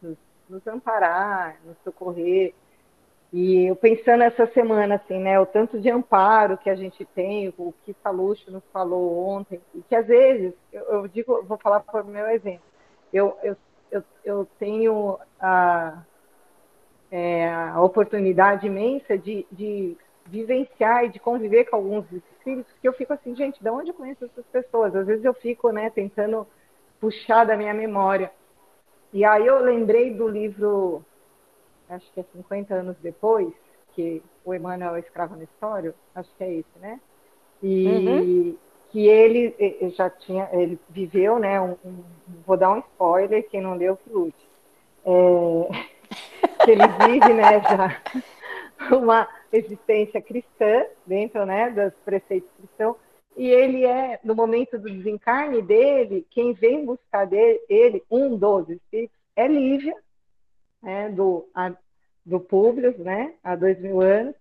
nos, 0.00 0.16
nos 0.48 0.66
amparar, 0.66 1.60
nos 1.66 1.76
socorrer. 1.84 2.54
E 3.30 3.66
eu 3.66 3.76
pensando 3.76 4.22
essa 4.22 4.46
semana, 4.48 4.94
assim, 4.94 5.18
né, 5.18 5.38
o 5.38 5.46
tanto 5.46 5.78
de 5.78 5.90
amparo 5.90 6.56
que 6.56 6.70
a 6.70 6.74
gente 6.74 7.04
tem, 7.14 7.52
o 7.58 7.74
que 7.84 7.94
Saluxo 8.02 8.50
nos 8.50 8.64
falou 8.72 9.26
ontem, 9.28 9.60
e 9.74 9.82
que 9.82 9.94
às 9.94 10.06
vezes, 10.06 10.54
eu, 10.72 10.82
eu 10.84 11.08
digo, 11.08 11.42
vou 11.44 11.58
falar 11.58 11.80
por 11.80 12.04
meu 12.04 12.26
exemplo, 12.28 12.64
eu, 13.12 13.36
eu, 13.42 13.56
eu, 13.90 14.04
eu 14.24 14.48
tenho 14.58 15.18
a, 15.38 16.02
é, 17.10 17.50
a 17.50 17.82
oportunidade 17.82 18.66
imensa 18.66 19.16
de, 19.16 19.46
de 19.52 19.96
vivenciar 20.32 21.04
e 21.04 21.10
de 21.10 21.20
conviver 21.20 21.66
com 21.66 21.76
alguns 21.76 22.10
espíritos 22.10 22.72
que 22.80 22.88
eu 22.88 22.94
fico 22.94 23.12
assim, 23.12 23.36
gente, 23.36 23.62
de 23.62 23.68
onde 23.68 23.90
eu 23.90 23.94
conheço 23.94 24.24
essas 24.24 24.46
pessoas? 24.46 24.96
Às 24.96 25.06
vezes 25.06 25.24
eu 25.24 25.34
fico, 25.34 25.70
né, 25.70 25.90
tentando 25.90 26.46
puxar 26.98 27.44
da 27.44 27.56
minha 27.56 27.74
memória. 27.74 28.32
E 29.12 29.24
aí 29.26 29.46
eu 29.46 29.60
lembrei 29.60 30.14
do 30.14 30.26
livro 30.26 31.04
acho 31.90 32.10
que 32.12 32.20
é 32.20 32.24
50 32.32 32.74
anos 32.74 32.96
depois, 33.02 33.52
que 33.94 34.22
o 34.44 34.54
Emmanuel 34.54 34.96
é 34.96 35.00
escravo 35.00 35.36
Nestório, 35.36 35.94
acho 36.14 36.30
que 36.38 36.44
é 36.44 36.54
esse, 36.54 36.78
né? 36.80 36.98
E 37.62 37.86
uhum. 37.86 38.58
que 38.90 39.06
ele 39.06 39.54
já 39.94 40.08
tinha, 40.08 40.48
ele 40.52 40.78
viveu, 40.88 41.38
né? 41.38 41.60
Um, 41.60 41.76
um, 41.84 42.04
vou 42.46 42.56
dar 42.56 42.72
um 42.72 42.78
spoiler, 42.78 43.46
quem 43.50 43.60
não 43.60 43.74
leu, 43.74 43.96
que 43.96 44.08
lute. 44.08 44.48
É, 45.04 45.68
que 46.64 46.70
ele 46.70 46.86
vive, 47.06 47.34
né, 47.34 47.60
já 47.60 48.96
uma 48.96 49.28
existência 49.52 50.20
cristã 50.20 50.84
dentro, 51.06 51.44
né, 51.44 51.70
dos 51.70 51.94
preceitos 52.04 52.50
cristãos, 52.52 52.96
e 53.36 53.48
ele 53.48 53.84
é, 53.84 54.20
no 54.22 54.34
momento 54.34 54.78
do 54.78 54.90
desencarne 54.90 55.62
dele, 55.62 56.26
quem 56.30 56.52
vem 56.52 56.84
buscar 56.84 57.26
dele, 57.26 57.60
ele, 57.68 58.02
um 58.10 58.36
dos 58.36 58.68
espíritos, 58.68 59.16
é 59.36 59.46
Lívia, 59.46 59.94
né, 60.82 61.08
do, 61.10 61.48
a, 61.54 61.72
do 62.24 62.40
Públio, 62.40 62.94
né, 62.98 63.34
há 63.42 63.56
dois 63.56 63.78
mil 63.80 64.00
anos, 64.00 64.34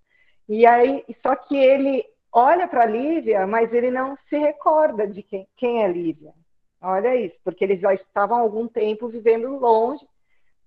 e 0.47 0.65
aí, 0.65 1.05
só 1.21 1.35
que 1.35 1.55
ele 1.55 2.05
olha 2.31 2.67
para 2.67 2.85
Lívia, 2.85 3.45
mas 3.45 3.73
ele 3.73 3.91
não 3.91 4.17
se 4.29 4.37
recorda 4.37 5.07
de 5.07 5.21
quem, 5.23 5.47
quem 5.57 5.83
é 5.83 5.87
Lívia. 5.87 6.33
Olha 6.81 7.15
isso, 7.15 7.35
porque 7.43 7.63
eles 7.63 7.79
já 7.79 7.93
estavam 7.93 8.39
algum 8.39 8.67
tempo 8.67 9.07
vivendo 9.07 9.59
longe, 9.59 10.03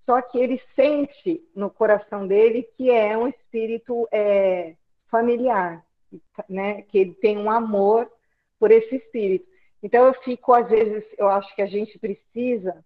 só 0.07 0.21
que 0.21 0.39
ele 0.39 0.61
sente 0.77 1.43
no 1.55 1.71
coração 1.71 2.27
dele 2.27 2.69
que 2.77 2.91
é 2.91 3.17
um 3.17 3.29
espírito 3.29 4.07
é, 4.13 4.75
familiar, 5.11 5.85
né? 6.49 6.83
que 6.83 6.99
ele 6.99 7.15
tem 7.15 7.39
um 7.39 7.51
amor 7.51 8.11
por 8.59 8.71
esse 8.71 8.97
espírito. 8.97 9.47
Então 9.83 10.07
eu 10.07 10.15
fico, 10.23 10.53
às 10.53 10.69
vezes, 10.69 11.05
eu 11.19 11.29
acho 11.29 11.55
que 11.55 11.63
a 11.63 11.67
gente 11.67 11.99
precisa 11.99 12.85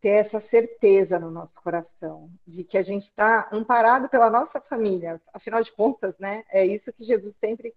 ter 0.00 0.26
essa 0.26 0.40
certeza 0.50 1.18
no 1.18 1.30
nosso 1.30 1.54
coração 1.62 2.30
de 2.46 2.62
que 2.64 2.76
a 2.76 2.82
gente 2.82 3.06
está 3.08 3.48
amparado 3.50 4.08
pela 4.08 4.30
nossa 4.30 4.60
família. 4.60 5.20
Afinal 5.32 5.62
de 5.62 5.72
contas, 5.72 6.14
né, 6.18 6.44
é 6.50 6.64
isso 6.64 6.92
que 6.92 7.04
Jesus 7.04 7.34
sempre 7.40 7.74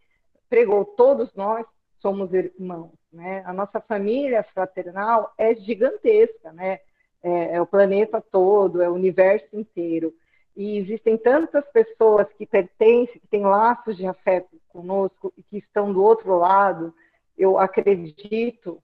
pregou. 0.49 0.83
Todos 0.83 1.33
nós 1.35 1.65
somos 2.01 2.33
irmãos, 2.33 2.93
né? 3.11 3.43
A 3.45 3.53
nossa 3.53 3.79
família 3.81 4.43
fraternal 4.53 5.33
é 5.37 5.53
gigantesca, 5.55 6.51
né? 6.53 6.79
É, 7.21 7.55
é 7.55 7.61
o 7.61 7.65
planeta 7.65 8.21
todo, 8.21 8.81
é 8.81 8.89
o 8.89 8.93
universo 8.93 9.47
inteiro. 9.53 10.13
E 10.55 10.77
existem 10.77 11.17
tantas 11.17 11.65
pessoas 11.69 12.27
que 12.37 12.45
pertencem, 12.45 13.19
que 13.19 13.27
têm 13.27 13.43
laços 13.43 13.97
de 13.97 14.05
afeto 14.05 14.59
conosco 14.69 15.33
e 15.37 15.43
que 15.43 15.57
estão 15.57 15.91
do 15.93 16.03
outro 16.03 16.37
lado. 16.37 16.93
Eu 17.37 17.57
acredito 17.57 18.81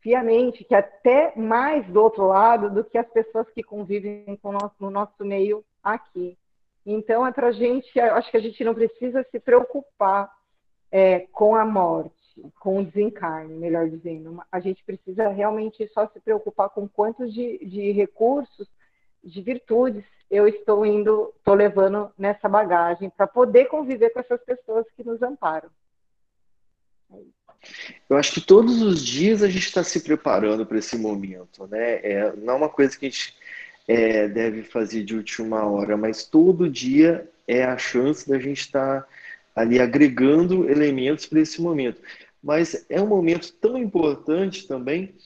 piamente 0.00 0.62
que 0.62 0.74
até 0.74 1.32
mais 1.36 1.84
do 1.86 2.00
outro 2.00 2.28
lado 2.28 2.70
do 2.70 2.84
que 2.84 2.96
as 2.96 3.08
pessoas 3.08 3.48
que 3.50 3.62
convivem 3.62 4.38
com 4.40 4.52
nosso, 4.52 4.74
no 4.78 4.90
nosso 4.90 5.24
meio 5.24 5.64
aqui. 5.82 6.38
Então, 6.86 7.26
é 7.26 7.32
para 7.32 7.50
gente, 7.50 7.98
acho 7.98 8.30
que 8.30 8.36
a 8.36 8.40
gente 8.40 8.62
não 8.62 8.72
precisa 8.72 9.26
se 9.32 9.40
preocupar 9.40 10.30
é, 10.92 11.26
com 11.32 11.56
a 11.56 11.64
morte, 11.64 12.15
com 12.58 12.78
o 12.78 12.84
desencarne, 12.84 13.54
melhor 13.54 13.88
dizendo. 13.88 14.42
A 14.50 14.60
gente 14.60 14.82
precisa 14.84 15.28
realmente 15.28 15.88
só 15.88 16.06
se 16.08 16.20
preocupar 16.20 16.68
com 16.70 16.88
quantos 16.88 17.32
de, 17.32 17.58
de 17.64 17.92
recursos, 17.92 18.68
de 19.22 19.42
virtudes 19.42 20.04
eu 20.30 20.48
estou 20.48 20.84
indo, 20.84 21.32
estou 21.38 21.54
levando 21.54 22.10
nessa 22.18 22.48
bagagem 22.48 23.10
para 23.10 23.26
poder 23.26 23.66
conviver 23.66 24.10
com 24.10 24.20
essas 24.20 24.42
pessoas 24.42 24.84
que 24.96 25.04
nos 25.04 25.22
amparam. 25.22 25.70
Eu 28.08 28.16
acho 28.16 28.32
que 28.34 28.40
todos 28.40 28.82
os 28.82 29.04
dias 29.04 29.42
a 29.42 29.48
gente 29.48 29.66
está 29.66 29.82
se 29.82 30.00
preparando 30.00 30.66
para 30.66 30.78
esse 30.78 30.96
momento, 30.96 31.66
né? 31.66 32.00
É, 32.02 32.32
não 32.36 32.54
é 32.54 32.56
uma 32.56 32.68
coisa 32.68 32.96
que 32.96 33.06
a 33.06 33.08
gente 33.08 33.34
é, 33.88 34.28
deve 34.28 34.62
fazer 34.62 35.04
de 35.04 35.16
última 35.16 35.64
hora, 35.64 35.96
mas 35.96 36.24
todo 36.24 36.70
dia 36.70 37.28
é 37.46 37.64
a 37.64 37.78
chance 37.78 38.28
da 38.28 38.38
gente 38.38 38.60
estar 38.60 39.02
tá 39.02 39.08
ali 39.54 39.80
agregando 39.80 40.68
elementos 40.68 41.26
para 41.26 41.40
esse 41.40 41.60
momento. 41.60 42.00
Mas 42.46 42.86
é 42.88 43.02
um 43.02 43.08
momento 43.08 43.52
tão 43.54 43.76
importante 43.76 44.68
também 44.68 45.16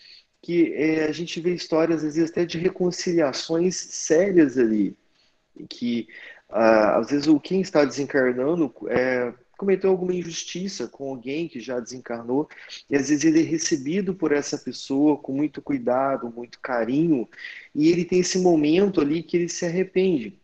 que 0.40 0.72
é, 0.72 1.04
a 1.04 1.12
gente 1.12 1.38
vê 1.38 1.52
histórias, 1.52 2.02
às 2.02 2.14
vezes, 2.14 2.30
até 2.30 2.46
de 2.46 2.56
reconciliações 2.56 3.76
sérias 3.76 4.56
ali, 4.56 4.96
que 5.68 6.08
ah, 6.48 6.96
às 6.96 7.10
vezes 7.10 7.26
o 7.26 7.38
quem 7.38 7.60
está 7.60 7.84
desencarnando 7.84 8.74
é, 8.88 9.34
cometeu 9.58 9.90
alguma 9.90 10.14
injustiça 10.14 10.88
com 10.88 11.10
alguém 11.10 11.46
que 11.46 11.60
já 11.60 11.78
desencarnou, 11.78 12.48
e 12.88 12.96
às 12.96 13.10
vezes 13.10 13.22
ele 13.22 13.40
é 13.40 13.44
recebido 13.44 14.14
por 14.14 14.32
essa 14.32 14.56
pessoa 14.56 15.18
com 15.18 15.30
muito 15.30 15.60
cuidado, 15.60 16.32
muito 16.34 16.58
carinho, 16.58 17.28
e 17.74 17.90
ele 17.90 18.06
tem 18.06 18.20
esse 18.20 18.38
momento 18.38 18.98
ali 18.98 19.22
que 19.22 19.36
ele 19.36 19.48
se 19.50 19.66
arrepende. 19.66 20.40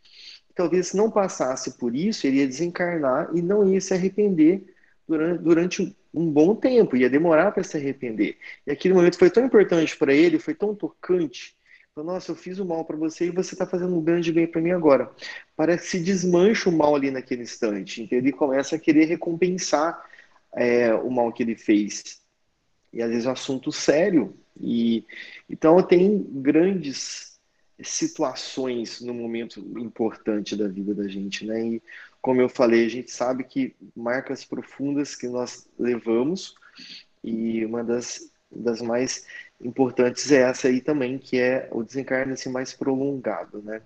Talvez 0.55 0.89
se 0.89 0.97
não 0.99 1.11
passasse 1.11 1.79
por 1.79 1.97
isso, 1.97 2.27
ele 2.27 2.41
ia 2.41 2.47
desencarnar 2.47 3.31
e 3.35 3.41
não 3.41 3.67
ia 3.67 3.81
se 3.81 3.95
arrepender 3.95 4.63
durante, 5.09 5.43
durante 5.43 5.97
um 6.17 6.31
bom 6.31 6.55
tempo, 6.57 6.97
ia 6.97 7.11
demorar 7.11 7.53
para 7.53 7.63
se 7.63 7.77
arrepender. 7.77 8.39
E 8.67 8.73
aquele 8.73 8.95
momento 8.95 9.19
foi 9.19 9.31
tão 9.31 9.45
importante 9.45 9.97
para 9.97 10.15
ele, 10.15 10.39
foi 10.39 10.55
tão 10.55 10.75
tocante, 10.75 11.57
nossa, 12.03 12.31
eu 12.31 12.37
fiz 12.37 12.59
o 12.59 12.65
mal 12.65 12.85
para 12.85 12.97
você 12.97 13.27
e 13.27 13.31
você 13.31 13.55
está 13.55 13.67
fazendo 13.67 13.97
um 13.97 14.03
grande 14.03 14.31
bem 14.31 14.47
para 14.47 14.61
mim 14.61 14.71
agora. 14.71 15.11
Parece 15.57 15.85
que 15.85 15.91
se 15.91 16.01
desmancha 16.01 16.69
o 16.69 16.73
mal 16.73 16.95
ali 16.95 17.11
naquele 17.11 17.43
instante. 17.43 18.03
Então 18.03 18.19
ele 18.19 18.33
começa 18.33 18.77
a 18.77 18.79
querer 18.79 19.07
recompensar 19.07 20.05
é, 20.55 20.93
o 20.95 21.11
mal 21.11 21.33
que 21.33 21.43
ele 21.43 21.57
fez. 21.57 22.21
E 22.93 23.03
às 23.03 23.09
vezes 23.09 23.25
é 23.25 23.29
um 23.31 23.33
assunto 23.33 23.73
sério. 23.73 24.37
E 24.61 25.05
então 25.49 25.83
tem 25.83 26.23
grandes 26.35 27.39
situações 27.83 29.01
no 29.01 29.15
momento 29.15 29.61
importante 29.79 30.55
da 30.55 30.69
vida 30.69 30.95
da 30.95 31.09
gente, 31.09 31.47
né? 31.47 31.67
E 31.67 31.83
como 32.27 32.41
eu 32.41 32.49
falei, 32.49 32.85
a 32.85 32.89
gente 32.89 33.09
sabe 33.13 33.45
que 33.45 33.77
marcas 33.95 34.45
profundas 34.45 35.15
que 35.15 35.29
nós 35.29 35.71
levamos 35.79 36.57
e 37.23 37.65
uma 37.65 37.85
das, 37.85 38.33
das 38.51 38.83
mais 38.83 39.25
importantes 39.61 40.33
é 40.33 40.41
essa 40.41 40.67
aí 40.67 40.81
também, 40.81 41.21
que 41.21 41.39
é 41.39 41.69
o 41.71 41.85
desencarne 41.85 42.33
assim, 42.33 42.51
mais 42.51 42.73
prolongado, 42.73 43.63
né? 43.63 43.81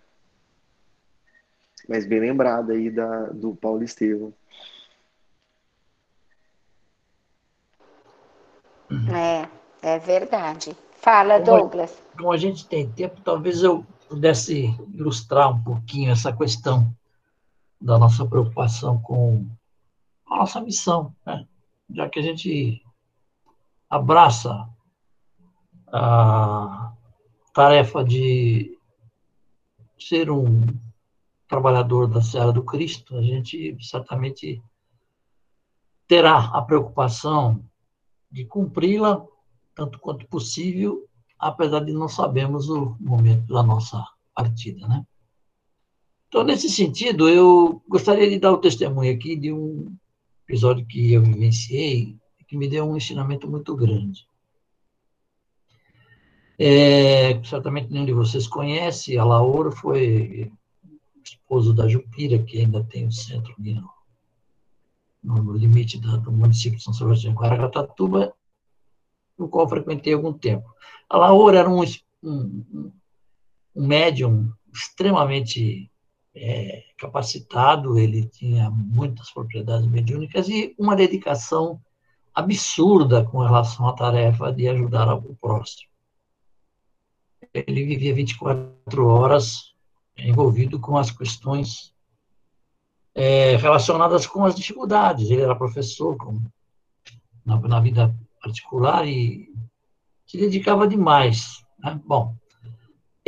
Mas 1.87 2.07
bem 2.07 2.21
lembrado 2.21 2.73
aí 2.73 2.89
da, 2.89 3.27
do 3.27 3.55
Paulo 3.55 3.85
Estevam. 3.85 4.33
É, 9.83 9.87
é 9.87 9.99
verdade. 9.99 10.75
Fala, 10.93 11.39
Douglas. 11.39 11.91
Como, 11.91 12.17
como 12.17 12.33
a 12.33 12.39
gente 12.39 12.67
tem 12.67 12.91
tempo, 12.91 13.21
talvez 13.21 13.63
eu 13.63 13.85
pudesse 14.09 14.75
ilustrar 14.95 15.51
um 15.51 15.63
pouquinho 15.63 16.11
essa 16.11 16.35
questão 16.35 16.91
da 17.81 17.99
nossa 17.99 18.27
preocupação 18.27 19.01
com 19.01 19.47
a 20.27 20.37
nossa 20.37 20.61
missão, 20.61 21.15
né? 21.25 21.47
já 21.91 22.09
que 22.09 22.19
a 22.19 22.23
gente 22.23 22.83
abraça 23.89 24.69
a 25.93 26.93
tarefa 27.53 28.05
de 28.05 28.79
ser 29.99 30.31
um 30.31 30.67
trabalhador 31.49 32.07
da 32.07 32.23
Seara 32.23 32.53
do 32.53 32.63
Cristo, 32.63 33.17
a 33.17 33.23
gente 33.23 33.77
certamente 33.81 34.63
terá 36.07 36.51
a 36.57 36.63
preocupação 36.63 37.65
de 38.31 38.45
cumpri-la 38.45 39.27
tanto 39.75 39.99
quanto 39.99 40.27
possível, 40.29 41.09
apesar 41.39 41.81
de 41.81 41.93
não 41.93 42.09
sabermos 42.09 42.69
o 42.69 42.97
momento 43.01 43.53
da 43.53 43.63
nossa 43.63 44.05
partida, 44.35 44.87
né? 44.87 45.05
Então, 46.31 46.45
nesse 46.45 46.71
sentido, 46.71 47.29
eu 47.29 47.83
gostaria 47.89 48.31
de 48.31 48.39
dar 48.39 48.53
o 48.53 48.59
testemunho 48.59 49.13
aqui 49.13 49.35
de 49.35 49.53
um 49.53 49.93
episódio 50.47 50.87
que 50.87 51.13
eu 51.13 51.23
vivenciei, 51.23 52.17
que 52.47 52.57
me 52.57 52.69
deu 52.69 52.89
um 52.89 52.97
ensinamento 52.97 53.51
muito 53.51 53.75
grande. 53.75 54.25
É, 56.57 57.43
certamente 57.43 57.91
nenhum 57.91 58.05
de 58.05 58.13
vocês 58.13 58.47
conhece, 58.47 59.19
a 59.19 59.25
Laura 59.25 59.73
foi 59.73 60.53
esposo 61.25 61.75
da 61.75 61.89
Jupira, 61.89 62.41
que 62.41 62.59
ainda 62.59 62.85
tem 62.85 63.09
o 63.09 63.13
centro 63.13 63.53
ali 63.59 63.75
no, 63.75 65.43
no 65.43 65.53
limite 65.53 65.99
da, 65.99 66.17
do 66.17 66.31
município 66.31 66.79
de 66.79 66.85
São 66.85 66.95
Sebastião, 66.95 67.35
Guaracatatuba, 67.35 68.33
no 69.37 69.49
qual 69.49 69.69
frequentei 69.69 70.13
algum 70.13 70.33
tempo. 70.33 70.73
A 71.09 71.19
Laura 71.19 71.59
era 71.59 71.69
um, 71.69 71.83
um, 72.23 72.93
um 73.75 73.87
médium 73.87 74.53
extremamente 74.73 75.91
é, 76.35 76.85
capacitado, 76.97 77.99
ele 77.99 78.27
tinha 78.27 78.71
muitas 78.71 79.31
propriedades 79.31 79.87
mediúnicas 79.87 80.49
e 80.49 80.75
uma 80.79 80.95
dedicação 80.95 81.81
absurda 82.35 83.25
com 83.25 83.39
relação 83.39 83.89
à 83.89 83.93
tarefa 83.93 84.53
de 84.53 84.69
ajudar 84.69 85.13
o 85.15 85.37
próximo. 85.37 85.91
Ele 87.53 87.85
vivia 87.85 88.15
24 88.15 89.07
horas 89.07 89.75
envolvido 90.17 90.79
com 90.79 90.97
as 90.97 91.11
questões 91.11 91.93
é, 93.15 93.57
relacionadas 93.57 94.27
com 94.27 94.45
as 94.45 94.55
dificuldades. 94.55 95.31
Ele 95.31 95.43
era 95.43 95.57
professor 95.57 96.17
com, 96.17 96.41
na, 97.45 97.59
na, 97.61 97.81
vida 97.81 98.15
particular 98.41 99.07
e 99.07 99.53
se 100.27 100.39
dedicava 100.39 100.87
demais. 100.87 101.65
Né? 101.79 102.01
Bom, 102.05 102.37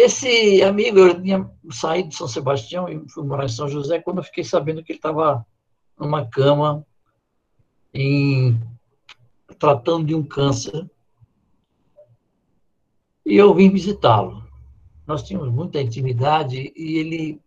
esse 0.03 0.63
amigo, 0.63 0.99
eu 0.99 1.23
tinha 1.23 1.51
saído 1.71 2.09
de 2.11 2.17
São 2.17 2.29
Sebastião 2.29 2.89
e 2.89 3.09
fui 3.09 3.25
morar 3.25 3.45
em 3.45 3.49
São 3.49 3.69
José 3.69 4.01
quando 4.01 4.19
eu 4.19 4.25
fiquei 4.25 4.45
sabendo 4.45 4.83
que 4.83 4.93
ele 4.93 4.99
estava 4.99 5.47
numa 5.99 6.27
cama 6.27 6.85
em, 7.95 8.61
tratando 9.59 10.07
de 10.07 10.15
um 10.15 10.23
câncer. 10.23 10.91
E 13.25 13.37
eu 13.37 13.55
vim 13.55 13.71
visitá-lo. 13.71 14.43
Nós 15.07 15.23
tínhamos 15.23 15.53
muita 15.53 15.81
intimidade 15.81 16.73
e 16.77 16.99
ele 16.99 17.41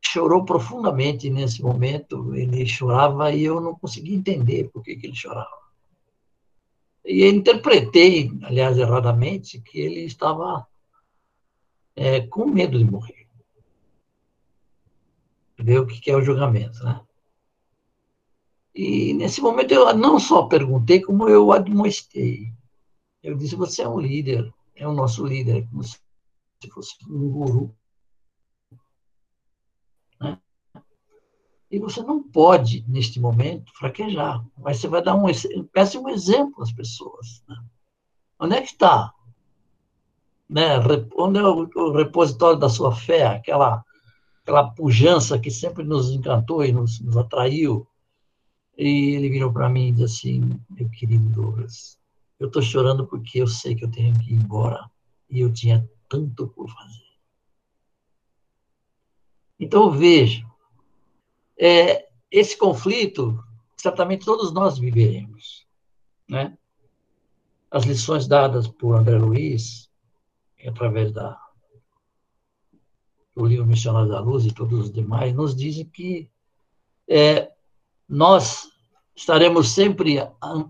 chorou 0.00 0.44
profundamente 0.44 1.30
nesse 1.30 1.62
momento. 1.62 2.34
Ele 2.34 2.66
chorava 2.66 3.32
e 3.32 3.44
eu 3.44 3.60
não 3.60 3.74
conseguia 3.74 4.16
entender 4.16 4.70
por 4.72 4.82
que, 4.82 4.96
que 4.96 5.06
ele 5.06 5.14
chorava. 5.14 5.64
E 7.04 7.28
interpretei, 7.28 8.32
aliás, 8.42 8.78
erradamente, 8.78 9.60
que 9.60 9.78
ele 9.78 10.00
estava 10.00 10.66
é, 11.96 12.20
com 12.26 12.46
medo 12.46 12.78
de 12.78 12.84
morrer. 12.84 13.26
Ver 15.58 15.78
o 15.80 15.86
que 15.86 16.10
é 16.10 16.16
o 16.16 16.22
julgamento, 16.22 16.82
né? 16.84 17.00
E 18.74 19.14
nesse 19.14 19.40
momento 19.40 19.72
eu 19.72 19.94
não 19.96 20.18
só 20.18 20.46
perguntei, 20.46 21.00
como 21.00 21.28
eu 21.28 21.52
admoestei. 21.52 22.52
Eu 23.22 23.36
disse: 23.36 23.54
Você 23.54 23.82
é 23.82 23.88
um 23.88 24.00
líder, 24.00 24.52
é 24.74 24.86
o 24.86 24.92
nosso 24.92 25.24
líder, 25.24 25.66
como 25.70 25.84
se 25.84 25.96
fosse 26.72 26.96
um 27.08 27.30
guru. 27.30 27.74
Né? 30.20 30.38
E 31.70 31.78
você 31.78 32.02
não 32.02 32.20
pode, 32.20 32.84
neste 32.88 33.20
momento, 33.20 33.72
fraquejar. 33.78 34.44
Mas 34.58 34.78
você 34.78 34.88
vai 34.88 35.02
dar 35.02 35.14
um 35.14 35.26
péssimo 35.72 36.08
exemplo 36.10 36.60
às 36.60 36.72
pessoas. 36.72 37.44
Né? 37.48 37.56
Onde 38.40 38.56
é 38.56 38.60
que 38.60 38.72
está 38.72 39.14
né? 40.48 40.76
Onde 41.16 41.38
é 41.38 41.42
o, 41.42 41.92
repositório 41.92 42.58
da 42.58 42.68
sua 42.68 42.94
fé, 42.94 43.26
aquela, 43.26 43.84
aquela 44.42 44.70
pujança 44.70 45.38
que 45.38 45.50
sempre 45.50 45.84
nos 45.84 46.10
encantou 46.10 46.64
e 46.64 46.72
nos, 46.72 47.00
nos 47.00 47.16
atraiu. 47.16 47.86
E 48.76 49.14
ele 49.14 49.28
virou 49.28 49.52
para 49.52 49.68
mim 49.68 49.88
e 49.88 49.92
disse 49.92 50.28
assim: 50.28 50.60
Meu 50.70 50.88
querido 50.90 51.28
Douglas, 51.30 51.98
eu 52.38 52.48
estou 52.48 52.62
chorando 52.62 53.06
porque 53.06 53.40
eu 53.40 53.46
sei 53.46 53.74
que 53.74 53.84
eu 53.84 53.90
tenho 53.90 54.18
que 54.18 54.32
ir 54.32 54.36
embora 54.36 54.90
e 55.30 55.40
eu 55.40 55.52
tinha 55.52 55.88
tanto 56.08 56.48
por 56.48 56.68
fazer. 56.68 57.04
Então, 59.58 59.90
veja, 59.90 60.44
é, 61.58 62.08
esse 62.30 62.58
conflito, 62.58 63.42
certamente 63.76 64.24
todos 64.24 64.52
nós 64.52 64.78
viveremos. 64.78 65.66
Né? 66.28 66.56
As 67.70 67.84
lições 67.84 68.26
dadas 68.26 68.66
por 68.66 68.96
André 68.96 69.16
Luiz, 69.16 69.88
através 70.68 71.12
da, 71.12 71.38
do 73.34 73.44
livro 73.44 73.66
Missionário 73.66 74.08
da 74.08 74.20
Luz 74.20 74.44
e 74.44 74.52
todos 74.52 74.78
os 74.78 74.92
demais, 74.92 75.34
nos 75.34 75.54
dizem 75.54 75.84
que 75.84 76.30
é, 77.08 77.50
nós 78.08 78.68
estaremos 79.14 79.70
sempre 79.70 80.18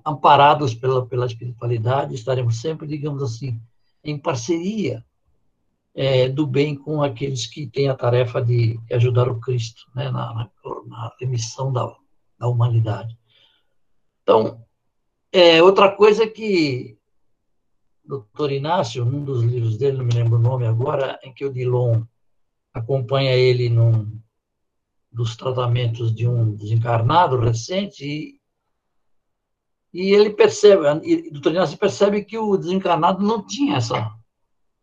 amparados 0.05 0.74
pela, 0.74 1.07
pela 1.07 1.26
espiritualidade, 1.26 2.14
estaremos 2.14 2.61
sempre, 2.61 2.86
digamos 2.86 3.22
assim, 3.22 3.61
em 4.03 4.18
parceria 4.18 5.05
é, 5.95 6.28
do 6.28 6.47
bem 6.47 6.74
com 6.74 7.03
aqueles 7.03 7.47
que 7.47 7.66
têm 7.66 7.88
a 7.88 7.95
tarefa 7.95 8.42
de 8.42 8.78
ajudar 8.92 9.28
o 9.28 9.40
Cristo 9.40 9.82
né, 9.95 10.11
na, 10.11 10.34
na, 10.34 10.51
na 10.86 11.12
remissão 11.18 11.72
da, 11.72 11.95
da 12.38 12.49
humanidade. 12.49 13.16
Então, 14.22 14.62
é, 15.32 15.62
outra 15.62 15.90
coisa 15.90 16.26
que 16.26 16.99
doutor 18.05 18.52
Inácio, 18.52 19.05
num 19.05 19.24
dos 19.24 19.42
livros 19.42 19.78
dele, 19.78 19.98
não 19.98 20.05
me 20.05 20.14
lembro 20.14 20.36
o 20.36 20.42
nome 20.42 20.66
agora, 20.66 21.18
em 21.22 21.32
que 21.32 21.44
o 21.44 21.52
Dilon 21.52 22.02
acompanha 22.72 23.32
ele 23.32 23.68
num 23.68 24.20
dos 25.11 25.36
tratamentos 25.36 26.14
de 26.14 26.26
um 26.26 26.55
desencarnado 26.55 27.38
recente 27.38 28.05
e, 28.05 28.40
e 29.92 30.12
ele 30.12 30.30
percebe, 30.30 30.82
o 30.88 31.32
doutor 31.32 31.52
Inácio 31.52 31.78
percebe 31.78 32.24
que 32.24 32.36
o 32.36 32.57
desencarnado 32.57 33.24
não 33.24 33.46
tinha 33.46 33.76
essa, 33.76 34.12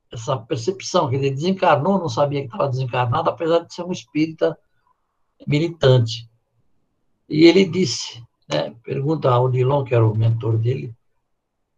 essa 0.09 0.37
percepção, 0.37 1.09
que 1.09 1.15
ele 1.15 1.31
desencarnou, 1.31 1.99
não 1.99 2.07
sabia 2.07 2.39
que 2.39 2.47
estava 2.47 2.69
desencarnado, 2.69 3.29
apesar 3.29 3.59
de 3.59 3.73
ser 3.73 3.83
um 3.83 3.91
espírita 3.91 4.57
militante. 5.45 6.29
E 7.27 7.43
ele 7.43 7.65
disse, 7.65 8.23
né, 8.47 8.73
pergunta 8.83 9.29
ao 9.29 9.49
Dilon, 9.49 9.83
que 9.83 9.93
era 9.93 10.05
o 10.05 10.17
mentor 10.17 10.57
dele, 10.57 10.95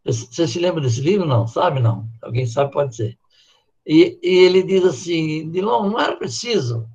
você 0.05 0.47
se 0.47 0.59
lembra 0.59 0.81
desse 0.81 1.01
livro? 1.01 1.25
Não, 1.25 1.47
sabe? 1.47 1.79
Não. 1.79 2.09
Alguém 2.21 2.45
sabe, 2.45 2.71
pode 2.71 2.95
ser. 2.95 3.17
E, 3.85 4.19
e 4.21 4.29
ele 4.39 4.63
diz 4.63 4.83
assim: 4.83 5.49
Dilon, 5.49 5.89
não 5.89 5.99
era 5.99 6.15
preciso 6.15 6.89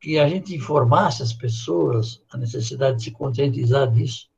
que 0.00 0.18
a 0.18 0.28
gente 0.28 0.54
informasse 0.54 1.22
as 1.22 1.32
pessoas 1.32 2.22
a 2.30 2.36
necessidade 2.36 2.98
de 2.98 3.04
se 3.04 3.10
conscientizar 3.10 3.90
disso. 3.90 4.28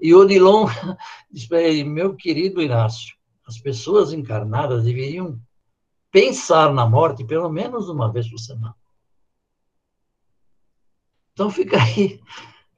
E 0.00 0.14
o 0.14 0.24
Dilon 0.26 0.66
diz 1.30 1.46
para 1.46 1.62
ele: 1.62 1.84
meu 1.84 2.14
querido 2.14 2.62
Inácio, 2.62 3.14
as 3.46 3.58
pessoas 3.58 4.12
encarnadas 4.12 4.84
deveriam 4.84 5.40
pensar 6.10 6.72
na 6.72 6.86
morte 6.86 7.24
pelo 7.24 7.50
menos 7.50 7.88
uma 7.88 8.10
vez 8.10 8.28
por 8.28 8.38
semana. 8.38 8.74
Então 11.32 11.50
fica 11.50 11.82
aí 11.82 12.20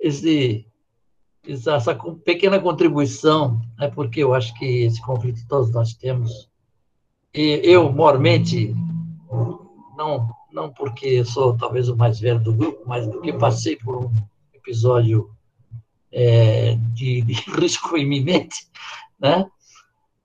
esse 0.01 0.67
essa 1.49 1.95
pequena 2.25 2.61
contribuição, 2.61 3.61
né, 3.79 3.89
porque 3.89 4.23
eu 4.23 4.35
acho 4.35 4.53
que 4.59 4.85
esse 4.85 5.01
conflito 5.01 5.41
todos 5.49 5.71
nós 5.73 5.95
temos. 5.95 6.49
E 7.35 7.61
eu, 7.65 7.91
mormente, 7.91 8.75
não, 9.97 10.29
não 10.53 10.71
porque 10.71 11.25
sou 11.25 11.57
talvez 11.57 11.89
o 11.89 11.97
mais 11.97 12.21
velho 12.21 12.41
do 12.41 12.53
grupo, 12.53 12.83
mas 12.87 13.07
porque 13.07 13.33
passei 13.33 13.77
por 13.77 14.05
um 14.05 14.13
episódio 14.53 15.31
é, 16.13 16.75
de, 16.93 17.23
de, 17.23 17.33
risco 17.59 17.97
iminente, 17.97 18.69
né? 19.19 19.47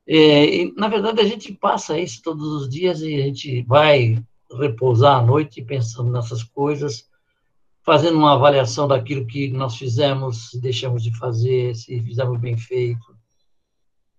É, 0.05 0.45
e, 0.45 0.73
na 0.75 0.89
verdade, 0.89 1.21
a 1.21 1.25
gente 1.25 1.53
passa 1.53 1.97
isso 1.97 2.21
todos 2.21 2.45
os 2.45 2.69
dias 2.69 3.01
e 3.01 3.15
a 3.15 3.25
gente 3.25 3.61
vai 3.63 4.21
repousar 4.51 5.19
à 5.19 5.25
noite 5.25 5.61
pensando 5.61 6.11
nessas 6.11 6.43
coisas 6.43 7.07
fazendo 7.83 8.17
uma 8.17 8.33
avaliação 8.33 8.87
daquilo 8.87 9.27
que 9.27 9.49
nós 9.49 9.75
fizemos, 9.75 10.49
se 10.49 10.59
deixamos 10.59 11.03
de 11.03 11.15
fazer, 11.17 11.75
se 11.75 12.01
fizemos 12.01 12.39
bem 12.39 12.57
feito. 12.57 13.15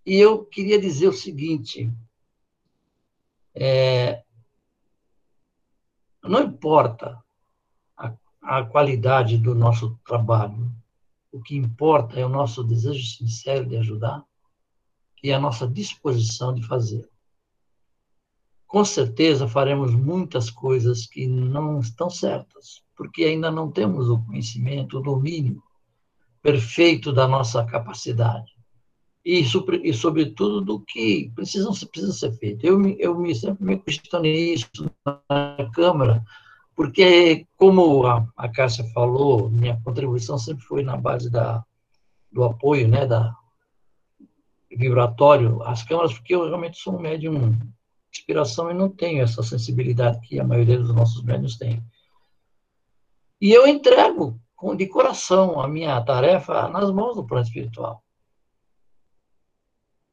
E 0.04 0.16
eu 0.16 0.44
queria 0.44 0.78
dizer 0.78 1.08
o 1.08 1.12
seguinte: 1.12 1.90
é, 3.54 4.22
não 6.22 6.42
importa 6.42 7.22
a, 7.96 8.14
a 8.42 8.64
qualidade 8.64 9.38
do 9.38 9.54
nosso 9.54 9.98
trabalho, 10.06 10.70
o 11.32 11.40
que 11.40 11.56
importa 11.56 12.20
é 12.20 12.24
o 12.24 12.28
nosso 12.28 12.62
desejo 12.62 13.04
sincero 13.04 13.66
de 13.66 13.76
ajudar 13.78 14.24
e 15.22 15.32
a 15.32 15.40
nossa 15.40 15.66
disposição 15.66 16.54
de 16.54 16.62
fazer. 16.66 17.08
Com 18.66 18.84
certeza 18.84 19.48
faremos 19.48 19.94
muitas 19.94 20.50
coisas 20.50 21.06
que 21.06 21.26
não 21.26 21.80
estão 21.80 22.10
certas, 22.10 22.83
porque 22.96 23.24
ainda 23.24 23.50
não 23.50 23.70
temos 23.70 24.08
o 24.08 24.18
conhecimento, 24.18 24.98
o 24.98 25.02
domínio 25.02 25.62
perfeito 26.42 27.12
da 27.12 27.26
nossa 27.26 27.64
capacidade. 27.64 28.52
E, 29.24 29.40
e 29.82 29.94
sobretudo, 29.94 30.60
do 30.60 30.80
que 30.80 31.32
precisa, 31.34 31.70
precisa 31.86 32.12
ser 32.12 32.32
feito. 32.32 32.66
Eu, 32.66 32.86
eu 32.98 33.18
me, 33.18 33.34
sempre 33.34 33.64
me 33.64 33.78
questionei 33.78 34.52
isso 34.52 34.68
na 35.06 35.70
Câmara, 35.72 36.22
porque, 36.76 37.46
como 37.56 38.06
a, 38.06 38.26
a 38.36 38.48
Cássia 38.48 38.84
falou, 38.92 39.48
minha 39.48 39.80
contribuição 39.82 40.36
sempre 40.36 40.64
foi 40.64 40.82
na 40.82 40.96
base 40.96 41.30
da, 41.30 41.64
do 42.30 42.44
apoio, 42.44 42.86
né, 42.86 43.06
da 43.06 43.34
vibratório 44.70 45.62
às 45.62 45.82
câmaras, 45.82 46.12
porque 46.12 46.34
eu 46.34 46.46
realmente 46.46 46.78
sou 46.78 46.96
um 46.96 47.00
médium 47.00 47.56
inspiração 48.12 48.70
e 48.70 48.74
não 48.74 48.88
tenho 48.88 49.22
essa 49.22 49.42
sensibilidade 49.42 50.20
que 50.20 50.38
a 50.38 50.44
maioria 50.44 50.78
dos 50.78 50.94
nossos 50.94 51.22
médiums 51.22 51.56
tem. 51.56 51.82
E 53.44 53.52
eu 53.52 53.66
entrego 53.66 54.40
de 54.76 54.86
coração 54.86 55.60
a 55.60 55.68
minha 55.68 56.02
tarefa 56.02 56.68
nas 56.68 56.90
mãos 56.90 57.16
do 57.16 57.26
plano 57.26 57.44
espiritual. 57.44 58.02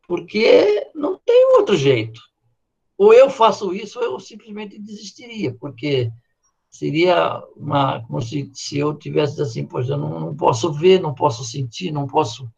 Porque 0.06 0.92
não 0.94 1.18
tem 1.18 1.56
outro 1.58 1.78
jeito. 1.78 2.20
Ou 2.98 3.14
eu 3.14 3.30
faço 3.30 3.74
isso, 3.74 3.98
ou 3.98 4.06
eu 4.06 4.20
simplesmente 4.20 4.78
desistiria, 4.78 5.56
porque 5.56 6.12
Seria 6.72 7.44
uma, 7.58 8.02
como 8.08 8.22
se, 8.22 8.50
se 8.54 8.80
eu 8.80 8.98
tivesse 8.98 9.42
assim, 9.42 9.68
poxa, 9.68 9.92
eu 9.92 9.98
não, 9.98 10.20
não 10.22 10.36
posso 10.36 10.72
ver, 10.72 11.02
não 11.02 11.14
posso 11.14 11.44
sentir, 11.44 11.92
não 11.92 12.08
posso 12.08 12.50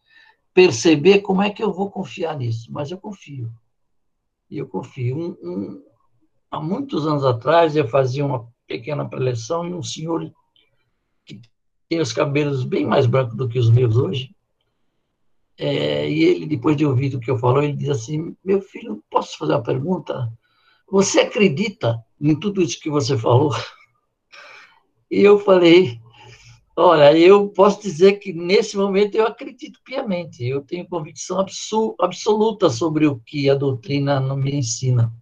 perceber 0.53 1.21
como 1.21 1.41
é 1.41 1.49
que 1.49 1.63
eu 1.63 1.74
vou 1.74 1.89
confiar 1.89 2.38
nisso, 2.38 2.71
mas 2.71 2.91
eu 2.91 2.97
confio. 2.99 3.51
E 4.51 4.59
eu 4.59 4.67
confio. 4.67 5.17
Um, 5.17 5.30
um, 5.41 5.84
há 6.51 6.61
muitos 6.61 7.07
anos 7.07 7.26
atrás, 7.26 7.76
eu 7.76 7.88
fazia 7.88 8.24
uma 8.24 8.47
pequena 8.67 9.03
preleção 9.03 9.67
e 9.67 9.74
um 9.74 9.82
senhor 9.82 10.32
que 11.26 11.41
tem 11.89 11.99
os 11.99 12.13
cabelos 12.13 12.63
bem 12.63 12.86
mais 12.86 13.05
brancos 13.05 13.36
do 13.36 13.47
que 13.47 13.59
os 13.59 13.69
meus 13.69 13.95
hoje, 13.95 14.36
é, 15.57 16.09
e 16.09 16.24
ele, 16.24 16.45
depois 16.47 16.76
de 16.76 16.86
ouvir 16.86 17.15
o 17.15 17.19
que 17.19 17.30
eu 17.30 17.38
falou, 17.38 17.61
ele 17.61 17.74
diz 17.74 17.89
assim: 17.89 18.36
Meu 18.43 18.61
filho, 18.61 19.03
posso 19.09 19.38
fazer 19.38 19.53
uma 19.53 19.63
pergunta? 19.63 20.32
Você 20.89 21.21
acredita 21.21 22.03
em 22.19 22.39
tudo 22.39 22.61
isso 22.61 22.80
que 22.80 22.89
você 22.89 23.17
falou? 23.17 23.51
E 25.11 25.21
eu 25.21 25.38
falei: 25.38 26.01
Olha, 26.76 27.15
eu 27.15 27.49
posso 27.49 27.82
dizer 27.84 28.13
que 28.13 28.34
nesse 28.34 28.76
momento 28.76 29.13
eu 29.13 29.28
acredito 29.28 29.80
piamente, 29.84 30.43
eu 30.43 30.61
tenho 30.61 30.88
convicção 30.88 31.45
absoluta 31.99 32.67
sobre 32.69 33.05
o 33.05 33.19
que 33.19 33.47
a 33.47 33.53
doutrina 33.53 34.19
me 34.36 34.55
ensina. 34.55 35.13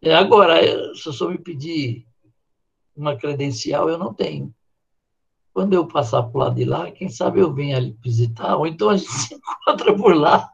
É, 0.00 0.14
agora, 0.14 0.58
se 0.94 1.06
eu 1.06 1.12
só 1.12 1.28
me 1.28 1.36
pedir 1.36 2.06
uma 2.96 3.14
credencial, 3.14 3.90
eu 3.90 3.98
não 3.98 4.14
tenho. 4.14 4.54
Quando 5.54 5.72
eu 5.72 5.86
passar 5.86 6.24
por 6.24 6.38
lá 6.40 6.50
de 6.50 6.64
lá, 6.64 6.90
quem 6.90 7.08
sabe 7.08 7.38
eu 7.40 7.54
venho 7.54 7.76
ali 7.76 7.96
visitar, 8.02 8.56
ou 8.56 8.66
então 8.66 8.90
a 8.90 8.96
gente 8.96 9.10
se 9.12 9.34
encontra 9.34 9.96
por 9.96 10.14
lá 10.14 10.50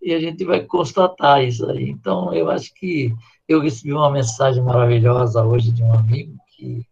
e 0.00 0.14
a 0.14 0.20
gente 0.20 0.44
vai 0.44 0.64
constatar 0.64 1.44
isso 1.44 1.68
aí. 1.68 1.90
Então, 1.90 2.32
eu 2.32 2.50
acho 2.50 2.72
que 2.74 3.14
eu 3.48 3.60
recebi 3.60 3.92
uma 3.92 4.10
mensagem 4.10 4.62
maravilhosa 4.62 5.44
hoje 5.44 5.72
de 5.72 5.82
um 5.82 5.92
amigo 5.92 6.38
que 6.56 6.86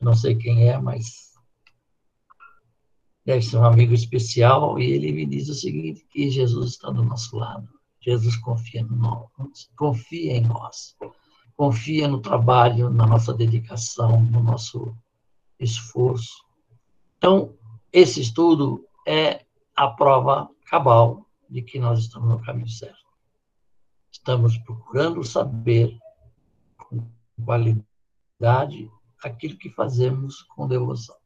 não 0.00 0.14
sei 0.14 0.36
quem 0.36 0.68
é, 0.68 0.78
mas 0.78 1.32
deve 3.24 3.42
ser 3.42 3.56
um 3.56 3.64
amigo 3.64 3.92
especial, 3.92 4.78
e 4.78 4.84
ele 4.84 5.10
me 5.10 5.26
diz 5.26 5.48
o 5.48 5.54
seguinte, 5.54 6.06
que 6.10 6.30
Jesus 6.30 6.72
está 6.72 6.90
do 6.90 7.02
nosso 7.02 7.36
lado. 7.36 7.68
Jesus 8.00 8.36
confia, 8.36 8.84
no 8.84 8.94
nós, 8.94 9.68
confia 9.76 10.36
em 10.36 10.42
nós, 10.42 10.94
confia 11.56 12.06
no 12.06 12.20
trabalho, 12.20 12.88
na 12.88 13.04
nossa 13.04 13.34
dedicação, 13.34 14.22
no 14.22 14.42
nosso 14.44 14.94
esforço. 15.58 16.45
Então, 17.26 17.52
esse 17.92 18.20
estudo 18.20 18.86
é 19.04 19.44
a 19.74 19.88
prova 19.88 20.48
cabal 20.66 21.26
de 21.50 21.60
que 21.60 21.76
nós 21.76 21.98
estamos 21.98 22.28
no 22.28 22.40
caminho 22.40 22.68
certo. 22.68 23.04
Estamos 24.12 24.56
procurando 24.58 25.24
saber 25.24 25.98
com 26.78 27.04
qualidade 27.44 28.88
aquilo 29.24 29.58
que 29.58 29.68
fazemos 29.70 30.42
com 30.42 30.68
devoção. 30.68 31.16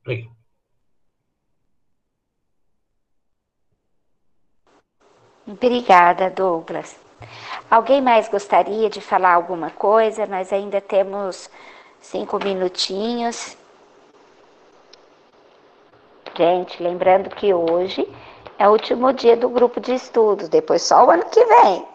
Obrigado. 0.00 0.34
Obrigada, 5.46 6.30
Douglas. 6.30 6.98
Alguém 7.70 8.00
mais 8.00 8.26
gostaria 8.30 8.88
de 8.88 9.02
falar 9.02 9.34
alguma 9.34 9.70
coisa? 9.70 10.24
Nós 10.24 10.50
ainda 10.50 10.80
temos 10.80 11.50
cinco 12.00 12.42
minutinhos. 12.42 13.59
Gente, 16.40 16.82
lembrando 16.82 17.28
que 17.28 17.52
hoje 17.52 18.08
é 18.58 18.66
o 18.66 18.72
último 18.72 19.12
dia 19.12 19.36
do 19.36 19.50
grupo 19.50 19.78
de 19.78 19.92
estudos, 19.92 20.48
depois 20.48 20.80
só 20.80 21.06
o 21.06 21.10
ano 21.10 21.28
que 21.28 21.44
vem. 21.44 21.86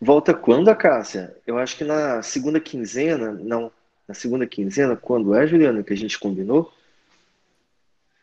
Volta 0.00 0.32
quando, 0.32 0.70
a 0.70 0.74
Cássia? 0.74 1.36
Eu 1.46 1.58
acho 1.58 1.76
que 1.76 1.84
na 1.84 2.22
segunda 2.22 2.58
quinzena, 2.58 3.32
não, 3.32 3.70
na 4.08 4.14
segunda 4.14 4.46
quinzena, 4.46 4.96
quando 4.96 5.34
é, 5.34 5.46
Juliana, 5.46 5.82
que 5.82 5.92
a 5.92 5.96
gente 5.96 6.18
combinou? 6.18 6.72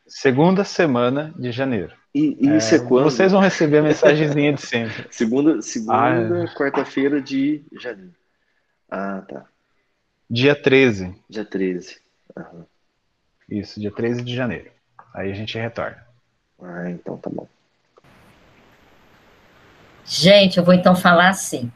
Segunda 0.07 0.63
semana 0.63 1.31
de 1.37 1.51
janeiro. 1.51 1.93
E, 2.15 2.35
e 2.41 2.57
isso 2.57 2.73
é, 2.73 2.79
é 2.79 2.81
quando? 2.81 3.03
Vocês 3.03 3.31
vão 3.31 3.41
receber 3.41 3.77
a 3.77 3.83
mensagenzinha 3.83 4.53
de 4.53 4.61
sempre. 4.61 5.05
segunda, 5.13 5.61
segunda 5.61 5.93
ah, 5.93 6.45
é. 6.45 6.55
quarta-feira 6.55 7.21
de 7.21 7.61
janeiro. 7.73 8.15
Ah, 8.89 9.21
tá. 9.21 9.45
Dia 10.27 10.59
13. 10.59 11.13
Dia 11.29 11.45
13. 11.45 12.08
Uhum. 12.35 12.65
Isso, 13.49 13.79
dia 13.79 13.91
13 13.91 14.21
de 14.21 14.35
janeiro. 14.35 14.71
Aí 15.13 15.31
a 15.31 15.35
gente 15.35 15.57
retorna. 15.57 16.05
Ah, 16.61 16.89
então 16.89 17.17
tá 17.17 17.29
bom. 17.29 17.47
Gente, 20.05 20.57
eu 20.57 20.63
vou 20.63 20.73
então 20.73 20.95
falar 20.95 21.29
assim. 21.29 21.71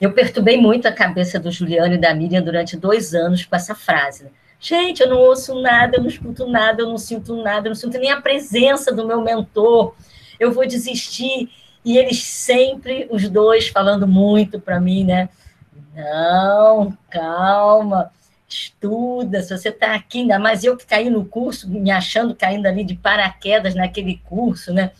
Eu 0.00 0.12
perturbei 0.12 0.56
muito 0.56 0.86
a 0.86 0.92
cabeça 0.92 1.40
do 1.40 1.50
Juliano 1.50 1.94
e 1.94 1.98
da 1.98 2.14
Miriam 2.14 2.42
durante 2.42 2.76
dois 2.76 3.14
anos 3.14 3.44
com 3.44 3.56
essa 3.56 3.74
frase. 3.74 4.24
Né? 4.24 4.30
Gente, 4.60 5.02
eu 5.02 5.08
não 5.08 5.18
ouço 5.18 5.60
nada, 5.60 5.96
eu 5.96 6.00
não 6.00 6.08
escuto 6.08 6.46
nada, 6.46 6.82
eu 6.82 6.88
não 6.88 6.98
sinto 6.98 7.36
nada, 7.42 7.68
eu 7.68 7.70
não 7.70 7.76
sinto 7.76 7.98
nem 7.98 8.10
a 8.10 8.20
presença 8.20 8.92
do 8.92 9.06
meu 9.06 9.20
mentor. 9.20 9.94
Eu 10.38 10.52
vou 10.52 10.66
desistir. 10.66 11.50
E 11.84 11.96
eles 11.96 12.22
sempre, 12.22 13.08
os 13.10 13.28
dois, 13.28 13.68
falando 13.68 14.06
muito 14.06 14.60
para 14.60 14.80
mim, 14.80 15.04
né? 15.04 15.28
Não, 15.94 16.96
calma, 17.10 18.10
estuda. 18.48 19.42
Se 19.42 19.56
você 19.56 19.68
está 19.68 19.94
aqui, 19.94 20.20
ainda 20.20 20.38
mais 20.38 20.64
eu 20.64 20.76
que 20.76 20.86
caí 20.86 21.10
no 21.10 21.24
curso, 21.24 21.68
me 21.68 21.90
achando 21.90 22.34
caindo 22.34 22.66
ali 22.66 22.82
de 22.82 22.94
paraquedas 22.94 23.74
naquele 23.74 24.20
curso, 24.24 24.72
né? 24.72 24.90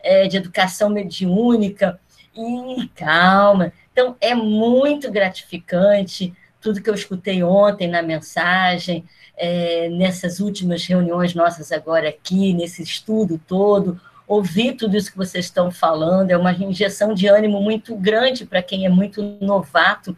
É, 0.00 0.28
de 0.28 0.36
educação 0.36 0.88
mediúnica. 0.88 1.98
E 2.36 2.88
calma. 2.94 3.72
Então, 3.92 4.16
é 4.20 4.34
muito 4.34 5.10
gratificante 5.10 6.34
tudo 6.60 6.80
que 6.80 6.88
eu 6.88 6.94
escutei 6.94 7.42
ontem 7.42 7.86
na 7.88 8.02
mensagem, 8.02 9.04
é, 9.36 9.88
nessas 9.90 10.40
últimas 10.40 10.84
reuniões 10.86 11.34
nossas 11.34 11.70
agora 11.70 12.08
aqui, 12.08 12.52
nesse 12.54 12.82
estudo 12.82 13.40
todo, 13.46 14.00
ouvir 14.26 14.74
tudo 14.74 14.96
isso 14.96 15.12
que 15.12 15.16
vocês 15.16 15.44
estão 15.44 15.70
falando, 15.70 16.30
é 16.30 16.36
uma 16.36 16.52
injeção 16.52 17.12
de 17.12 17.26
ânimo 17.26 17.60
muito 17.60 17.94
grande 17.96 18.46
para 18.46 18.62
quem 18.62 18.86
é 18.86 18.88
muito 18.88 19.22
novato 19.40 20.16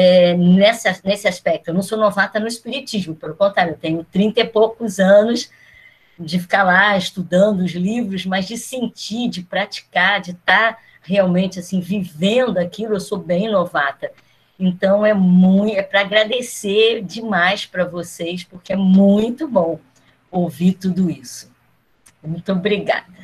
é, 0.00 0.36
nessa, 0.36 0.96
nesse 1.02 1.26
aspecto. 1.26 1.68
Eu 1.68 1.74
não 1.74 1.82
sou 1.82 1.98
novata 1.98 2.38
no 2.38 2.46
espiritismo, 2.46 3.16
pelo 3.16 3.34
contrário, 3.34 3.72
eu 3.72 3.76
tenho 3.76 4.04
30 4.04 4.40
e 4.40 4.44
poucos 4.44 5.00
anos 5.00 5.50
de 6.16 6.38
ficar 6.38 6.62
lá 6.62 6.96
estudando 6.96 7.62
os 7.62 7.72
livros, 7.72 8.24
mas 8.24 8.46
de 8.46 8.56
sentir, 8.56 9.28
de 9.28 9.42
praticar, 9.42 10.20
de 10.20 10.30
estar 10.30 10.74
tá 10.74 10.78
realmente 11.02 11.58
assim 11.58 11.80
vivendo 11.80 12.58
aquilo, 12.58 12.94
eu 12.94 13.00
sou 13.00 13.18
bem 13.18 13.50
novata. 13.50 14.12
Então 14.56 15.04
é 15.04 15.12
muito 15.12 15.76
é 15.76 15.82
para 15.82 16.02
agradecer 16.02 17.02
demais 17.02 17.66
para 17.66 17.84
vocês, 17.84 18.44
porque 18.44 18.72
é 18.72 18.76
muito 18.76 19.48
bom 19.48 19.80
ouvir 20.30 20.74
tudo 20.74 21.10
isso. 21.10 21.50
Muito 22.22 22.52
obrigada. 22.52 23.18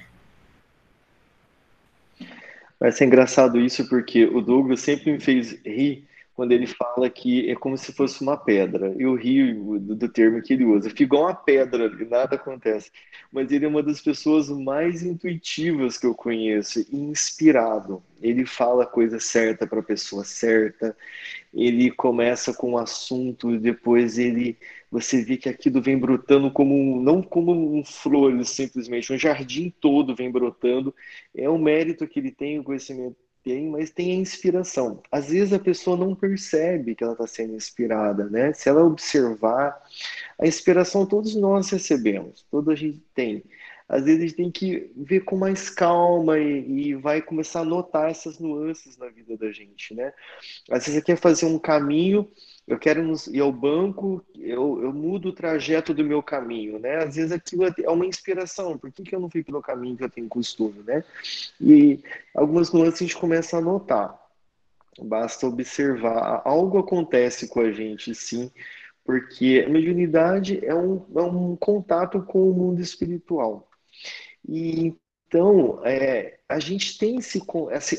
Vai 2.81 2.91
ser 2.91 3.05
engraçado 3.05 3.61
isso 3.61 3.89
porque 3.89 4.25
o 4.25 4.41
Douglas 4.41 4.81
sempre 4.81 5.13
me 5.13 5.21
fez 5.21 5.53
rir 5.65 6.05
quando 6.35 6.53
ele 6.53 6.67
fala 6.67 7.09
que 7.09 7.49
é 7.49 7.55
como 7.55 7.79
se 7.79 7.93
fosse 7.93 8.21
uma 8.21 8.37
pedra. 8.37 8.95
Eu 8.99 9.15
rio 9.15 9.79
do, 9.79 9.95
do 9.95 10.09
termo 10.09 10.43
que 10.43 10.53
ele 10.53 10.65
usa. 10.65 10.91
Fica 10.91 11.17
uma 11.17 11.35
pedra, 11.35 11.89
nada 12.07 12.35
acontece. 12.35 12.91
Mas 13.33 13.53
ele 13.53 13.65
é 13.65 13.69
uma 13.69 13.83
das 13.83 14.01
pessoas 14.01 14.49
mais 14.49 15.03
intuitivas 15.03 15.97
que 15.97 16.07
eu 16.07 16.15
conheço, 16.15 16.85
inspirado. 16.93 18.03
Ele 18.21 18.45
fala 18.45 18.83
a 18.83 18.87
coisa 18.87 19.21
certa 19.21 19.67
para 19.67 19.79
a 19.81 19.83
pessoa 19.83 20.25
certa. 20.25 20.97
Ele 21.53 21.91
começa 21.91 22.53
com 22.53 22.73
um 22.73 22.79
assunto, 22.79 23.59
depois 23.59 24.19
ele 24.19 24.59
você 24.91 25.25
vê 25.25 25.37
que 25.37 25.49
aquilo 25.49 25.83
vem 25.83 25.99
brotando 25.99 26.53
como 26.53 27.01
não 27.03 27.21
como 27.21 27.77
um 27.77 27.85
flores 27.85 28.51
simplesmente, 28.51 29.13
um 29.13 29.19
jardim 29.19 29.73
todo 29.81 30.15
vem 30.15 30.31
brotando. 30.31 30.95
É 31.35 31.51
um 31.51 31.59
mérito 31.59 32.07
que 32.07 32.21
ele 32.21 32.31
tem, 32.31 32.61
o 32.61 32.65
conhecimento 32.65 33.17
tem, 33.45 33.69
mas 33.69 33.91
tem 33.91 34.13
a 34.13 34.15
inspiração. 34.15 35.03
Às 35.13 35.29
vezes 35.29 35.53
a 35.53 35.59
pessoa 35.59 35.97
não 35.97 36.15
percebe 36.15 36.95
que 36.95 37.05
ela 37.05 37.13
está 37.13 37.27
sendo 37.27 37.55
inspirada, 37.55 38.25
né? 38.25 38.53
Se 38.55 38.71
ela 38.71 38.83
observar, 38.83 39.81
a 40.41 40.47
inspiração 40.47 41.05
todos 41.05 41.37
nós 41.37 41.69
recebemos, 41.71 42.45
toda 42.51 42.73
a 42.73 42.75
gente 42.75 43.03
tem. 43.15 43.45
Às 43.87 44.05
vezes 44.05 44.19
a 44.19 44.27
gente 44.27 44.37
tem 44.37 44.51
que 44.51 44.91
ver 44.97 45.21
com 45.21 45.37
mais 45.37 45.69
calma 45.69 46.39
e, 46.39 46.89
e 46.89 46.95
vai 46.95 47.21
começar 47.21 47.61
a 47.61 47.65
notar 47.65 48.11
essas 48.11 48.39
nuances 48.39 48.97
na 48.97 49.09
vida 49.09 49.37
da 49.37 49.53
gente, 49.53 49.95
né? 49.95 50.13
Às 50.71 50.87
vezes 50.87 50.95
você 50.95 51.03
quer 51.03 51.17
fazer 51.17 51.45
um 51.45 51.59
caminho 51.59 52.27
eu 52.67 52.79
quero 52.79 53.13
ir 53.31 53.41
ao 53.41 53.53
banco, 53.53 54.25
eu, 54.37 54.83
eu 54.83 54.93
mudo 54.93 55.29
o 55.29 55.33
trajeto 55.33 55.93
do 55.93 56.05
meu 56.05 56.23
caminho, 56.23 56.79
né? 56.79 56.97
Às 57.05 57.17
vezes 57.17 57.33
aquilo 57.33 57.65
é 57.67 57.91
uma 57.91 58.07
inspiração, 58.07 58.79
por 58.79 58.91
que, 58.91 59.03
que 59.03 59.15
eu 59.15 59.21
não 59.21 59.31
fui 59.31 59.45
pelo 59.45 59.61
caminho 59.61 59.97
que 59.97 60.05
eu 60.05 60.11
tenho 60.11 60.29
costume, 60.29 60.83
né? 60.83 61.05
E 61.61 62.01
algumas 62.35 62.73
nuances 62.73 63.03
a 63.03 63.05
gente 63.05 63.17
começa 63.17 63.59
a 63.59 63.61
notar, 63.61 64.19
basta 64.99 65.47
observar, 65.47 66.41
algo 66.45 66.79
acontece 66.79 67.49
com 67.49 67.61
a 67.61 67.71
gente, 67.71 68.15
sim, 68.15 68.51
porque 69.05 69.63
a 69.67 69.71
mediunidade 69.71 70.65
é 70.65 70.75
um, 70.75 71.05
é 71.15 71.23
um 71.23 71.57
contato 71.57 72.23
com 72.23 72.51
o 72.51 72.55
mundo 72.55 72.81
espiritual. 72.81 73.69
E 74.49 74.95
então, 75.35 75.85
é, 75.85 76.39
a 76.49 76.61
gente 76.61 76.97
tem 76.97 77.17
esse, 77.17 77.43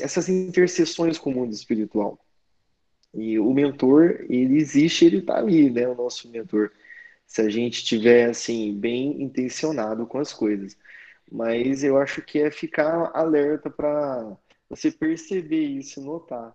essas 0.02 0.26
interseções 0.26 1.18
com 1.18 1.28
o 1.28 1.34
mundo 1.34 1.52
espiritual. 1.52 2.18
E 3.16 3.38
o 3.38 3.52
mentor, 3.52 4.26
ele 4.28 4.58
existe, 4.58 5.04
ele 5.04 5.18
está 5.18 5.38
ali, 5.38 5.70
né? 5.70 5.88
O 5.88 5.94
nosso 5.94 6.28
mentor. 6.30 6.70
Se 7.26 7.40
a 7.42 7.48
gente 7.48 7.78
estiver, 7.78 8.30
assim, 8.30 8.78
bem 8.78 9.22
intencionado 9.22 10.06
com 10.06 10.18
as 10.18 10.32
coisas. 10.32 10.76
Mas 11.30 11.82
eu 11.82 11.98
acho 11.98 12.22
que 12.22 12.38
é 12.40 12.50
ficar 12.50 13.10
alerta 13.14 13.70
para 13.70 14.36
você 14.68 14.90
perceber 14.90 15.64
isso, 15.64 16.00
notar. 16.00 16.54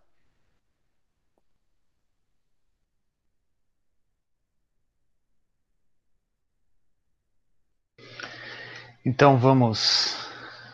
Então 9.04 9.38
vamos 9.38 10.31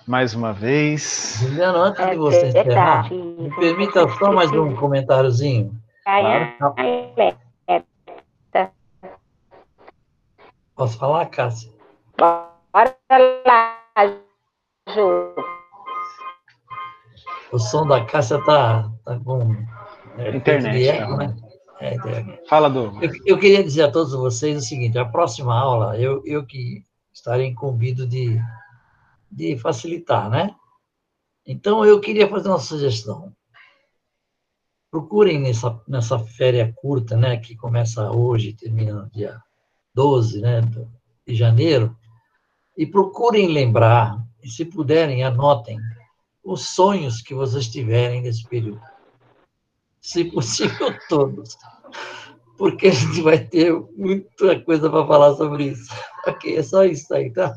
mais 0.08 0.34
uma 0.34 0.54
vez. 0.54 1.38
Juliano, 1.42 1.80
antes 1.80 2.10
de 2.10 2.16
você 2.16 2.46
é 2.46 2.48
encerrar, 2.48 3.12
me 3.12 3.54
permita 3.58 4.08
só 4.18 4.32
mais 4.32 4.50
um 4.52 4.74
comentáriozinho. 4.76 5.76
Claro. 6.04 6.48
Posso 10.76 10.98
falar, 10.98 11.26
Cássia? 11.26 11.72
Bora 12.18 12.56
lá, 13.46 13.78
Ju. 14.90 15.36
O 17.52 17.60
som 17.60 17.86
da 17.86 18.06
Cássia 18.06 18.42
tá, 18.46 18.90
tá 19.04 19.20
com... 19.26 19.56
É, 20.18 20.36
internet. 20.36 20.88
Eco, 20.88 21.18
né? 21.18 21.36
É, 21.82 21.96
internet. 21.96 22.48
Fala, 22.48 22.70
do. 22.70 22.98
Eu, 23.04 23.12
eu, 23.26 23.38
queria 23.38 23.64
dizer 23.64 23.84
a 23.84 23.92
todos 23.92 24.14
vocês 24.14 24.58
o 24.58 24.62
seguinte, 24.62 24.98
a 24.98 25.06
próxima 25.06 25.58
aula, 25.58 25.98
eu, 25.98 26.22
eu 26.26 26.46
que 26.46 26.84
estarei 27.14 27.48
incumbido 27.48 28.08
de, 28.08 28.40
de 29.32 29.58
facilitar, 29.58 30.30
né? 30.30 30.56
Então, 31.46 31.86
eu 31.86 32.00
queria 32.00 32.28
fazer 32.28 32.50
uma 32.50 32.60
sugestão. 32.60 33.34
Procurem 34.92 35.40
nessa, 35.40 35.82
nessa 35.88 36.20
férias 36.20 36.74
curta, 36.76 37.16
né, 37.16 37.38
que 37.38 37.56
começa 37.56 38.12
hoje, 38.12 38.54
termina 38.54 38.94
no 38.94 39.10
dia 39.10 39.42
12 39.94 40.42
né, 40.42 40.62
de 41.26 41.36
janeiro, 41.36 41.98
e 42.78 42.86
procurem 42.86 43.48
lembrar, 43.48 44.22
e 44.44 44.50
se 44.50 44.66
puderem, 44.66 45.24
anotem 45.24 45.80
os 46.44 46.70
sonhos 46.70 47.22
que 47.22 47.34
vocês 47.34 47.68
tiverem 47.68 48.22
nesse 48.22 48.48
período. 48.48 48.82
Se 50.00 50.24
possível, 50.26 50.94
todos. 51.10 51.58
Porque 52.58 52.88
a 52.88 52.92
gente 52.92 53.22
vai 53.22 53.40
ter 53.40 53.74
muita 53.96 54.60
coisa 54.62 54.90
para 54.90 55.06
falar 55.08 55.36
sobre 55.36 55.66
isso. 55.66 55.92
Ok, 56.28 56.58
é 56.58 56.62
só 56.62 56.84
isso 56.84 57.14
aí, 57.14 57.32
tá? 57.32 57.56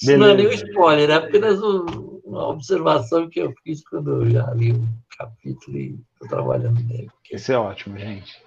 Isso 0.00 0.16
não 0.16 0.28
é 0.28 0.34
nenhum 0.34 0.50
spoiler, 0.52 1.10
é 1.10 1.14
apenas 1.14 1.60
uma 1.60 2.48
observação 2.48 3.28
que 3.28 3.40
eu 3.40 3.52
fiz 3.64 3.82
quando 3.88 4.22
eu 4.22 4.30
já 4.30 4.48
li 4.52 4.72
o 4.72 4.88
capítulo 5.16 5.76
e 5.76 5.98
estou 6.12 6.28
trabalhando 6.28 6.80
nele. 6.84 7.10
Isso 7.32 7.50
é 7.50 7.58
ótimo, 7.58 7.98
gente. 7.98 8.40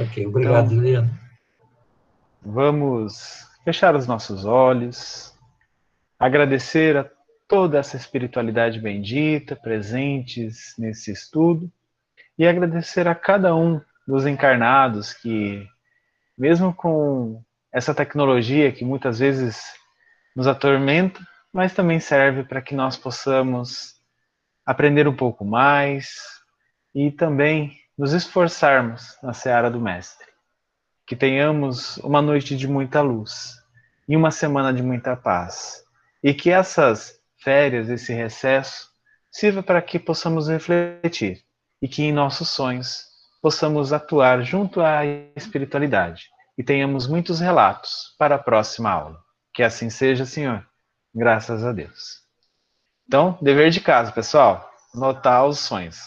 Ok, 0.00 0.26
obrigado, 0.26 0.66
então, 0.66 0.76
Juliano. 0.76 1.10
Vamos 2.42 3.46
fechar 3.64 3.94
os 3.94 4.06
nossos 4.06 4.44
olhos, 4.44 5.34
agradecer 6.18 6.96
a 6.96 7.10
toda 7.46 7.78
essa 7.78 7.96
espiritualidade 7.96 8.80
bendita 8.80 9.56
presentes 9.56 10.74
nesse 10.78 11.12
estudo 11.12 11.70
e 12.36 12.46
agradecer 12.46 13.06
a 13.08 13.14
cada 13.14 13.54
um 13.54 13.80
dos 14.06 14.26
encarnados 14.26 15.12
que, 15.12 15.66
mesmo 16.36 16.74
com 16.74 17.42
essa 17.72 17.94
tecnologia 17.94 18.72
que 18.72 18.84
muitas 18.84 19.18
vezes 19.18 19.77
nos 20.34 20.46
atormenta, 20.46 21.20
mas 21.52 21.74
também 21.74 22.00
serve 22.00 22.44
para 22.44 22.62
que 22.62 22.74
nós 22.74 22.96
possamos 22.96 23.94
aprender 24.64 25.08
um 25.08 25.16
pouco 25.16 25.44
mais 25.44 26.10
e 26.94 27.10
também 27.10 27.76
nos 27.96 28.12
esforçarmos 28.12 29.16
na 29.22 29.32
seara 29.32 29.70
do 29.70 29.80
Mestre. 29.80 30.26
Que 31.06 31.16
tenhamos 31.16 31.96
uma 31.98 32.20
noite 32.20 32.56
de 32.56 32.68
muita 32.68 33.00
luz 33.00 33.56
e 34.08 34.16
uma 34.16 34.30
semana 34.30 34.72
de 34.72 34.82
muita 34.82 35.16
paz. 35.16 35.82
E 36.22 36.34
que 36.34 36.50
essas 36.50 37.18
férias, 37.42 37.88
esse 37.88 38.12
recesso, 38.12 38.88
sirva 39.30 39.62
para 39.62 39.82
que 39.82 39.98
possamos 39.98 40.48
refletir 40.48 41.42
e 41.80 41.88
que 41.88 42.02
em 42.02 42.12
nossos 42.12 42.48
sonhos 42.48 43.06
possamos 43.40 43.92
atuar 43.92 44.42
junto 44.42 44.80
à 44.80 45.04
espiritualidade 45.36 46.28
e 46.56 46.62
tenhamos 46.62 47.06
muitos 47.06 47.40
relatos 47.40 48.14
para 48.18 48.34
a 48.34 48.38
próxima 48.38 48.90
aula. 48.90 49.27
Que 49.58 49.64
assim 49.64 49.90
seja, 49.90 50.24
Senhor. 50.24 50.64
Graças 51.12 51.64
a 51.64 51.72
Deus. 51.72 52.22
Então, 53.08 53.36
dever 53.42 53.72
de 53.72 53.80
casa, 53.80 54.12
pessoal. 54.12 54.70
Notar 54.94 55.44
os 55.48 55.58
sonhos. 55.58 55.98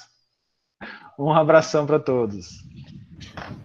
Um 1.19 1.33
abração 1.33 1.85
para 1.85 1.99
todos. 1.99 2.47